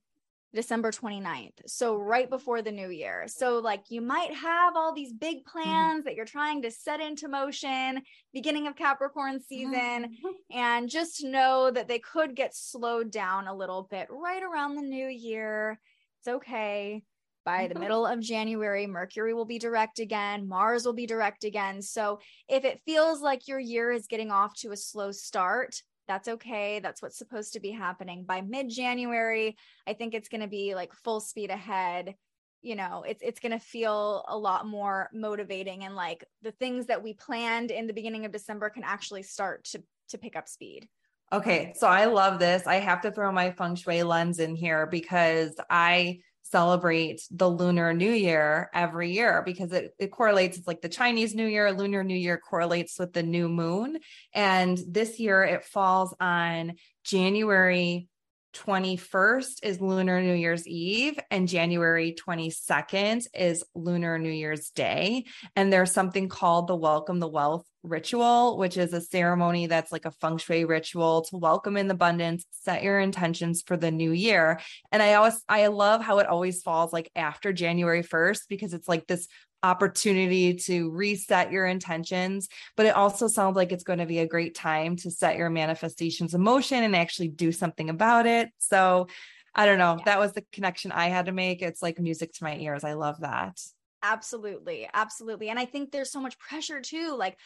December 0.54 0.90
29th. 0.90 1.52
So 1.66 1.96
right 1.96 2.28
before 2.28 2.62
the 2.62 2.72
new 2.72 2.90
year. 2.90 3.24
So 3.26 3.58
like 3.58 3.84
you 3.88 4.00
might 4.00 4.34
have 4.34 4.76
all 4.76 4.92
these 4.92 5.12
big 5.12 5.38
mm-hmm. 5.38 5.50
plans 5.50 6.00
mm-hmm. 6.00 6.04
that 6.06 6.14
you're 6.14 6.24
trying 6.24 6.62
to 6.62 6.70
set 6.70 7.00
into 7.00 7.28
motion 7.28 8.02
beginning 8.32 8.66
of 8.66 8.76
Capricorn 8.76 9.40
season 9.40 9.72
mm-hmm. 9.72 10.28
and 10.50 10.88
just 10.88 11.24
know 11.24 11.70
that 11.70 11.88
they 11.88 11.98
could 11.98 12.36
get 12.36 12.54
slowed 12.54 13.10
down 13.10 13.46
a 13.46 13.54
little 13.54 13.86
bit 13.90 14.08
right 14.10 14.42
around 14.42 14.76
the 14.76 14.82
new 14.82 15.06
year. 15.06 15.80
It's 16.20 16.28
okay. 16.28 17.02
By 17.44 17.66
the 17.66 17.74
mm-hmm. 17.74 17.82
middle 17.82 18.06
of 18.06 18.20
January, 18.20 18.86
Mercury 18.86 19.34
will 19.34 19.44
be 19.44 19.58
direct 19.58 19.98
again, 19.98 20.46
Mars 20.46 20.84
will 20.84 20.92
be 20.92 21.06
direct 21.06 21.42
again. 21.42 21.82
So, 21.82 22.20
if 22.48 22.64
it 22.64 22.80
feels 22.86 23.20
like 23.20 23.48
your 23.48 23.58
year 23.58 23.90
is 23.90 24.06
getting 24.06 24.30
off 24.30 24.54
to 24.60 24.70
a 24.70 24.76
slow 24.76 25.10
start, 25.10 25.82
that's 26.08 26.28
okay. 26.28 26.80
That's 26.80 27.02
what's 27.02 27.18
supposed 27.18 27.52
to 27.54 27.60
be 27.60 27.70
happening 27.70 28.24
by 28.24 28.40
mid 28.40 28.68
January. 28.70 29.56
I 29.86 29.94
think 29.94 30.14
it's 30.14 30.28
going 30.28 30.40
to 30.40 30.48
be 30.48 30.74
like 30.74 30.92
full 30.92 31.20
speed 31.20 31.50
ahead. 31.50 32.14
You 32.60 32.76
know, 32.76 33.04
it's 33.06 33.22
it's 33.22 33.40
going 33.40 33.52
to 33.52 33.58
feel 33.58 34.24
a 34.28 34.36
lot 34.36 34.66
more 34.66 35.08
motivating 35.12 35.84
and 35.84 35.96
like 35.96 36.24
the 36.42 36.52
things 36.52 36.86
that 36.86 37.02
we 37.02 37.14
planned 37.14 37.70
in 37.70 37.86
the 37.86 37.92
beginning 37.92 38.24
of 38.24 38.32
December 38.32 38.70
can 38.70 38.84
actually 38.84 39.22
start 39.22 39.64
to 39.64 39.82
to 40.08 40.18
pick 40.18 40.36
up 40.36 40.48
speed. 40.48 40.88
Okay, 41.32 41.72
so 41.76 41.86
I 41.86 42.04
love 42.04 42.38
this. 42.38 42.66
I 42.66 42.74
have 42.74 43.00
to 43.02 43.10
throw 43.10 43.32
my 43.32 43.52
feng 43.52 43.74
shui 43.74 44.02
lens 44.02 44.38
in 44.38 44.54
here 44.54 44.86
because 44.86 45.54
I 45.70 46.20
celebrate 46.52 47.20
the 47.30 47.48
lunar 47.48 47.92
new 47.94 48.12
year 48.12 48.70
every 48.74 49.10
year 49.10 49.42
because 49.44 49.72
it, 49.72 49.92
it 49.98 50.12
correlates 50.12 50.58
it's 50.58 50.66
like 50.66 50.82
the 50.82 50.88
chinese 50.88 51.34
new 51.34 51.46
year 51.46 51.72
lunar 51.72 52.04
new 52.04 52.14
year 52.14 52.38
correlates 52.38 52.98
with 52.98 53.12
the 53.12 53.22
new 53.22 53.48
moon. 53.48 53.98
And 54.34 54.78
this 54.86 55.18
year 55.18 55.42
it 55.42 55.64
falls 55.64 56.14
on 56.20 56.74
january 57.04 58.08
21st 58.52 59.60
is 59.62 59.80
Lunar 59.80 60.20
New 60.20 60.34
Year's 60.34 60.66
Eve 60.66 61.18
and 61.30 61.48
January 61.48 62.14
22nd 62.14 63.26
is 63.34 63.64
Lunar 63.74 64.18
New 64.18 64.30
Year's 64.30 64.70
Day. 64.70 65.24
And 65.56 65.72
there's 65.72 65.92
something 65.92 66.28
called 66.28 66.68
the 66.68 66.76
Welcome 66.76 67.18
the 67.18 67.28
Wealth 67.28 67.66
ritual, 67.82 68.58
which 68.58 68.76
is 68.76 68.92
a 68.92 69.00
ceremony 69.00 69.66
that's 69.66 69.90
like 69.90 70.04
a 70.04 70.10
feng 70.12 70.38
shui 70.38 70.64
ritual 70.64 71.22
to 71.22 71.36
welcome 71.36 71.76
in 71.76 71.90
abundance, 71.90 72.44
set 72.50 72.82
your 72.82 73.00
intentions 73.00 73.62
for 73.62 73.76
the 73.76 73.90
new 73.90 74.12
year. 74.12 74.60
And 74.90 75.02
I 75.02 75.14
always, 75.14 75.42
I 75.48 75.66
love 75.68 76.02
how 76.02 76.18
it 76.18 76.26
always 76.26 76.62
falls 76.62 76.92
like 76.92 77.10
after 77.16 77.52
January 77.52 78.02
1st 78.02 78.42
because 78.48 78.74
it's 78.74 78.88
like 78.88 79.06
this 79.06 79.26
opportunity 79.62 80.54
to 80.54 80.90
reset 80.90 81.52
your 81.52 81.66
intentions, 81.66 82.48
but 82.76 82.86
it 82.86 82.96
also 82.96 83.28
sounds 83.28 83.56
like 83.56 83.72
it's 83.72 83.84
going 83.84 83.98
to 83.98 84.06
be 84.06 84.18
a 84.18 84.26
great 84.26 84.54
time 84.54 84.96
to 84.96 85.10
set 85.10 85.36
your 85.36 85.50
manifestations 85.50 86.34
in 86.34 86.40
motion 86.40 86.82
and 86.82 86.96
actually 86.96 87.28
do 87.28 87.52
something 87.52 87.90
about 87.90 88.26
it. 88.26 88.50
So 88.58 89.08
I 89.54 89.66
don't 89.66 89.78
know. 89.78 89.96
Yeah. 89.98 90.04
That 90.06 90.18
was 90.18 90.32
the 90.32 90.44
connection 90.52 90.92
I 90.92 91.08
had 91.08 91.26
to 91.26 91.32
make. 91.32 91.62
It's 91.62 91.82
like 91.82 91.98
music 91.98 92.32
to 92.34 92.44
my 92.44 92.56
ears. 92.56 92.84
I 92.84 92.94
love 92.94 93.20
that. 93.20 93.60
Absolutely. 94.02 94.88
Absolutely. 94.92 95.48
And 95.48 95.58
I 95.58 95.64
think 95.64 95.92
there's 95.92 96.10
so 96.10 96.20
much 96.20 96.38
pressure 96.38 96.80
too. 96.80 97.14
Like, 97.16 97.36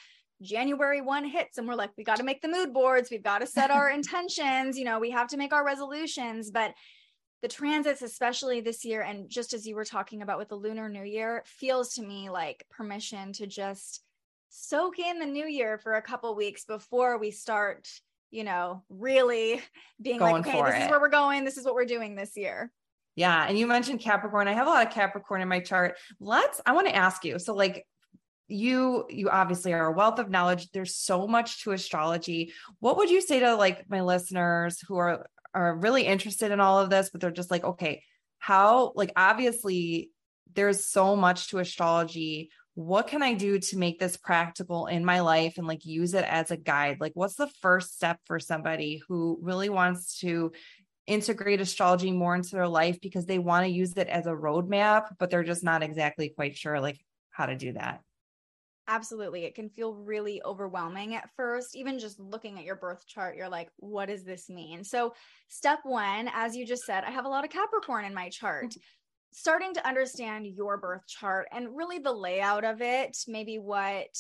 January 0.43 1.01
1 1.01 1.25
hits 1.25 1.57
and 1.59 1.67
we're 1.67 1.75
like, 1.75 1.91
we 1.97 2.05
got 2.05 2.17
to 2.17 2.23
make 2.23 2.43
the 2.43 2.49
mood 2.49 2.73
boards. 2.73 3.11
We've 3.11 3.23
got 3.23 3.39
to 3.39 3.47
set 3.47 3.71
our 3.71 3.91
intentions. 3.99 4.79
You 4.79 4.85
know, 4.85 4.99
we 4.99 5.11
have 5.11 5.29
to 5.29 5.37
make 5.37 5.53
our 5.53 5.65
resolutions. 5.65 6.51
But 6.51 6.75
the 7.43 7.49
transits, 7.49 8.03
especially 8.03 8.61
this 8.61 8.85
year, 8.85 9.03
and 9.03 9.29
just 9.29 9.53
as 9.53 9.67
you 9.67 9.77
were 9.77 9.85
talking 9.85 10.23
about 10.23 10.39
with 10.39 10.49
the 10.49 10.57
Lunar 10.57 10.89
New 10.89 11.03
Year, 11.03 11.43
feels 11.47 11.95
to 11.95 12.03
me 12.03 12.31
like 12.31 12.65
permission 12.71 13.33
to 13.35 13.47
just 13.47 14.03
soak 14.49 14.99
in 14.99 15.19
the 15.19 15.27
new 15.27 15.47
year 15.47 15.79
for 15.79 15.95
a 15.95 16.03
couple 16.03 16.35
weeks 16.35 16.65
before 16.65 17.19
we 17.19 17.31
start, 17.31 17.89
you 18.31 18.45
know, 18.45 18.83
really 18.89 19.61
being 20.03 20.19
going 20.19 20.43
like, 20.43 20.47
okay, 20.47 20.63
this 20.63 20.75
it. 20.75 20.85
is 20.85 20.91
where 20.91 21.01
we're 21.01 21.09
going. 21.09 21.45
This 21.45 21.59
is 21.59 21.65
what 21.65 21.75
we're 21.75 21.85
doing 21.85 22.15
this 22.15 22.37
year. 22.37 22.71
Yeah. 23.17 23.47
And 23.47 23.59
you 23.59 23.67
mentioned 23.67 24.01
Capricorn. 24.01 24.49
I 24.49 24.53
have 24.53 24.67
a 24.67 24.71
lot 24.71 24.87
of 24.87 24.93
Capricorn 24.93 25.41
in 25.41 25.49
my 25.49 25.61
chart. 25.61 25.97
Let's, 26.21 26.61
I 26.67 26.73
want 26.73 26.87
to 26.89 26.95
ask 26.95 27.25
you. 27.25 27.39
So, 27.39 27.55
like, 27.55 27.87
you 28.49 29.05
you 29.11 29.29
obviously 29.29 29.73
are 29.73 29.87
a 29.87 29.93
wealth 29.93 30.21
of 30.21 30.31
knowledge 30.31 30.71
there's 30.71 30.95
so 30.95 31.27
much 31.27 31.65
to 31.65 31.73
astrology 31.73 32.53
what 32.79 32.97
would 32.97 33.11
you 33.11 33.21
say 33.21 33.41
to 33.41 33.57
like 33.57 33.85
my 33.91 34.01
listeners 34.03 34.81
who 34.87 34.97
are 34.97 35.27
are 35.57 35.75
really 35.75 36.03
interested 36.07 36.53
in 36.53 36.61
all 36.61 36.79
of 36.79 36.91
this, 36.91 37.09
but 37.11 37.21
they're 37.21 37.31
just 37.31 37.51
like, 37.51 37.65
okay, 37.65 38.03
how, 38.39 38.93
like, 38.95 39.11
obviously 39.17 40.11
there's 40.55 40.87
so 40.87 41.17
much 41.17 41.49
to 41.49 41.59
astrology. 41.59 42.51
What 42.75 43.07
can 43.07 43.23
I 43.23 43.33
do 43.33 43.59
to 43.59 43.79
make 43.79 43.99
this 43.99 44.19
practical 44.19 44.87
in 44.87 45.05
my 45.05 45.21
life 45.21 45.57
and 45.57 45.67
like 45.67 45.87
use 45.87 46.13
it 46.13 46.25
as 46.25 46.51
a 46.51 46.57
guide? 46.57 46.99
Like, 47.01 47.13
what's 47.15 47.37
the 47.37 47.51
first 47.63 47.97
step 47.97 48.21
for 48.27 48.39
somebody 48.39 49.01
who 49.09 49.39
really 49.41 49.71
wants 49.71 50.21
to 50.21 50.53
integrate 51.07 51.61
astrology 51.61 52.13
more 52.13 52.35
into 52.35 52.51
their 52.51 52.69
life 52.69 53.01
because 53.01 53.25
they 53.25 53.39
want 53.39 53.65
to 53.65 53.73
use 53.73 53.95
it 53.97 54.09
as 54.09 54.27
a 54.27 54.31
roadmap, 54.31 55.07
but 55.19 55.31
they're 55.31 55.45
just 55.45 55.65
not 55.65 55.83
exactly 55.83 56.29
quite 56.29 56.57
sure 56.57 56.81
like 56.81 57.01
how 57.31 57.47
to 57.47 57.57
do 57.57 57.73
that? 57.73 58.01
Absolutely. 58.89 59.45
It 59.45 59.55
can 59.55 59.69
feel 59.69 59.95
really 59.95 60.41
overwhelming 60.45 61.17
at 61.17 61.31
first. 61.37 61.75
Even 61.75 61.99
just 61.99 62.21
looking 62.21 62.59
at 62.59 62.65
your 62.65 62.77
birth 62.77 63.05
chart, 63.07 63.37
you're 63.37 63.49
like, 63.49 63.69
what 63.77 64.07
does 64.07 64.23
this 64.23 64.49
mean? 64.49 64.85
So, 64.85 65.13
step 65.49 65.81
one, 65.83 66.31
as 66.33 66.57
you 66.57 66.65
just 66.65 66.85
said, 66.85 67.03
I 67.05 67.11
have 67.11 67.25
a 67.25 67.29
lot 67.29 67.45
of 67.45 67.51
Capricorn 67.51 68.05
in 68.05 68.15
my 68.15 68.29
chart. 68.29 68.75
Starting 69.33 69.75
to 69.75 69.87
understand 69.87 70.47
your 70.47 70.79
birth 70.79 71.07
chart 71.09 71.49
and 71.53 71.77
really 71.77 71.99
the 71.99 72.13
layout 72.13 72.65
of 72.65 72.81
it, 72.81 73.17
maybe 73.27 73.59
what 73.59 74.17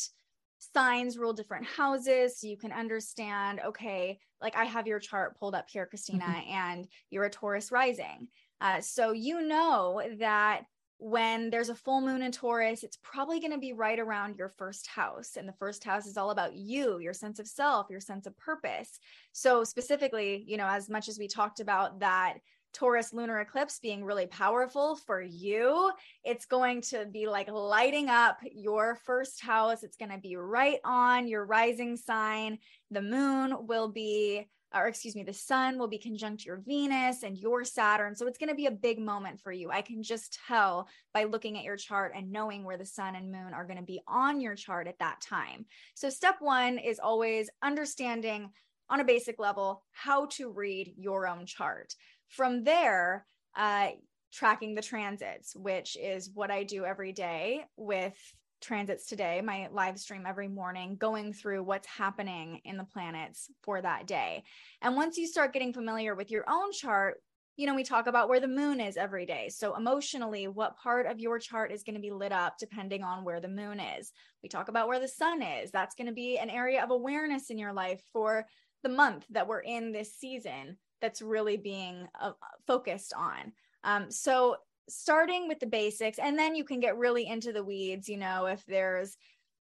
signs 0.59 1.19
rule 1.19 1.33
different 1.33 1.67
houses 1.67 2.41
so 2.41 2.47
you 2.47 2.57
can 2.57 2.73
understand 2.73 3.61
okay 3.64 4.19
like 4.41 4.57
i 4.57 4.64
have 4.64 4.87
your 4.87 4.99
chart 4.99 5.39
pulled 5.39 5.55
up 5.55 5.67
here 5.69 5.89
Kristina 5.93 6.23
mm-hmm. 6.23 6.51
and 6.51 6.89
you're 7.11 7.25
a 7.25 7.31
taurus 7.31 7.71
rising 7.71 8.29
uh, 8.61 8.81
so 8.81 9.12
you 9.12 9.43
know 9.43 10.01
that 10.19 10.62
when 10.99 11.51
there's 11.51 11.68
a 11.68 11.74
full 11.74 12.01
moon 12.01 12.22
in 12.22 12.32
Taurus, 12.32 12.82
it's 12.82 12.99
probably 13.03 13.38
going 13.38 13.53
to 13.53 13.59
be 13.59 13.72
right 13.72 13.99
around 13.99 14.36
your 14.36 14.49
first 14.49 14.86
house. 14.86 15.36
And 15.36 15.47
the 15.47 15.53
first 15.53 15.84
house 15.84 16.07
is 16.07 16.16
all 16.16 16.30
about 16.30 16.55
you, 16.55 16.99
your 16.99 17.12
sense 17.12 17.38
of 17.38 17.47
self, 17.47 17.88
your 17.90 18.01
sense 18.01 18.26
of 18.26 18.36
purpose. 18.38 18.99
So, 19.32 19.62
specifically, 19.62 20.44
you 20.47 20.57
know, 20.57 20.66
as 20.66 20.88
much 20.88 21.09
as 21.09 21.18
we 21.18 21.28
talked 21.28 21.61
about 21.61 22.01
that 22.01 22.38
Taurus 22.72 23.14
lunar 23.14 23.40
eclipse 23.40 23.78
being 23.78 24.05
really 24.05 24.26
powerful 24.26 24.97
for 24.97 25.22
you, 25.22 25.90
it's 26.24 26.44
going 26.44 26.82
to 26.82 27.07
be 27.07 27.26
like 27.26 27.51
lighting 27.51 28.11
up 28.11 28.38
your 28.53 28.99
first 29.07 29.40
house. 29.40 29.82
It's 29.82 29.97
going 29.97 30.11
to 30.11 30.18
be 30.18 30.36
right 30.36 30.78
on 30.84 31.26
your 31.26 31.47
rising 31.47 31.97
sign. 31.97 32.59
The 32.90 33.01
moon 33.01 33.66
will 33.66 33.88
be 33.88 34.47
or 34.75 34.87
excuse 34.87 35.14
me, 35.14 35.23
the 35.23 35.33
sun 35.33 35.79
will 35.79 35.89
be 35.89 35.99
conjunct 35.99 36.45
your 36.45 36.59
Venus 36.67 37.23
and 37.23 37.39
your 37.39 37.64
Saturn. 37.64 38.14
So 38.14 38.27
it's 38.27 38.39
going 38.39 38.49
to 38.49 38.55
be 38.55 38.67
a 38.67 38.71
big 38.71 38.99
moment 38.99 39.41
for 39.41 39.53
you. 39.53 39.71
I 39.71 39.81
can 39.81 40.03
just 40.03 40.39
tell 40.47 40.89
by 41.14 41.25
looking 41.25 41.57
at 41.57 41.64
your 41.64 41.77
chart 41.77 42.12
and 42.14 42.33
knowing 42.33 42.64
where 42.64 42.77
the 42.77 42.85
sun 42.85 43.14
and 43.14 43.31
moon 43.31 43.55
are 43.55 43.67
going 43.67 43.79
to 43.79 43.85
be 43.85 44.01
on 44.07 44.41
your 44.41 44.55
chart 44.55 44.87
at 44.87 44.99
that 44.99 45.21
time. 45.21 45.67
So 45.95 46.11
step 46.11 46.37
one 46.41 46.79
is 46.79 46.99
always 46.99 47.49
understanding 47.62 48.51
on 48.89 49.01
a 49.01 49.05
basic 49.05 49.39
level 49.39 49.83
how 49.93 50.27
to 50.27 50.51
read 50.51 50.95
your 50.97 51.27
own 51.27 51.47
chart. 51.47 51.95
From 52.29 52.64
there, 52.64 53.27
uh, 53.57 53.91
tracking 54.33 54.75
the 54.75 54.83
transits, 54.83 55.57
which 55.57 55.97
is 55.97 56.31
what 56.35 56.51
I 56.51 56.64
do 56.64 56.85
every 56.85 57.12
day 57.12 57.64
with 57.77 58.17
transits 58.61 59.07
today, 59.07 59.41
my 59.41 59.69
live 59.71 59.99
stream 59.99 60.25
every 60.27 60.49
morning, 60.49 60.97
going 60.97 61.33
through 61.33 61.63
what's 61.63 61.87
happening 61.87 62.61
in 62.65 62.77
the 62.77 62.85
planets 62.85 63.51
for 63.63 63.81
that 63.81 64.07
day. 64.07 64.45
And 64.83 64.97
once 64.97 65.17
you 65.17 65.27
start 65.27 65.53
getting 65.53 65.73
familiar 65.73 66.15
with 66.15 66.31
your 66.31 66.45
own 66.49 66.73
chart, 66.73 67.21
you 67.57 67.67
know, 67.67 67.75
we 67.75 67.85
talk 67.85 68.07
about 68.07 68.29
where 68.29 68.41
the 68.41 68.49
moon 68.49 68.81
is 68.81 68.99
every 68.99 69.25
day. 69.25 69.49
So, 69.49 69.77
emotionally, 69.77 70.47
what 70.47 70.77
part 70.77 71.07
of 71.07 71.19
your 71.19 71.39
chart 71.39 71.73
is 71.73 71.83
going 71.83 71.95
to 71.95 72.01
be 72.01 72.11
lit 72.11 72.33
up 72.33 72.59
depending 72.59 73.03
on 73.03 73.25
where 73.25 73.41
the 73.41 73.49
moon 73.49 73.81
is? 73.81 74.13
We 74.43 74.49
talk 74.49 74.69
about 74.69 74.89
where 74.89 75.01
the 75.01 75.09
sun 75.09 75.41
is. 75.41 75.71
That's 75.71 75.95
going 75.95 76.09
to 76.09 76.13
be 76.13 76.39
an 76.39 76.51
area 76.51 76.85
of 76.85 76.91
awareness 76.91 77.49
in 77.49 77.59
your 77.59 77.73
life 77.73 78.03
for 78.13 78.47
the 78.83 78.91
month 78.91 79.25
that 79.31 79.49
we're 79.49 79.61
in 79.61 79.91
this 79.91 80.15
season 80.15 80.77
that's 81.01 81.23
really 81.23 81.57
being 81.57 82.07
uh, 82.21 82.33
focused 82.67 83.15
on. 83.17 83.53
Um, 83.85 84.11
so, 84.11 84.57
starting 84.89 85.49
with 85.49 85.59
the 85.61 85.66
basics 85.66 86.18
and 86.18 86.39
then 86.39 86.55
you 86.55 86.64
can 86.64 86.80
get 86.80 86.97
really 86.97 87.26
into 87.26 87.53
the 87.53 87.64
weeds 87.64 88.09
you 88.09 88.16
know 88.16 88.47
if 88.47 88.64
there's 88.66 89.16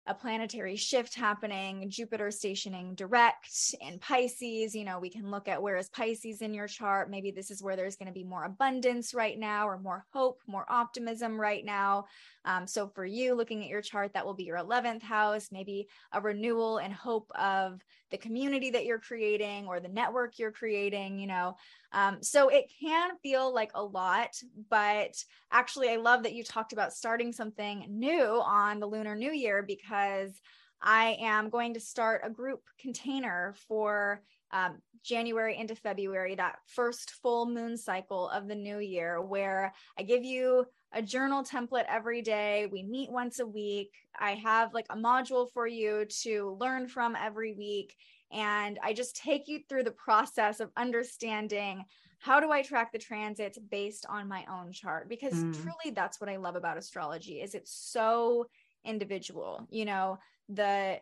a 0.08 0.14
planetary 0.14 0.76
shift 0.76 1.16
happening, 1.16 1.90
Jupiter 1.90 2.30
stationing 2.30 2.94
direct 2.94 3.76
in 3.82 3.98
Pisces. 3.98 4.76
You 4.76 4.86
know, 4.86 5.00
we 5.00 5.10
can 5.10 5.32
look 5.32 5.48
at 5.48 5.62
where 5.62 5.78
is 5.78 5.90
Pisces 5.90 6.42
in 6.42 6.54
your 6.54 6.68
chart. 6.68 7.10
Maybe 7.10 7.32
this 7.32 7.50
is 7.50 7.64
where 7.64 7.76
there's 7.76 7.96
going 7.96 8.08
to 8.08 8.14
be 8.14 8.24
more 8.24 8.44
abundance 8.44 9.16
right 9.16 9.38
now, 9.38 9.68
or 9.68 9.80
more 9.80 10.06
hope, 10.14 10.42
more 10.48 10.66
optimism 10.70 11.40
right 11.40 11.66
now. 11.66 12.06
Um, 12.46 12.68
so 12.68 12.88
for 12.88 13.06
you, 13.06 13.36
looking 13.36 13.64
at 13.64 13.70
your 13.70 13.82
chart, 13.82 14.14
that 14.14 14.26
will 14.26 14.34
be 14.34 14.44
your 14.44 14.58
11th 14.58 15.02
house, 15.02 15.50
maybe 15.52 15.88
a 16.14 16.22
renewal 16.22 16.78
and 16.78 16.94
hope 16.94 17.30
of 17.36 17.82
the 18.12 18.18
community 18.18 18.70
that 18.70 18.86
you're 18.86 19.00
creating 19.00 19.68
or 19.68 19.80
the 19.80 19.90
network 19.90 20.38
you're 20.38 20.52
creating, 20.52 21.20
you 21.20 21.28
know. 21.28 21.56
Um, 21.92 22.22
so 22.22 22.50
it 22.50 22.72
can 22.80 23.12
feel 23.24 23.54
like 23.54 23.72
a 23.74 23.84
lot, 23.84 24.30
but 24.70 25.16
actually, 25.52 25.90
I 25.90 25.96
love 25.96 26.24
that 26.24 26.34
you 26.34 26.44
talked 26.44 26.74
about 26.74 26.94
starting 26.94 27.34
something 27.34 27.86
new 27.90 28.42
on 28.46 28.80
the 28.80 28.88
Lunar 28.88 29.16
New 29.16 29.32
Year 29.32 29.64
because 29.64 30.40
I 30.82 31.18
am 31.20 31.50
going 31.50 31.74
to 31.74 31.80
start 31.80 32.22
a 32.24 32.30
group 32.30 32.62
container 32.80 33.56
for 33.68 34.22
um, 34.52 34.78
January 35.04 35.58
into 35.58 35.76
February, 35.76 36.36
that 36.36 36.58
first 36.68 37.12
full 37.22 37.46
moon 37.46 37.78
cycle 37.78 38.30
of 38.30 38.48
the 38.48 38.56
new 38.56 38.80
year, 38.80 39.22
where 39.22 39.74
I 39.98 40.04
give 40.04 40.24
you 40.24 40.66
a 40.96 41.02
journal 41.02 41.44
template 41.44 41.86
every 41.90 42.22
day. 42.22 42.68
We 42.72 42.82
meet 42.82 43.12
once 43.12 43.40
a 43.40 43.46
week. 43.46 43.92
I 44.18 44.32
have 44.36 44.74
like 44.74 44.88
a 44.90 44.96
module 44.96 45.52
for 45.54 45.68
you 45.68 46.06
to 46.22 46.58
learn 46.60 46.88
from 46.88 47.16
every 47.16 47.54
week. 47.54 47.96
And 48.32 48.80
I 48.82 48.94
just 48.94 49.16
take 49.16 49.48
you 49.48 49.60
through 49.68 49.84
the 49.84 49.92
process 49.92 50.60
of 50.60 50.72
understanding 50.78 51.84
how 52.20 52.40
do 52.40 52.50
I 52.52 52.62
track 52.64 52.92
the 52.92 52.98
transits 52.98 53.60
based 53.60 54.06
on 54.10 54.28
my 54.28 54.46
own 54.50 54.72
chart? 54.72 55.10
Because 55.10 55.34
mm. 55.34 55.54
truly 55.54 55.94
that's 55.94 56.20
what 56.20 56.30
I 56.30 56.38
love 56.38 56.56
about 56.56 56.78
astrology 56.78 57.42
is 57.42 57.54
it's 57.54 57.72
so 57.72 58.48
individual. 58.86 59.68
You 59.70 59.86
know, 59.86 60.20
the 60.50 61.02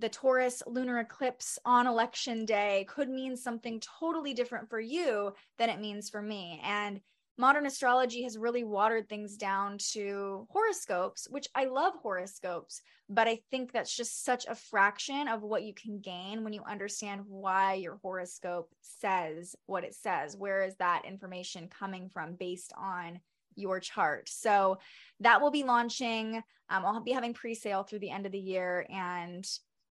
the 0.00 0.08
Taurus 0.08 0.62
lunar 0.66 0.98
eclipse 0.98 1.58
on 1.64 1.86
election 1.86 2.44
day 2.44 2.86
could 2.88 3.08
mean 3.08 3.36
something 3.36 3.80
totally 4.00 4.34
different 4.34 4.68
for 4.68 4.80
you 4.80 5.32
than 5.58 5.70
it 5.70 5.80
means 5.80 6.10
for 6.10 6.20
me. 6.20 6.60
And 6.64 7.00
modern 7.38 7.66
astrology 7.66 8.24
has 8.24 8.36
really 8.36 8.64
watered 8.64 9.08
things 9.08 9.36
down 9.36 9.78
to 9.92 10.46
horoscopes, 10.50 11.28
which 11.30 11.46
I 11.54 11.66
love 11.66 11.94
horoscopes, 12.02 12.82
but 13.08 13.28
I 13.28 13.40
think 13.50 13.72
that's 13.72 13.96
just 13.96 14.24
such 14.24 14.44
a 14.46 14.56
fraction 14.56 15.28
of 15.28 15.42
what 15.42 15.62
you 15.62 15.72
can 15.72 16.00
gain 16.00 16.42
when 16.42 16.52
you 16.52 16.62
understand 16.68 17.22
why 17.26 17.74
your 17.74 17.98
horoscope 18.02 18.74
says 18.82 19.54
what 19.66 19.84
it 19.84 19.94
says. 19.94 20.36
Where 20.36 20.64
is 20.64 20.74
that 20.76 21.04
information 21.06 21.68
coming 21.68 22.08
from 22.08 22.34
based 22.34 22.72
on 22.76 23.20
your 23.54 23.78
chart? 23.78 24.28
So 24.28 24.78
that 25.20 25.40
will 25.40 25.52
be 25.52 25.62
launching. 25.62 26.42
Um, 26.68 26.84
I'll 26.84 27.00
be 27.00 27.12
having 27.12 27.34
pre 27.34 27.54
sale 27.54 27.84
through 27.84 28.00
the 28.00 28.10
end 28.10 28.26
of 28.26 28.32
the 28.32 28.38
year. 28.38 28.84
And 28.90 29.48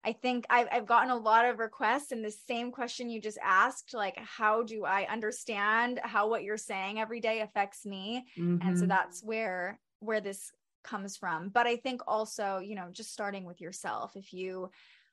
I 0.04 0.12
think 0.12 0.46
I've, 0.48 0.66
I've 0.72 0.86
gotten 0.86 1.10
a 1.10 1.16
lot 1.16 1.44
of 1.44 1.58
requests 1.58 2.10
and 2.10 2.24
the 2.24 2.30
same 2.30 2.72
question 2.72 3.10
you 3.10 3.20
just 3.20 3.38
asked, 3.44 3.92
like, 3.92 4.16
how 4.16 4.62
do 4.62 4.84
I 4.84 5.06
understand 5.10 6.00
how 6.02 6.28
what 6.28 6.42
you're 6.42 6.56
saying 6.56 6.98
every 6.98 7.20
day 7.20 7.40
affects 7.40 7.84
me? 7.84 8.24
Mm-hmm. 8.38 8.66
And 8.66 8.78
so 8.78 8.82
mm-hmm. 8.82 8.88
that's 8.88 9.22
where, 9.22 9.78
where 9.98 10.20
this 10.20 10.50
comes 10.84 11.16
from. 11.16 11.50
But 11.50 11.66
I 11.66 11.76
think 11.76 12.00
also, 12.08 12.58
you 12.58 12.74
know, 12.74 12.88
just 12.90 13.12
starting 13.12 13.44
with 13.44 13.60
yourself, 13.60 14.16
if 14.16 14.32
you 14.32 14.70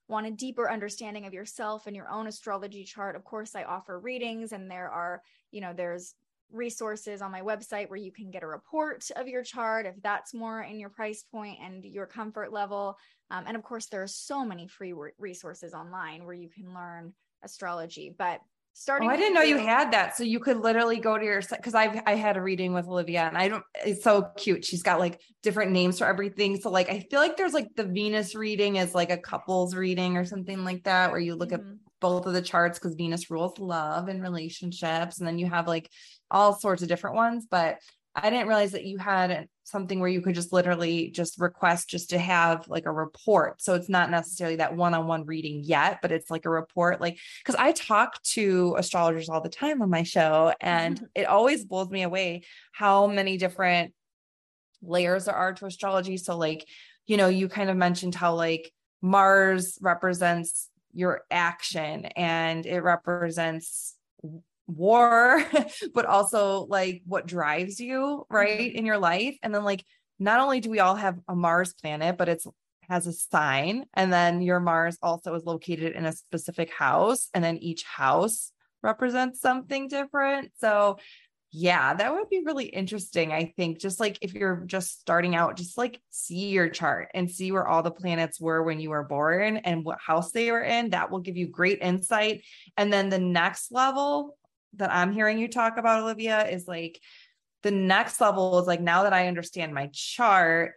want 0.08 0.28
a 0.28 0.32
deeper 0.32 0.72
understanding 0.72 1.26
of 1.26 1.34
yourself 1.34 1.86
and 1.86 1.96
your 1.96 2.10
own 2.10 2.28
astrology 2.28 2.86
chart, 2.86 3.18
of 3.18 3.26
course, 3.26 3.56
I 3.56 3.64
offer 3.64 4.00
readings 4.00 4.54
and 4.54 4.72
there 4.72 4.90
are, 4.90 5.22
you 5.52 5.60
know, 5.60 5.74
there's 5.74 6.14
resources 6.52 7.22
on 7.22 7.32
my 7.32 7.42
website 7.42 7.90
where 7.90 8.00
you 8.00 8.12
can 8.12 8.32
get 8.32 8.44
a 8.44 8.48
report 8.48 9.04
of 9.16 9.28
your 9.28 9.44
chart 9.44 9.86
if 9.86 9.96
that's 10.02 10.34
more 10.34 10.62
in 10.62 10.80
your 10.80 10.90
price 10.90 11.24
point 11.24 11.58
and 11.62 11.84
your 11.84 12.06
comfort 12.06 12.52
level. 12.52 12.98
Um, 13.30 13.44
and 13.48 13.58
of 13.58 13.64
course, 13.64 13.88
there 13.88 14.04
are 14.04 14.08
so 14.08 14.46
many 14.46 14.68
free 14.68 14.94
re- 14.94 15.12
resources 15.18 15.74
online 15.74 16.26
where 16.26 16.36
you 16.36 16.50
can 16.50 16.74
learn 16.74 17.14
astrology. 17.44 18.14
But 18.18 18.40
starting, 18.74 19.10
oh, 19.10 19.12
I 19.12 19.18
didn't 19.18 19.34
know 19.34 19.42
you 19.42 19.58
had 19.58 19.92
that. 19.92 20.16
So 20.16 20.24
you 20.24 20.40
could 20.40 20.58
literally 20.58 21.00
go 21.00 21.18
to 21.18 21.26
your 21.26 21.42
site 21.42 21.60
because 21.60 21.76
I've 21.76 22.00
I 22.06 22.16
had 22.16 22.38
a 22.38 22.42
reading 22.42 22.74
with 22.74 22.88
Olivia 22.88 23.28
and 23.28 23.38
I 23.38 23.50
don't. 23.50 23.64
It's 23.86 24.04
so 24.04 24.30
cute. 24.38 24.64
She's 24.64 24.84
got 24.84 25.00
like 25.00 25.20
different 25.44 25.72
names 25.72 26.00
for 26.00 26.06
everything. 26.06 26.60
So 26.60 26.70
like 26.70 26.90
I 26.90 27.06
feel 27.12 27.20
like 27.20 27.36
there's 27.36 27.54
like 27.54 27.68
the 27.76 27.84
Venus 27.84 28.36
reading 28.36 28.78
is 28.78 28.96
like 28.96 29.12
a 29.12 29.18
couples 29.18 29.76
reading 29.76 30.16
or 30.16 30.26
something 30.26 30.64
like 30.64 30.84
that 30.84 31.12
where 31.12 31.20
you 31.20 31.36
look 31.36 31.50
mm-hmm. 31.50 31.72
at 31.72 31.87
both 32.00 32.26
of 32.26 32.34
the 32.34 32.42
charts 32.42 32.80
because 32.80 32.96
Venus 32.96 33.30
rules 33.30 33.58
love 33.60 34.08
and 34.08 34.22
relationships, 34.22 35.20
and 35.20 35.28
then 35.28 35.40
you 35.40 35.48
have 35.48 35.68
like 35.68 35.90
all 36.30 36.54
sorts 36.54 36.82
of 36.82 36.88
different 36.88 37.16
ones. 37.16 37.48
But 37.50 37.78
I 38.16 38.32
didn't 38.32 38.48
realize 38.48 38.72
that 38.72 38.86
you 38.86 38.98
had 38.98 39.48
something 39.64 40.00
where 40.00 40.10
you 40.10 40.22
could 40.22 40.34
just 40.34 40.52
literally 40.52 41.12
just 41.12 41.40
request 41.40 41.90
just 41.90 42.10
to 42.10 42.18
have 42.18 42.68
like 42.68 42.88
a 42.88 42.92
report. 42.92 43.62
So 43.62 43.76
it's 43.76 43.90
not 43.90 44.10
necessarily 44.10 44.56
that 44.56 44.76
one-on-one 44.76 45.26
reading 45.26 45.62
yet, 45.64 46.00
but 46.02 46.12
it's 46.12 46.32
like 46.32 46.46
a 46.46 46.50
report. 46.50 47.00
Like, 47.00 47.20
because 47.44 47.60
I 47.60 47.74
talk 47.74 48.20
to 48.34 48.76
astrologers 48.78 49.30
all 49.30 49.42
the 49.42 49.50
time 49.50 49.84
on 49.84 49.90
my 49.92 50.04
show, 50.04 50.52
and 50.62 50.96
mm-hmm. 50.96 51.06
it 51.14 51.26
always 51.26 51.66
blows 51.66 51.90
me 51.90 52.04
away 52.04 52.44
how 52.72 53.06
many 53.06 53.38
different 53.38 53.94
layers 54.82 55.26
there 55.26 55.36
are 55.36 55.54
to 55.54 55.66
astrology. 55.66 56.18
So, 56.18 56.38
like, 56.38 56.68
you 57.06 57.18
know, 57.18 57.28
you 57.28 57.50
kind 57.50 57.70
of 57.70 57.78
mentioned 57.78 58.16
how 58.16 58.34
like 58.34 58.72
Mars 59.02 59.78
represents 59.82 60.70
your 60.98 61.22
action 61.30 62.06
and 62.16 62.66
it 62.66 62.82
represents 62.82 63.96
war, 64.66 65.46
but 65.94 66.06
also 66.06 66.66
like 66.70 67.04
what 67.06 67.28
drives 67.28 67.80
you, 67.80 68.26
right, 68.32 68.60
mm-hmm. 68.60 68.78
in 68.80 68.86
your 68.86 68.98
life. 68.98 69.38
And 69.44 69.54
then 69.54 69.64
like 69.64 69.86
not 70.18 70.40
only 70.40 70.60
do 70.60 70.72
we 70.72 70.80
all 70.80 70.96
have 70.96 71.20
a 71.28 71.36
Mars 71.36 71.74
planet, 71.74 72.18
but 72.18 72.30
it's 72.30 72.48
has 72.90 73.06
a 73.06 73.12
sign 73.12 73.84
and 73.96 74.14
then 74.14 74.42
your 74.42 74.62
Mars 74.62 74.98
also 75.04 75.36
is 75.36 75.44
located 75.44 75.94
in 75.94 76.06
a 76.06 76.14
specific 76.14 76.72
house 76.72 77.28
and 77.34 77.44
then 77.44 77.58
each 77.58 77.84
house 77.84 78.54
represents 78.82 79.42
something 79.42 79.90
different. 79.90 80.52
So 80.60 80.98
yeah, 81.52 81.94
that 81.94 82.14
would 82.14 82.30
be 82.30 82.44
really 82.46 82.66
interesting. 82.66 83.32
I 83.32 83.54
think 83.56 83.80
just 83.80 84.00
like 84.00 84.18
if 84.22 84.34
you're 84.34 84.64
just 84.66 85.00
starting 85.00 85.36
out, 85.36 85.56
just 85.56 85.78
like 85.78 86.02
see 86.10 86.50
your 86.50 86.68
chart 86.68 87.10
and 87.14 87.32
see 87.32 87.52
where 87.52 87.68
all 87.68 87.84
the 87.84 87.92
planets 87.92 88.40
were 88.40 88.64
when 88.64 88.80
you 88.80 88.90
were 88.90 89.04
born 89.04 89.58
and 89.58 89.86
what 89.86 90.00
house 90.00 90.32
they 90.32 90.52
were 90.52 90.64
in. 90.64 90.90
That 90.90 91.10
will 91.10 91.20
give 91.20 91.38
you 91.38 91.48
great 91.48 91.80
insight. 91.82 92.44
And 92.76 92.92
then 92.92 93.10
the 93.10 93.20
next 93.20 93.72
level 93.72 94.38
that 94.76 94.92
I'm 94.94 95.14
hearing 95.14 95.40
you 95.40 95.48
talk 95.48 95.78
about, 95.78 96.04
Olivia, 96.04 96.48
is 96.48 96.68
like 96.68 97.00
the 97.64 97.72
next 97.72 98.20
level 98.20 98.60
is 98.60 98.68
like 98.68 98.82
now 98.82 99.04
that 99.04 99.14
I 99.14 99.28
understand 99.28 99.74
my 99.74 99.90
chart, 99.94 100.76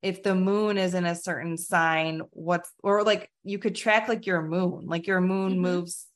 if 0.00 0.22
the 0.22 0.34
moon 0.34 0.78
is 0.78 0.94
in 0.94 1.06
a 1.06 1.16
certain 1.16 1.58
sign, 1.58 2.22
what's 2.30 2.70
or 2.84 3.02
like 3.02 3.30
you 3.42 3.58
could 3.58 3.74
track 3.74 4.08
like 4.08 4.26
your 4.26 4.42
moon, 4.42 4.86
like 4.86 5.08
your 5.08 5.20
moon 5.20 5.54
mm-hmm. 5.54 5.62
moves 5.62 6.06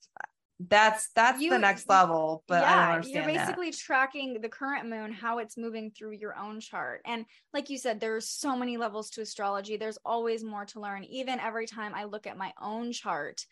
that's 0.67 1.11
that's 1.15 1.41
you, 1.41 1.51
the 1.51 1.59
next 1.59 1.89
level 1.89 2.43
but 2.49 2.63
yeah, 2.63 2.73
i 2.73 2.87
don't 2.87 2.95
understand 2.97 3.15
you're 3.15 3.35
basically 3.35 3.71
that. 3.71 3.79
tracking 3.79 4.41
the 4.41 4.49
current 4.49 4.89
moon 4.89 5.13
how 5.13 5.39
it's 5.39 5.57
moving 5.57 5.93
through 5.93 6.11
your 6.11 6.37
own 6.37 6.59
chart. 6.59 7.01
And 7.05 7.25
like 7.55 7.71
you 7.71 7.79
said 7.79 8.01
there's 8.01 8.29
so 8.29 8.57
many 8.57 8.77
levels 8.77 9.11
to 9.11 9.21
astrology. 9.21 9.77
There's 9.77 9.99
always 10.05 10.43
more 10.43 10.65
to 10.67 10.81
learn. 10.81 11.05
Even 11.05 11.39
every 11.39 11.67
time 11.67 11.95
i 11.95 12.05
look 12.05 12.27
at 12.27 12.37
my 12.37 12.53
own 12.61 12.93
chart 12.93 13.45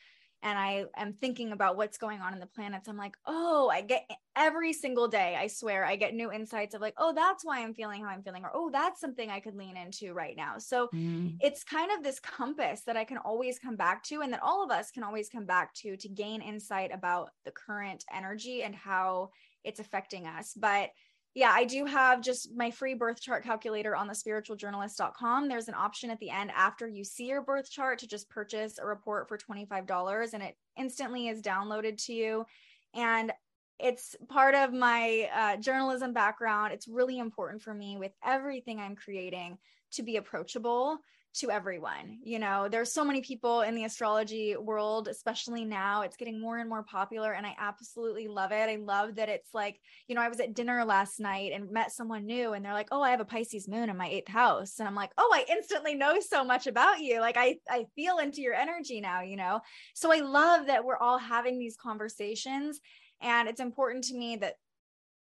and 0.43 0.59
I 0.59 0.85
am 0.97 1.13
thinking 1.13 1.53
about 1.53 1.77
what's 1.77 1.99
going 1.99 2.21
on 2.21 2.33
in 2.33 2.41
the 2.41 2.47
planets, 2.47 2.89
I'm 2.89 2.97
like, 2.97 3.17
oh, 3.27 3.71
I 3.73 3.81
get 3.81 4.09
every 4.37 4.73
single 4.73 5.09
day, 5.09 5.37
I 5.39 5.47
swear, 5.47 5.85
I 5.85 5.97
get 5.97 6.15
new 6.15 6.31
insights 6.31 6.75
of 6.75 6.81
like, 6.81 6.95
oh, 6.99 7.13
that's 7.15 7.45
why 7.45 7.61
I'm 7.61 7.75
feeling 7.75 8.03
how 8.03 8.11
I'm 8.11 8.23
feeling, 8.23 8.45
or 8.45 8.51
oh, 8.55 8.71
that's 8.71 9.01
something 9.01 9.31
I 9.31 9.41
could 9.41 9.57
lean 9.57 9.77
into 9.77 10.13
right 10.13 10.37
now. 10.37 10.59
So 10.59 10.89
mm. 10.95 11.37
it's 11.41 11.65
kind 11.65 11.91
of 11.91 12.03
this 12.03 12.21
compass 12.21 12.83
that 12.83 12.97
I 12.97 13.05
can 13.05 13.19
always 13.19 13.59
come 13.59 13.77
back 13.77 14.03
to, 14.05 14.21
and 14.21 14.33
that 14.33 14.43
all 14.43 14.63
of 14.63 14.71
us 14.71 14.91
can 14.91 15.03
always 15.03 15.29
come 15.29 15.47
back 15.47 15.75
to 15.75 15.97
to 15.97 16.09
gain 16.09 16.43
insight 16.43 16.91
about 16.93 17.31
the 17.45 17.51
current 17.51 18.05
energy 18.13 18.63
and 18.63 18.75
how 18.75 19.31
it's 19.65 19.81
affecting 19.81 20.27
us. 20.27 20.55
But 20.57 20.91
yeah, 21.37 21.53
I 21.55 21.65
do 21.67 21.85
have 21.85 22.23
just 22.23 22.57
my 22.57 22.71
free 22.71 22.95
birth 22.95 23.21
chart 23.21 23.45
calculator 23.45 23.95
on 23.95 24.07
the 24.07 24.15
spiritualjournalist.com. 24.15 25.49
There's 25.49 25.69
an 25.69 25.75
option 25.75 26.09
at 26.09 26.19
the 26.19 26.31
end 26.31 26.51
after 26.57 26.89
you 26.89 27.05
see 27.05 27.27
your 27.27 27.43
birth 27.43 27.71
chart 27.71 27.99
to 27.99 28.09
just 28.09 28.31
purchase 28.31 28.79
a 28.79 28.87
report 28.87 29.29
for 29.29 29.37
$25 29.37 30.33
and 30.33 30.43
it 30.43 30.57
instantly 30.79 31.29
is 31.29 31.43
downloaded 31.43 32.03
to 32.07 32.15
you. 32.15 32.47
And 32.95 33.35
it's 33.79 34.17
part 34.31 34.55
of 34.55 34.73
my 34.73 35.29
uh, 35.37 35.57
journalism 35.59 36.15
background. 36.15 36.73
It's 36.73 36.89
really 36.89 37.19
important 37.19 37.61
for 37.61 37.75
me 37.75 37.99
with 37.99 38.13
everything 38.25 38.81
I'm 38.81 38.97
creating 38.97 39.59
to 39.93 40.03
be 40.03 40.17
approachable 40.17 40.97
to 41.37 41.51
everyone. 41.51 42.19
You 42.23 42.39
know, 42.39 42.69
there's 42.69 42.93
so 42.93 43.05
many 43.05 43.21
people 43.21 43.63
in 43.63 43.75
the 43.75 43.85
astrology 43.85 44.57
world, 44.57 45.09
especially 45.09 45.65
now. 45.65 46.03
It's 46.03 46.17
getting 46.17 46.41
more 46.41 46.59
and 46.59 46.69
more 46.69 46.83
popular, 46.83 47.33
and 47.33 47.47
I 47.47 47.55
absolutely 47.59 48.29
love 48.29 48.53
it. 48.53 48.69
I 48.69 48.77
love 48.77 49.17
that 49.17 49.29
it's 49.29 49.53
like, 49.55 49.81
you 50.09 50.15
know, 50.15 50.21
I 50.21 50.29
was 50.29 50.41
at 50.41 50.55
dinner 50.55 50.85
last 50.85 51.21
night 51.21 51.53
and 51.53 51.71
met 51.71 51.93
someone 51.93 52.27
new, 52.27 52.53
and 52.53 52.65
they're 52.65 52.73
like, 52.73 52.89
"Oh, 52.91 53.03
I 53.03 53.11
have 53.11 53.21
a 53.21 53.25
Pisces 53.25 53.69
moon 53.69 53.91
in 53.91 53.97
my 53.97 54.09
eighth 54.09 54.29
house," 54.29 54.79
and 54.79 54.89
I'm 54.89 54.95
like, 54.95 55.13
"Oh, 55.19 55.31
I 55.35 55.45
instantly 55.49 55.95
know 55.95 56.21
so 56.21 56.45
much 56.45 56.67
about 56.67 57.01
you. 57.01 57.21
Like, 57.21 57.37
I 57.37 57.59
I 57.69 57.87
feel 57.95 58.19
into 58.19 58.41
your 58.43 58.55
energy 58.55 59.01
now." 59.01 59.21
You 59.23 59.37
know, 59.37 59.61
so 59.95 60.13
I 60.13 60.21
love 60.21 60.67
that 60.67 60.85
we're 60.85 60.99
all 60.99 61.19
having 61.19 61.59
these 61.59 61.77
conversations. 61.77 62.81
And 63.21 63.49
it's 63.49 63.61
important 63.61 64.05
to 64.05 64.15
me 64.15 64.37
that 64.37 64.57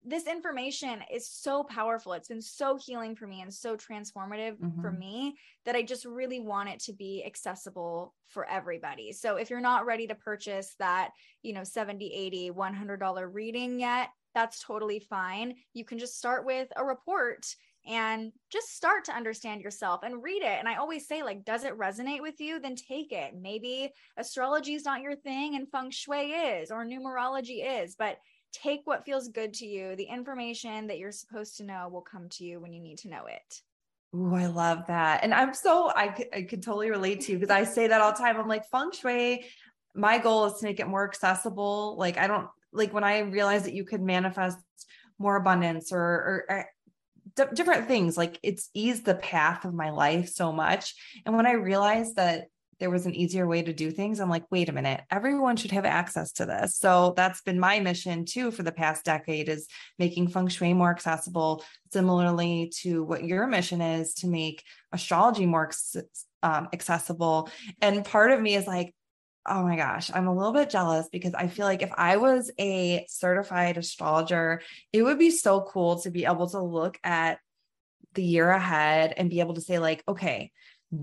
this 0.05 0.27
information 0.27 0.99
is 1.11 1.27
so 1.27 1.63
powerful. 1.63 2.13
It's 2.13 2.27
been 2.27 2.41
so 2.41 2.77
healing 2.77 3.15
for 3.15 3.25
me 3.25 3.41
and 3.41 3.53
so 3.53 3.75
transformative 3.75 4.57
mm-hmm. 4.57 4.81
for 4.81 4.91
me 4.91 5.35
that 5.65 5.75
I 5.75 5.81
just 5.81 6.05
really 6.05 6.39
want 6.39 6.69
it 6.69 6.79
to 6.81 6.93
be 6.93 7.23
accessible 7.25 8.13
for 8.27 8.47
everybody. 8.47 9.11
So 9.11 9.37
if 9.37 9.49
you're 9.49 9.59
not 9.59 9.85
ready 9.85 10.05
to 10.07 10.15
purchase 10.15 10.75
that, 10.79 11.11
you 11.41 11.53
know, 11.53 11.63
70, 11.63 12.13
80, 12.13 12.51
$100 12.51 13.29
reading 13.33 13.79
yet, 13.79 14.09
that's 14.35 14.63
totally 14.63 14.99
fine. 14.99 15.55
You 15.73 15.85
can 15.85 15.97
just 15.97 16.17
start 16.17 16.45
with 16.45 16.67
a 16.75 16.83
report 16.83 17.45
and 17.87 18.31
just 18.51 18.75
start 18.75 19.05
to 19.05 19.15
understand 19.15 19.61
yourself 19.61 20.01
and 20.03 20.23
read 20.23 20.41
it. 20.41 20.57
And 20.59 20.67
I 20.67 20.75
always 20.75 21.07
say, 21.07 21.23
like, 21.23 21.45
does 21.45 21.63
it 21.63 21.77
resonate 21.77 22.21
with 22.21 22.39
you? 22.39 22.59
Then 22.59 22.75
take 22.75 23.11
it. 23.11 23.33
Maybe 23.39 23.91
astrology 24.17 24.73
is 24.73 24.85
not 24.85 25.01
your 25.01 25.15
thing 25.15 25.55
and 25.55 25.69
feng 25.69 25.91
shui 25.91 26.31
is, 26.31 26.71
or 26.71 26.85
numerology 26.85 27.83
is, 27.83 27.95
but 27.95 28.17
take 28.53 28.81
what 28.85 29.05
feels 29.05 29.27
good 29.27 29.53
to 29.55 29.65
you. 29.65 29.95
The 29.95 30.03
information 30.03 30.87
that 30.87 30.97
you're 30.97 31.11
supposed 31.11 31.57
to 31.57 31.63
know 31.63 31.89
will 31.89 32.01
come 32.01 32.29
to 32.29 32.43
you 32.43 32.59
when 32.59 32.73
you 32.73 32.81
need 32.81 32.99
to 32.99 33.09
know 33.09 33.25
it. 33.27 33.61
Ooh, 34.15 34.33
I 34.33 34.45
love 34.45 34.87
that. 34.87 35.23
And 35.23 35.33
I'm 35.33 35.53
so, 35.53 35.91
I, 35.93 36.15
I 36.33 36.43
could 36.43 36.63
totally 36.63 36.89
relate 36.89 37.21
to 37.21 37.33
you 37.33 37.39
because 37.39 37.53
I 37.53 37.65
say 37.65 37.87
that 37.87 38.01
all 38.01 38.13
the 38.13 38.17
time. 38.17 38.37
I'm 38.37 38.47
like, 38.47 38.65
feng 38.69 38.91
shui, 38.91 39.45
my 39.93 40.19
goal 40.19 40.45
is 40.45 40.59
to 40.59 40.65
make 40.65 40.79
it 40.79 40.87
more 40.87 41.05
accessible. 41.05 41.97
Like, 41.97 42.17
I 42.17 42.27
don't, 42.27 42.47
like 42.71 42.93
when 42.93 43.03
I 43.03 43.19
realized 43.19 43.65
that 43.65 43.73
you 43.73 43.83
could 43.83 44.01
manifest 44.01 44.57
more 45.19 45.35
abundance 45.35 45.91
or, 45.91 45.99
or, 45.99 46.45
or 46.49 46.69
d- 47.35 47.53
different 47.53 47.87
things, 47.87 48.17
like 48.17 48.39
it's 48.41 48.69
eased 48.73 49.05
the 49.05 49.15
path 49.15 49.65
of 49.65 49.73
my 49.73 49.89
life 49.89 50.29
so 50.29 50.51
much. 50.51 50.95
And 51.25 51.35
when 51.35 51.45
I 51.45 51.53
realized 51.53 52.15
that 52.15 52.47
there 52.79 52.89
was 52.89 53.05
an 53.05 53.15
easier 53.15 53.47
way 53.47 53.61
to 53.61 53.73
do 53.73 53.91
things, 53.91 54.19
I'm 54.19 54.29
like, 54.29 54.43
wait 54.51 54.69
a 54.69 54.73
minute, 54.73 55.01
everyone 55.09 55.55
should 55.55 55.71
have 55.71 55.85
access 55.85 56.33
to 56.33 56.45
this. 56.45 56.77
So 56.77 57.13
that's 57.15 57.41
been 57.41 57.59
my 57.59 57.79
mission 57.79 58.25
too 58.25 58.51
for 58.51 58.63
the 58.63 58.71
past 58.71 59.05
decade 59.05 59.49
is 59.49 59.67
making 59.97 60.27
feng 60.27 60.47
shui 60.47 60.73
more 60.73 60.91
accessible, 60.91 61.63
similarly 61.91 62.71
to 62.81 63.03
what 63.03 63.23
your 63.23 63.47
mission 63.47 63.81
is 63.81 64.13
to 64.15 64.27
make 64.27 64.63
astrology 64.91 65.45
more 65.45 65.71
um, 66.43 66.67
accessible. 66.73 67.49
And 67.81 68.03
part 68.03 68.31
of 68.31 68.41
me 68.41 68.55
is 68.55 68.67
like, 68.67 68.93
oh 69.47 69.63
my 69.63 69.75
gosh, 69.75 70.09
I'm 70.13 70.27
a 70.27 70.35
little 70.35 70.53
bit 70.53 70.69
jealous 70.69 71.07
because 71.11 71.33
I 71.33 71.47
feel 71.47 71.65
like 71.65 71.81
if 71.81 71.91
I 71.95 72.17
was 72.17 72.51
a 72.59 73.05
certified 73.07 73.77
astrologer, 73.77 74.61
it 74.91 75.03
would 75.03 75.19
be 75.19 75.31
so 75.31 75.61
cool 75.61 75.99
to 76.01 76.11
be 76.11 76.25
able 76.25 76.49
to 76.49 76.61
look 76.61 76.97
at 77.03 77.39
the 78.15 78.23
year 78.23 78.49
ahead 78.49 79.13
and 79.15 79.29
be 79.29 79.41
able 79.41 79.53
to 79.53 79.61
say, 79.61 79.77
like, 79.77 80.03
okay, 80.07 80.51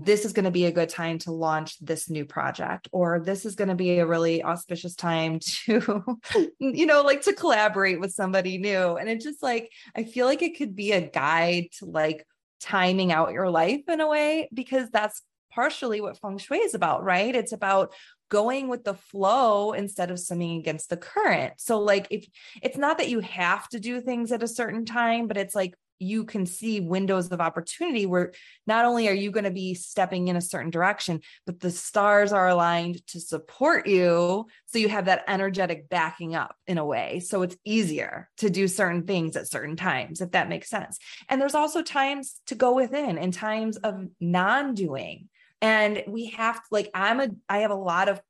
this 0.01 0.25
is 0.25 0.33
going 0.33 0.45
to 0.45 0.51
be 0.51 0.65
a 0.65 0.71
good 0.71 0.89
time 0.89 1.17
to 1.19 1.31
launch 1.31 1.77
this 1.79 2.09
new 2.09 2.25
project 2.25 2.87
or 2.91 3.19
this 3.19 3.45
is 3.45 3.55
going 3.55 3.67
to 3.67 3.75
be 3.75 3.99
a 3.99 4.05
really 4.05 4.43
auspicious 4.43 4.95
time 4.95 5.39
to 5.39 6.03
you 6.59 6.85
know 6.85 7.03
like 7.03 7.21
to 7.21 7.33
collaborate 7.33 7.99
with 7.99 8.11
somebody 8.11 8.57
new. 8.57 8.97
And 8.97 9.09
it 9.09 9.21
just 9.21 9.43
like 9.43 9.71
i 9.95 10.03
feel 10.03 10.25
like 10.25 10.41
it 10.41 10.57
could 10.57 10.75
be 10.75 10.91
a 10.91 11.01
guide 11.01 11.67
to 11.79 11.85
like 11.85 12.25
timing 12.59 13.11
out 13.11 13.33
your 13.33 13.49
life 13.49 13.81
in 13.87 13.99
a 13.99 14.07
way 14.07 14.49
because 14.53 14.89
that's 14.89 15.21
partially 15.51 16.01
what 16.01 16.17
feng 16.17 16.37
shui 16.37 16.57
is 16.59 16.73
about 16.73 17.03
right? 17.03 17.35
It's 17.35 17.51
about 17.51 17.93
going 18.29 18.69
with 18.69 18.83
the 18.83 18.95
flow 18.95 19.73
instead 19.73 20.09
of 20.09 20.19
swimming 20.19 20.57
against 20.57 20.89
the 20.89 20.97
current. 20.97 21.53
So 21.57 21.79
like 21.79 22.07
if 22.09 22.25
it's 22.63 22.77
not 22.77 22.97
that 22.97 23.09
you 23.09 23.19
have 23.19 23.69
to 23.69 23.79
do 23.79 24.01
things 24.01 24.31
at 24.31 24.41
a 24.41 24.47
certain 24.47 24.85
time 24.85 25.27
but 25.27 25.37
it's 25.37 25.53
like 25.53 25.75
you 25.99 26.25
can 26.25 26.45
see 26.45 26.79
windows 26.79 27.31
of 27.31 27.41
opportunity 27.41 28.05
where 28.05 28.33
not 28.67 28.85
only 28.85 29.07
are 29.07 29.13
you 29.13 29.31
going 29.31 29.43
to 29.43 29.51
be 29.51 29.73
stepping 29.73 30.27
in 30.27 30.35
a 30.35 30.41
certain 30.41 30.69
direction, 30.69 31.21
but 31.45 31.59
the 31.59 31.71
stars 31.71 32.31
are 32.31 32.47
aligned 32.47 33.05
to 33.07 33.19
support 33.19 33.87
you. 33.87 34.45
So 34.65 34.77
you 34.79 34.89
have 34.89 35.05
that 35.05 35.23
energetic 35.27 35.89
backing 35.89 36.35
up 36.35 36.55
in 36.67 36.77
a 36.77 36.85
way. 36.85 37.19
So 37.19 37.41
it's 37.41 37.57
easier 37.63 38.29
to 38.37 38.49
do 38.49 38.67
certain 38.67 39.03
things 39.03 39.35
at 39.35 39.49
certain 39.49 39.75
times, 39.75 40.21
if 40.21 40.31
that 40.31 40.49
makes 40.49 40.69
sense. 40.69 40.99
And 41.29 41.39
there's 41.39 41.55
also 41.55 41.81
times 41.81 42.41
to 42.47 42.55
go 42.55 42.73
within 42.73 43.17
and 43.17 43.33
times 43.33 43.77
of 43.77 44.05
non 44.19 44.73
doing. 44.73 45.29
And 45.61 46.03
we 46.07 46.31
have 46.31 46.59
like, 46.71 46.89
I'm 46.93 47.21
a, 47.21 47.29
I 47.47 47.59
have 47.59 47.71
a 47.71 47.75
lot 47.75 48.09
of 48.09 48.21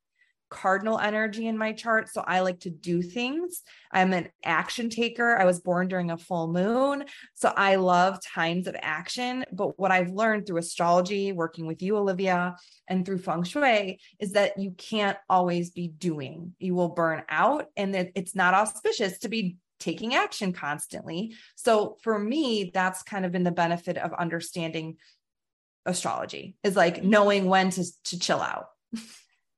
cardinal 0.54 1.00
energy 1.00 1.48
in 1.48 1.58
my 1.58 1.74
chart. 1.74 2.08
So 2.10 2.24
I 2.26 2.42
like 2.42 2.62
to 2.62 2.70
do 2.70 3.02
things. 3.02 3.64
I'm 3.92 4.14
an 4.14 4.30
action 4.46 4.90
taker. 4.90 5.36
I 5.36 5.46
was 5.46 5.60
born 5.60 5.88
during 5.88 6.12
a 6.12 6.18
full 6.18 6.48
moon. 6.48 7.06
So 7.34 7.50
I 7.50 7.76
love 7.76 8.24
times 8.24 8.68
of 8.68 8.76
action. 8.80 9.44
But 9.52 9.80
what 9.80 9.92
I've 9.92 10.12
learned 10.12 10.46
through 10.46 10.60
astrology, 10.60 11.32
working 11.32 11.66
with 11.66 11.82
you, 11.82 11.98
Olivia, 11.98 12.56
and 12.88 13.06
through 13.06 13.18
feng 13.18 13.44
shui 13.44 14.00
is 14.20 14.34
that 14.34 14.60
you 14.60 14.72
can't 14.78 15.18
always 15.28 15.72
be 15.72 15.88
doing. 15.88 16.54
You 16.60 16.76
will 16.76 16.90
burn 16.90 17.24
out 17.28 17.66
and 17.76 17.96
that 17.96 18.12
it's 18.16 18.36
not 18.36 18.54
auspicious 18.54 19.18
to 19.20 19.30
be 19.30 19.58
taking 19.80 20.14
action 20.16 20.54
constantly. 20.54 21.34
So 21.56 21.98
for 22.04 22.18
me, 22.18 22.72
that's 22.74 23.04
kind 23.04 23.26
of 23.26 23.32
been 23.32 23.44
the 23.44 23.52
benefit 23.52 23.98
of 23.98 24.14
understanding 24.14 24.98
astrology 25.86 26.56
is 26.64 26.76
like 26.76 27.04
knowing 27.04 27.46
when 27.46 27.70
to, 27.72 27.84
to 28.06 28.20
chill 28.20 28.40
out. 28.40 28.68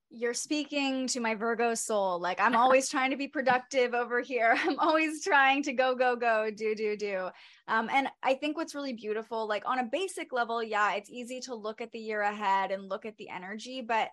you're 0.10 0.34
speaking 0.34 1.08
to 1.08 1.20
my 1.20 1.36
Virgo 1.36 1.74
soul. 1.76 2.20
Like 2.20 2.40
I'm 2.40 2.56
always 2.56 2.90
trying 2.90 3.12
to 3.12 3.18
be 3.18 3.28
productive 3.28 3.94
over 3.94 4.22
here. 4.22 4.56
I'm 4.64 4.80
always 4.80 5.24
trying 5.24 5.64
to 5.64 5.74
go, 5.74 5.96
go, 5.96 6.16
go, 6.16 6.50
do, 6.56 6.76
do, 6.76 6.96
do. 6.96 7.30
Um, 7.68 7.90
and 7.92 8.08
I 8.24 8.36
think 8.36 8.58
what's 8.58 8.76
really 8.76 8.94
beautiful, 8.94 9.48
like 9.48 9.64
on 9.66 9.80
a 9.80 9.90
basic 9.92 10.32
level, 10.32 10.64
yeah, 10.64 10.94
it's 10.94 11.10
easy 11.10 11.40
to 11.42 11.56
look 11.56 11.82
at 11.82 11.92
the 11.92 12.00
year 12.00 12.22
ahead 12.22 12.72
and 12.72 12.88
look 12.88 13.06
at 13.06 13.18
the 13.18 13.30
energy. 13.30 13.82
But 13.82 14.10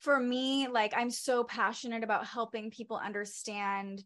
for 0.00 0.18
me, 0.18 0.68
like 0.68 0.94
I'm 0.96 1.10
so 1.10 1.44
passionate 1.44 2.02
about 2.02 2.26
helping 2.26 2.70
people 2.70 2.96
understand 2.96 4.02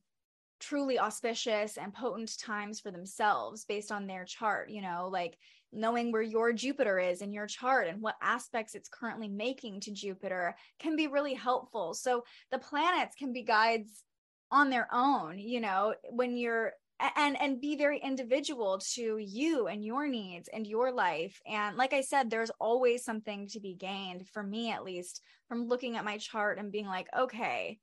truly 0.61 0.99
auspicious 0.99 1.77
and 1.77 1.93
potent 1.93 2.39
times 2.39 2.81
for 2.81 2.91
themselves 2.91 3.65
based 3.65 3.93
on 3.93 4.07
their 4.07 4.25
chart, 4.25 4.71
you 4.71 4.83
know, 4.83 5.09
like 5.12 5.37
knowing 5.75 6.12
where 6.12 6.22
your 6.22 6.53
Jupiter 6.53 6.99
is 6.99 7.20
in 7.20 7.33
your 7.33 7.47
chart 7.47 7.89
and 7.89 8.01
what 8.01 8.16
aspects 8.22 8.75
it's 8.75 8.89
currently 8.89 9.29
making 9.29 9.81
to 9.81 9.93
Jupiter 9.93 10.57
can 10.79 10.97
be 10.97 11.07
really 11.07 11.35
helpful. 11.35 11.95
So 11.95 12.25
the 12.51 12.59
planets 12.59 13.16
can 13.16 13.33
be 13.33 13.43
guides 13.43 14.05
on 14.51 14.70
their 14.70 14.89
own, 14.93 15.39
you 15.39 15.61
know, 15.61 15.95
when 16.11 16.37
you're 16.37 16.72
and 17.16 17.41
and 17.41 17.61
be 17.61 17.77
very 17.77 17.99
individual 17.99 18.79
to 18.79 19.18
you 19.18 19.66
and 19.66 19.85
your 19.85 20.07
needs 20.07 20.49
and 20.53 20.66
your 20.66 20.93
life 20.93 21.41
and 21.47 21.77
like 21.77 21.93
i 21.93 22.01
said 22.01 22.31
there's 22.31 22.53
always 22.61 23.05
something 23.05 23.49
to 23.49 23.59
be 23.59 23.75
gained 23.75 24.29
for 24.29 24.43
me 24.43 24.70
at 24.70 24.85
least 24.85 25.20
from 25.49 25.66
looking 25.66 25.97
at 25.97 26.05
my 26.05 26.18
chart 26.18 26.59
and 26.59 26.70
being 26.70 26.87
like 26.87 27.09
okay 27.18 27.79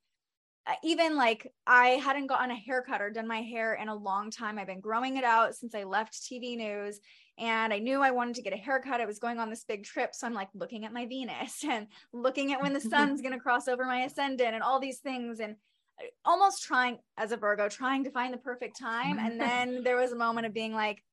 even 0.84 1.16
like 1.16 1.52
I 1.66 1.90
hadn't 1.90 2.28
gotten 2.28 2.52
a 2.52 2.56
haircut 2.56 3.02
or 3.02 3.10
done 3.10 3.28
my 3.28 3.42
hair 3.42 3.74
in 3.74 3.90
a 3.90 3.96
long 3.96 4.30
time. 4.30 4.60
I've 4.60 4.68
been 4.68 4.80
growing 4.80 5.18
it 5.18 5.24
out 5.24 5.56
since 5.56 5.74
I 5.74 5.84
left 5.84 6.14
TV 6.14 6.56
news 6.56 7.00
and 7.38 7.74
I 7.74 7.80
knew 7.80 8.02
I 8.02 8.12
wanted 8.12 8.36
to 8.36 8.44
get 8.44 8.54
a 8.54 8.58
haircut. 8.58 9.02
I 9.02 9.06
was 9.06 9.18
going 9.20 9.40
on 9.40 9.50
this 9.50 9.64
big 9.64 9.84
trip. 9.84 10.14
So 10.14 10.28
I'm 10.28 10.34
like 10.34 10.50
looking 10.54 10.86
at 10.86 10.94
my 10.94 11.08
Venus 11.08 11.64
and 11.68 11.88
looking 12.14 12.54
at 12.54 12.62
when 12.62 12.74
the 12.74 12.82
sun's 12.92 13.22
going 13.22 13.34
to 13.34 13.40
cross 13.40 13.68
over 13.68 13.86
my 13.86 14.02
ascendant 14.02 14.54
and 14.54 14.64
all 14.64 14.80
these 14.80 15.00
things. 15.00 15.40
And 15.40 15.56
uh, 16.00 16.06
almost 16.24 16.64
trying 16.64 17.00
as 17.18 17.32
a 17.32 17.38
Virgo, 17.38 17.68
trying 17.68 18.04
to 18.04 18.12
find 18.12 18.34
the 18.34 18.38
perfect 18.38 18.80
time. 18.80 19.18
And 19.18 19.42
then 19.42 19.84
there 19.84 19.98
was 19.98 20.12
a 20.12 20.18
moment 20.18 20.46
of 20.46 20.54
being 20.54 20.74
like, 20.74 21.04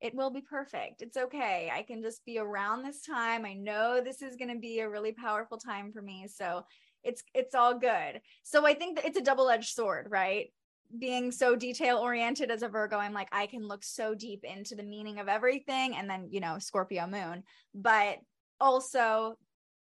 it 0.00 0.14
will 0.14 0.30
be 0.30 0.42
perfect. 0.42 1.02
It's 1.02 1.16
okay. 1.16 1.72
I 1.74 1.82
can 1.82 2.02
just 2.02 2.24
be 2.24 2.38
around 2.38 2.82
this 2.82 3.02
time. 3.02 3.44
I 3.44 3.54
know 3.54 4.00
this 4.00 4.22
is 4.22 4.36
going 4.36 4.52
to 4.52 4.60
be 4.60 4.78
a 4.78 4.88
really 4.88 5.12
powerful 5.12 5.58
time 5.58 5.90
for 5.90 6.02
me. 6.02 6.28
So 6.32 6.64
it's 7.04 7.22
it's 7.34 7.54
all 7.54 7.78
good. 7.78 8.20
So 8.42 8.66
i 8.66 8.74
think 8.74 8.96
that 8.96 9.06
it's 9.06 9.18
a 9.18 9.22
double-edged 9.22 9.74
sword 9.74 10.08
right? 10.10 10.52
Being 10.98 11.32
so 11.32 11.54
detail 11.54 11.98
oriented 11.98 12.50
as 12.50 12.62
a 12.62 12.68
virgo 12.68 12.96
i'm 12.96 13.12
like 13.12 13.28
i 13.30 13.46
can 13.46 13.68
look 13.68 13.84
so 13.84 14.14
deep 14.14 14.42
into 14.42 14.74
the 14.74 14.82
meaning 14.82 15.18
of 15.18 15.28
everything 15.28 15.94
and 15.94 16.08
then 16.08 16.28
you 16.30 16.40
know 16.40 16.58
scorpio 16.58 17.06
moon. 17.06 17.42
But 17.74 18.18
also 18.60 19.36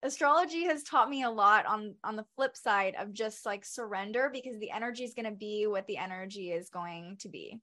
astrology 0.02 0.64
has 0.64 0.84
taught 0.84 1.10
me 1.10 1.24
a 1.24 1.30
lot 1.30 1.66
on 1.66 1.96
on 2.04 2.16
the 2.16 2.26
flip 2.36 2.56
side 2.56 2.96
of 2.98 3.14
just 3.14 3.46
like 3.46 3.66
surrender 3.66 4.30
because 4.32 4.58
the 4.60 4.72
energy 4.72 5.04
is 5.04 5.14
going 5.14 5.26
to 5.26 5.32
be 5.32 5.68
what 5.68 5.86
the 5.88 5.98
energy 5.98 6.52
is 6.52 6.70
going 6.70 7.18
to 7.20 7.30
be 7.30 7.60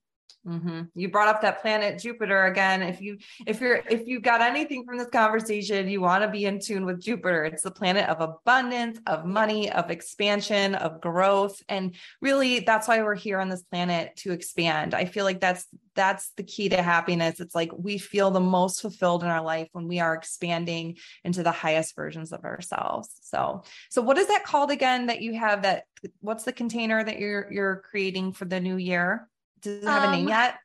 Mm-hmm. 0.47 0.83
You 0.95 1.11
brought 1.11 1.27
up 1.29 1.43
that 1.43 1.61
planet 1.61 1.99
Jupiter 1.99 2.45
again. 2.45 2.81
If 2.83 3.01
you 3.01 3.19
if 3.47 3.61
you're 3.61 3.83
if 3.91 4.07
you 4.07 4.21
got 4.21 4.41
anything 4.41 4.85
from 4.85 4.97
this 4.97 5.09
conversation, 5.09 5.89
you 5.89 6.01
want 6.01 6.23
to 6.23 6.29
be 6.29 6.45
in 6.45 6.61
tune 6.61 6.87
with 6.87 7.01
Jupiter. 7.01 7.45
It's 7.45 7.63
the 7.63 7.73
planet 7.73 8.09
of 8.09 8.21
abundance, 8.21 9.01
of 9.07 9.27
money, 9.27 9.71
of 9.73 9.91
expansion, 9.91 10.77
of 10.77 11.01
growth, 11.01 11.61
and 11.69 11.97
really 12.21 12.61
that's 12.61 12.87
why 12.87 13.03
we're 13.03 13.17
here 13.17 13.41
on 13.41 13.49
this 13.49 13.63
planet 13.63 14.15
to 14.19 14.31
expand. 14.31 14.95
I 14.95 15.07
feel 15.07 15.25
like 15.25 15.41
that's 15.41 15.67
that's 15.97 16.31
the 16.37 16.45
key 16.45 16.69
to 16.69 16.81
happiness. 16.81 17.41
It's 17.41 17.55
like 17.55 17.73
we 17.77 17.99
feel 17.99 18.31
the 18.31 18.39
most 18.39 18.81
fulfilled 18.81 19.25
in 19.25 19.31
our 19.31 19.43
life 19.43 19.69
when 19.73 19.89
we 19.89 19.99
are 19.99 20.15
expanding 20.15 20.99
into 21.25 21.43
the 21.43 21.51
highest 21.51 21.97
versions 21.97 22.33
of 22.33 22.45
ourselves. 22.45 23.11
So, 23.23 23.65
so 23.91 24.03
what 24.03 24.19
is 24.19 24.29
that 24.29 24.45
called 24.45 24.71
again? 24.71 25.07
That 25.07 25.23
you 25.23 25.35
have 25.35 25.63
that? 25.63 25.85
What's 26.21 26.45
the 26.45 26.53
container 26.53 27.03
that 27.03 27.19
you're 27.19 27.53
you're 27.53 27.83
creating 27.91 28.33
for 28.33 28.45
the 28.45 28.61
new 28.61 28.77
year? 28.77 29.27
Does 29.67 29.83
it 29.83 29.89
have 29.89 30.05
um, 30.05 30.13
a 30.13 30.17
name 30.17 30.27
um, 30.27 30.31
yet? 30.31 30.59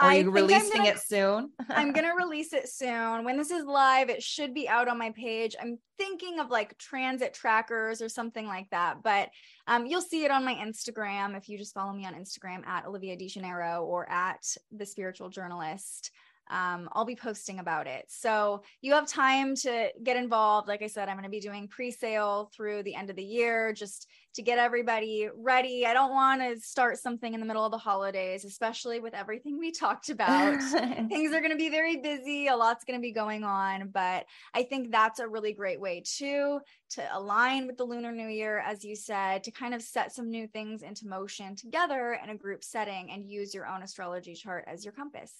Are 0.00 0.14
you 0.14 0.30
releasing 0.30 0.78
gonna, 0.78 0.90
it 0.90 0.98
soon? 0.98 1.50
I'm 1.70 1.92
gonna 1.92 2.14
release 2.18 2.52
it 2.52 2.68
soon. 2.68 3.24
When 3.24 3.36
this 3.36 3.50
is 3.50 3.64
live, 3.64 4.10
it 4.10 4.22
should 4.22 4.54
be 4.54 4.68
out 4.68 4.88
on 4.88 4.98
my 4.98 5.10
page. 5.10 5.56
I'm 5.60 5.78
thinking 5.96 6.38
of 6.38 6.50
like 6.50 6.76
transit 6.78 7.34
trackers 7.34 8.00
or 8.00 8.08
something 8.08 8.46
like 8.46 8.68
that, 8.70 9.02
but 9.02 9.28
um, 9.66 9.86
you'll 9.86 10.00
see 10.00 10.24
it 10.24 10.30
on 10.30 10.44
my 10.44 10.54
Instagram 10.54 11.36
if 11.36 11.48
you 11.48 11.58
just 11.58 11.74
follow 11.74 11.92
me 11.92 12.06
on 12.06 12.14
Instagram 12.14 12.66
at 12.66 12.86
Olivia 12.86 13.16
DeGennaro 13.16 13.82
or 13.82 14.08
at 14.10 14.44
the 14.70 14.86
Spiritual 14.86 15.30
Journalist 15.30 16.10
um, 16.50 16.88
I'll 16.92 17.04
be 17.04 17.16
posting 17.16 17.58
about 17.58 17.86
it. 17.86 18.06
So 18.08 18.62
you 18.80 18.92
have 18.94 19.06
time 19.06 19.54
to 19.56 19.90
get 20.02 20.16
involved. 20.16 20.68
Like 20.68 20.82
I 20.82 20.86
said, 20.86 21.08
I'm 21.08 21.16
going 21.16 21.24
to 21.24 21.30
be 21.30 21.40
doing 21.40 21.68
pre 21.68 21.90
sale 21.90 22.50
through 22.54 22.82
the 22.82 22.94
end 22.94 23.10
of 23.10 23.16
the 23.16 23.24
year 23.24 23.72
just 23.72 24.08
to 24.34 24.42
get 24.42 24.58
everybody 24.58 25.28
ready. 25.34 25.86
I 25.86 25.92
don't 25.92 26.12
want 26.12 26.42
to 26.42 26.60
start 26.60 26.98
something 26.98 27.34
in 27.34 27.40
the 27.40 27.46
middle 27.46 27.64
of 27.64 27.70
the 27.70 27.78
holidays, 27.78 28.44
especially 28.44 29.00
with 29.00 29.14
everything 29.14 29.58
we 29.58 29.72
talked 29.72 30.10
about. 30.10 30.62
Things 31.08 31.32
are 31.32 31.40
going 31.40 31.50
to 31.50 31.56
be 31.56 31.70
very 31.70 31.96
busy, 31.96 32.46
a 32.46 32.56
lot's 32.56 32.84
going 32.84 32.98
to 32.98 33.02
be 33.02 33.12
going 33.12 33.44
on. 33.44 33.88
But 33.88 34.26
I 34.54 34.62
think 34.62 34.90
that's 34.90 35.20
a 35.20 35.28
really 35.28 35.52
great 35.52 35.80
way 35.80 36.02
too 36.04 36.60
to 36.90 37.16
align 37.16 37.66
with 37.66 37.76
the 37.76 37.84
Lunar 37.84 38.12
New 38.12 38.28
Year, 38.28 38.58
as 38.58 38.84
you 38.84 38.96
said, 38.96 39.44
to 39.44 39.50
kind 39.50 39.74
of 39.74 39.82
set 39.82 40.12
some 40.12 40.30
new 40.30 40.46
things 40.46 40.82
into 40.82 41.06
motion 41.06 41.56
together 41.56 42.18
in 42.22 42.30
a 42.30 42.36
group 42.36 42.64
setting 42.64 43.10
and 43.10 43.28
use 43.28 43.54
your 43.54 43.66
own 43.66 43.82
astrology 43.82 44.34
chart 44.34 44.64
as 44.66 44.84
your 44.84 44.92
compass. 44.92 45.32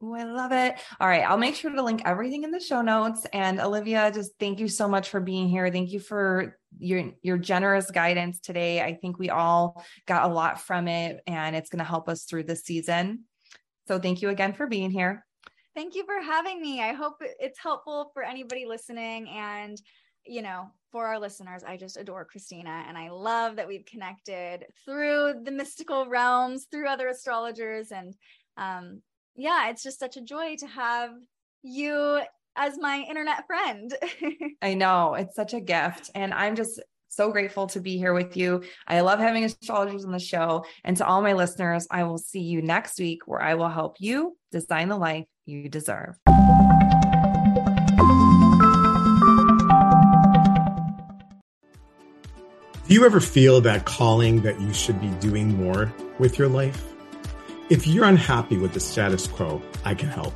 Oh, 0.00 0.14
I 0.14 0.22
love 0.22 0.52
it. 0.52 0.76
All 1.00 1.08
right. 1.08 1.24
I'll 1.24 1.38
make 1.38 1.56
sure 1.56 1.72
to 1.72 1.82
link 1.82 2.02
everything 2.04 2.44
in 2.44 2.52
the 2.52 2.60
show 2.60 2.82
notes. 2.82 3.26
And 3.32 3.58
Olivia, 3.58 4.12
just 4.12 4.32
thank 4.38 4.60
you 4.60 4.68
so 4.68 4.86
much 4.86 5.08
for 5.08 5.18
being 5.18 5.48
here. 5.48 5.70
Thank 5.70 5.90
you 5.90 5.98
for 5.98 6.56
your 6.78 7.10
your 7.22 7.36
generous 7.36 7.90
guidance 7.90 8.38
today. 8.38 8.80
I 8.80 8.94
think 8.94 9.18
we 9.18 9.30
all 9.30 9.82
got 10.06 10.30
a 10.30 10.32
lot 10.32 10.60
from 10.60 10.86
it 10.86 11.20
and 11.26 11.56
it's 11.56 11.68
going 11.68 11.80
to 11.80 11.84
help 11.84 12.08
us 12.08 12.24
through 12.24 12.44
this 12.44 12.62
season. 12.62 13.24
So 13.88 13.98
thank 13.98 14.22
you 14.22 14.28
again 14.28 14.52
for 14.52 14.68
being 14.68 14.90
here. 14.90 15.26
Thank 15.74 15.96
you 15.96 16.04
for 16.04 16.20
having 16.20 16.60
me. 16.60 16.80
I 16.80 16.92
hope 16.92 17.16
it's 17.20 17.58
helpful 17.58 18.10
for 18.14 18.22
anybody 18.22 18.66
listening 18.66 19.28
and 19.30 19.80
you 20.28 20.42
know, 20.42 20.66
for 20.92 21.06
our 21.06 21.18
listeners, 21.18 21.64
I 21.64 21.76
just 21.76 21.96
adore 21.96 22.26
Kristina 22.26 22.84
and 22.86 22.98
I 22.98 23.08
love 23.10 23.56
that 23.56 23.66
we've 23.66 23.86
connected 23.86 24.66
through 24.84 25.42
the 25.42 25.50
mystical 25.50 26.06
realms, 26.06 26.66
through 26.70 26.86
other 26.86 27.08
astrologers 27.08 27.92
and 27.92 28.14
um, 28.58 29.00
yeah, 29.38 29.70
it's 29.70 29.84
just 29.84 30.00
such 30.00 30.16
a 30.16 30.20
joy 30.20 30.56
to 30.56 30.66
have 30.66 31.10
you 31.62 32.20
as 32.56 32.76
my 32.76 33.04
internet 33.08 33.46
friend. 33.46 33.94
I 34.62 34.74
know 34.74 35.14
it's 35.14 35.36
such 35.36 35.54
a 35.54 35.60
gift. 35.60 36.10
And 36.14 36.34
I'm 36.34 36.56
just 36.56 36.82
so 37.08 37.30
grateful 37.30 37.68
to 37.68 37.80
be 37.80 37.96
here 37.96 38.12
with 38.12 38.36
you. 38.36 38.64
I 38.86 39.00
love 39.00 39.20
having 39.20 39.44
astrologers 39.44 40.04
on 40.04 40.10
the 40.10 40.18
show. 40.18 40.64
And 40.84 40.96
to 40.96 41.06
all 41.06 41.22
my 41.22 41.34
listeners, 41.34 41.86
I 41.88 42.02
will 42.02 42.18
see 42.18 42.40
you 42.40 42.60
next 42.62 42.98
week 42.98 43.22
where 43.26 43.40
I 43.40 43.54
will 43.54 43.68
help 43.68 43.96
you 44.00 44.36
design 44.50 44.88
the 44.88 44.98
life 44.98 45.26
you 45.46 45.68
deserve. 45.68 46.18
Do 52.88 52.94
you 52.94 53.04
ever 53.04 53.20
feel 53.20 53.60
that 53.60 53.84
calling 53.84 54.42
that 54.42 54.60
you 54.60 54.72
should 54.72 55.00
be 55.00 55.10
doing 55.20 55.56
more 55.56 55.92
with 56.18 56.38
your 56.38 56.48
life? 56.48 56.82
If 57.70 57.86
you're 57.86 58.06
unhappy 58.06 58.56
with 58.56 58.72
the 58.72 58.80
status 58.80 59.26
quo, 59.26 59.60
I 59.84 59.94
can 59.94 60.08
help. 60.08 60.32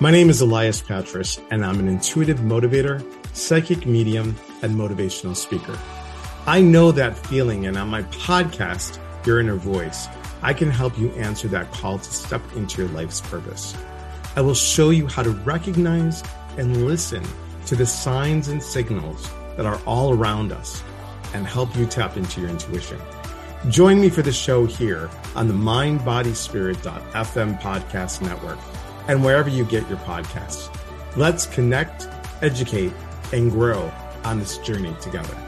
My 0.00 0.10
name 0.10 0.28
is 0.28 0.42
Elias 0.42 0.82
Patras, 0.82 1.40
and 1.50 1.64
I'm 1.64 1.78
an 1.78 1.88
intuitive 1.88 2.40
motivator, 2.40 3.02
psychic 3.34 3.86
medium, 3.86 4.36
and 4.60 4.74
motivational 4.74 5.34
speaker. 5.34 5.78
I 6.46 6.60
know 6.60 6.92
that 6.92 7.16
feeling, 7.16 7.64
and 7.64 7.78
on 7.78 7.88
my 7.88 8.02
podcast, 8.02 8.98
Your 9.24 9.40
Inner 9.40 9.54
Voice, 9.54 10.08
I 10.42 10.52
can 10.52 10.70
help 10.70 10.98
you 10.98 11.08
answer 11.12 11.48
that 11.48 11.72
call 11.72 12.00
to 12.00 12.12
step 12.12 12.42
into 12.54 12.82
your 12.82 12.90
life's 12.90 13.22
purpose. 13.22 13.74
I 14.36 14.42
will 14.42 14.54
show 14.54 14.90
you 14.90 15.06
how 15.06 15.22
to 15.22 15.30
recognize 15.30 16.22
and 16.58 16.86
listen 16.86 17.24
to 17.64 17.76
the 17.76 17.86
signs 17.86 18.48
and 18.48 18.62
signals 18.62 19.26
that 19.56 19.64
are 19.64 19.80
all 19.86 20.12
around 20.12 20.52
us 20.52 20.82
and 21.32 21.46
help 21.46 21.74
you 21.76 21.86
tap 21.86 22.18
into 22.18 22.42
your 22.42 22.50
intuition. 22.50 22.98
Join 23.68 24.00
me 24.00 24.08
for 24.08 24.22
the 24.22 24.32
show 24.32 24.66
here 24.66 25.10
on 25.34 25.48
the 25.48 25.54
mindbodyspirit.fm 25.54 27.60
podcast 27.60 28.22
network 28.22 28.58
and 29.08 29.24
wherever 29.24 29.48
you 29.48 29.64
get 29.64 29.88
your 29.88 29.98
podcasts. 29.98 30.72
Let's 31.16 31.46
connect, 31.46 32.06
educate, 32.40 32.92
and 33.32 33.50
grow 33.50 33.92
on 34.24 34.38
this 34.38 34.58
journey 34.58 34.94
together. 35.00 35.47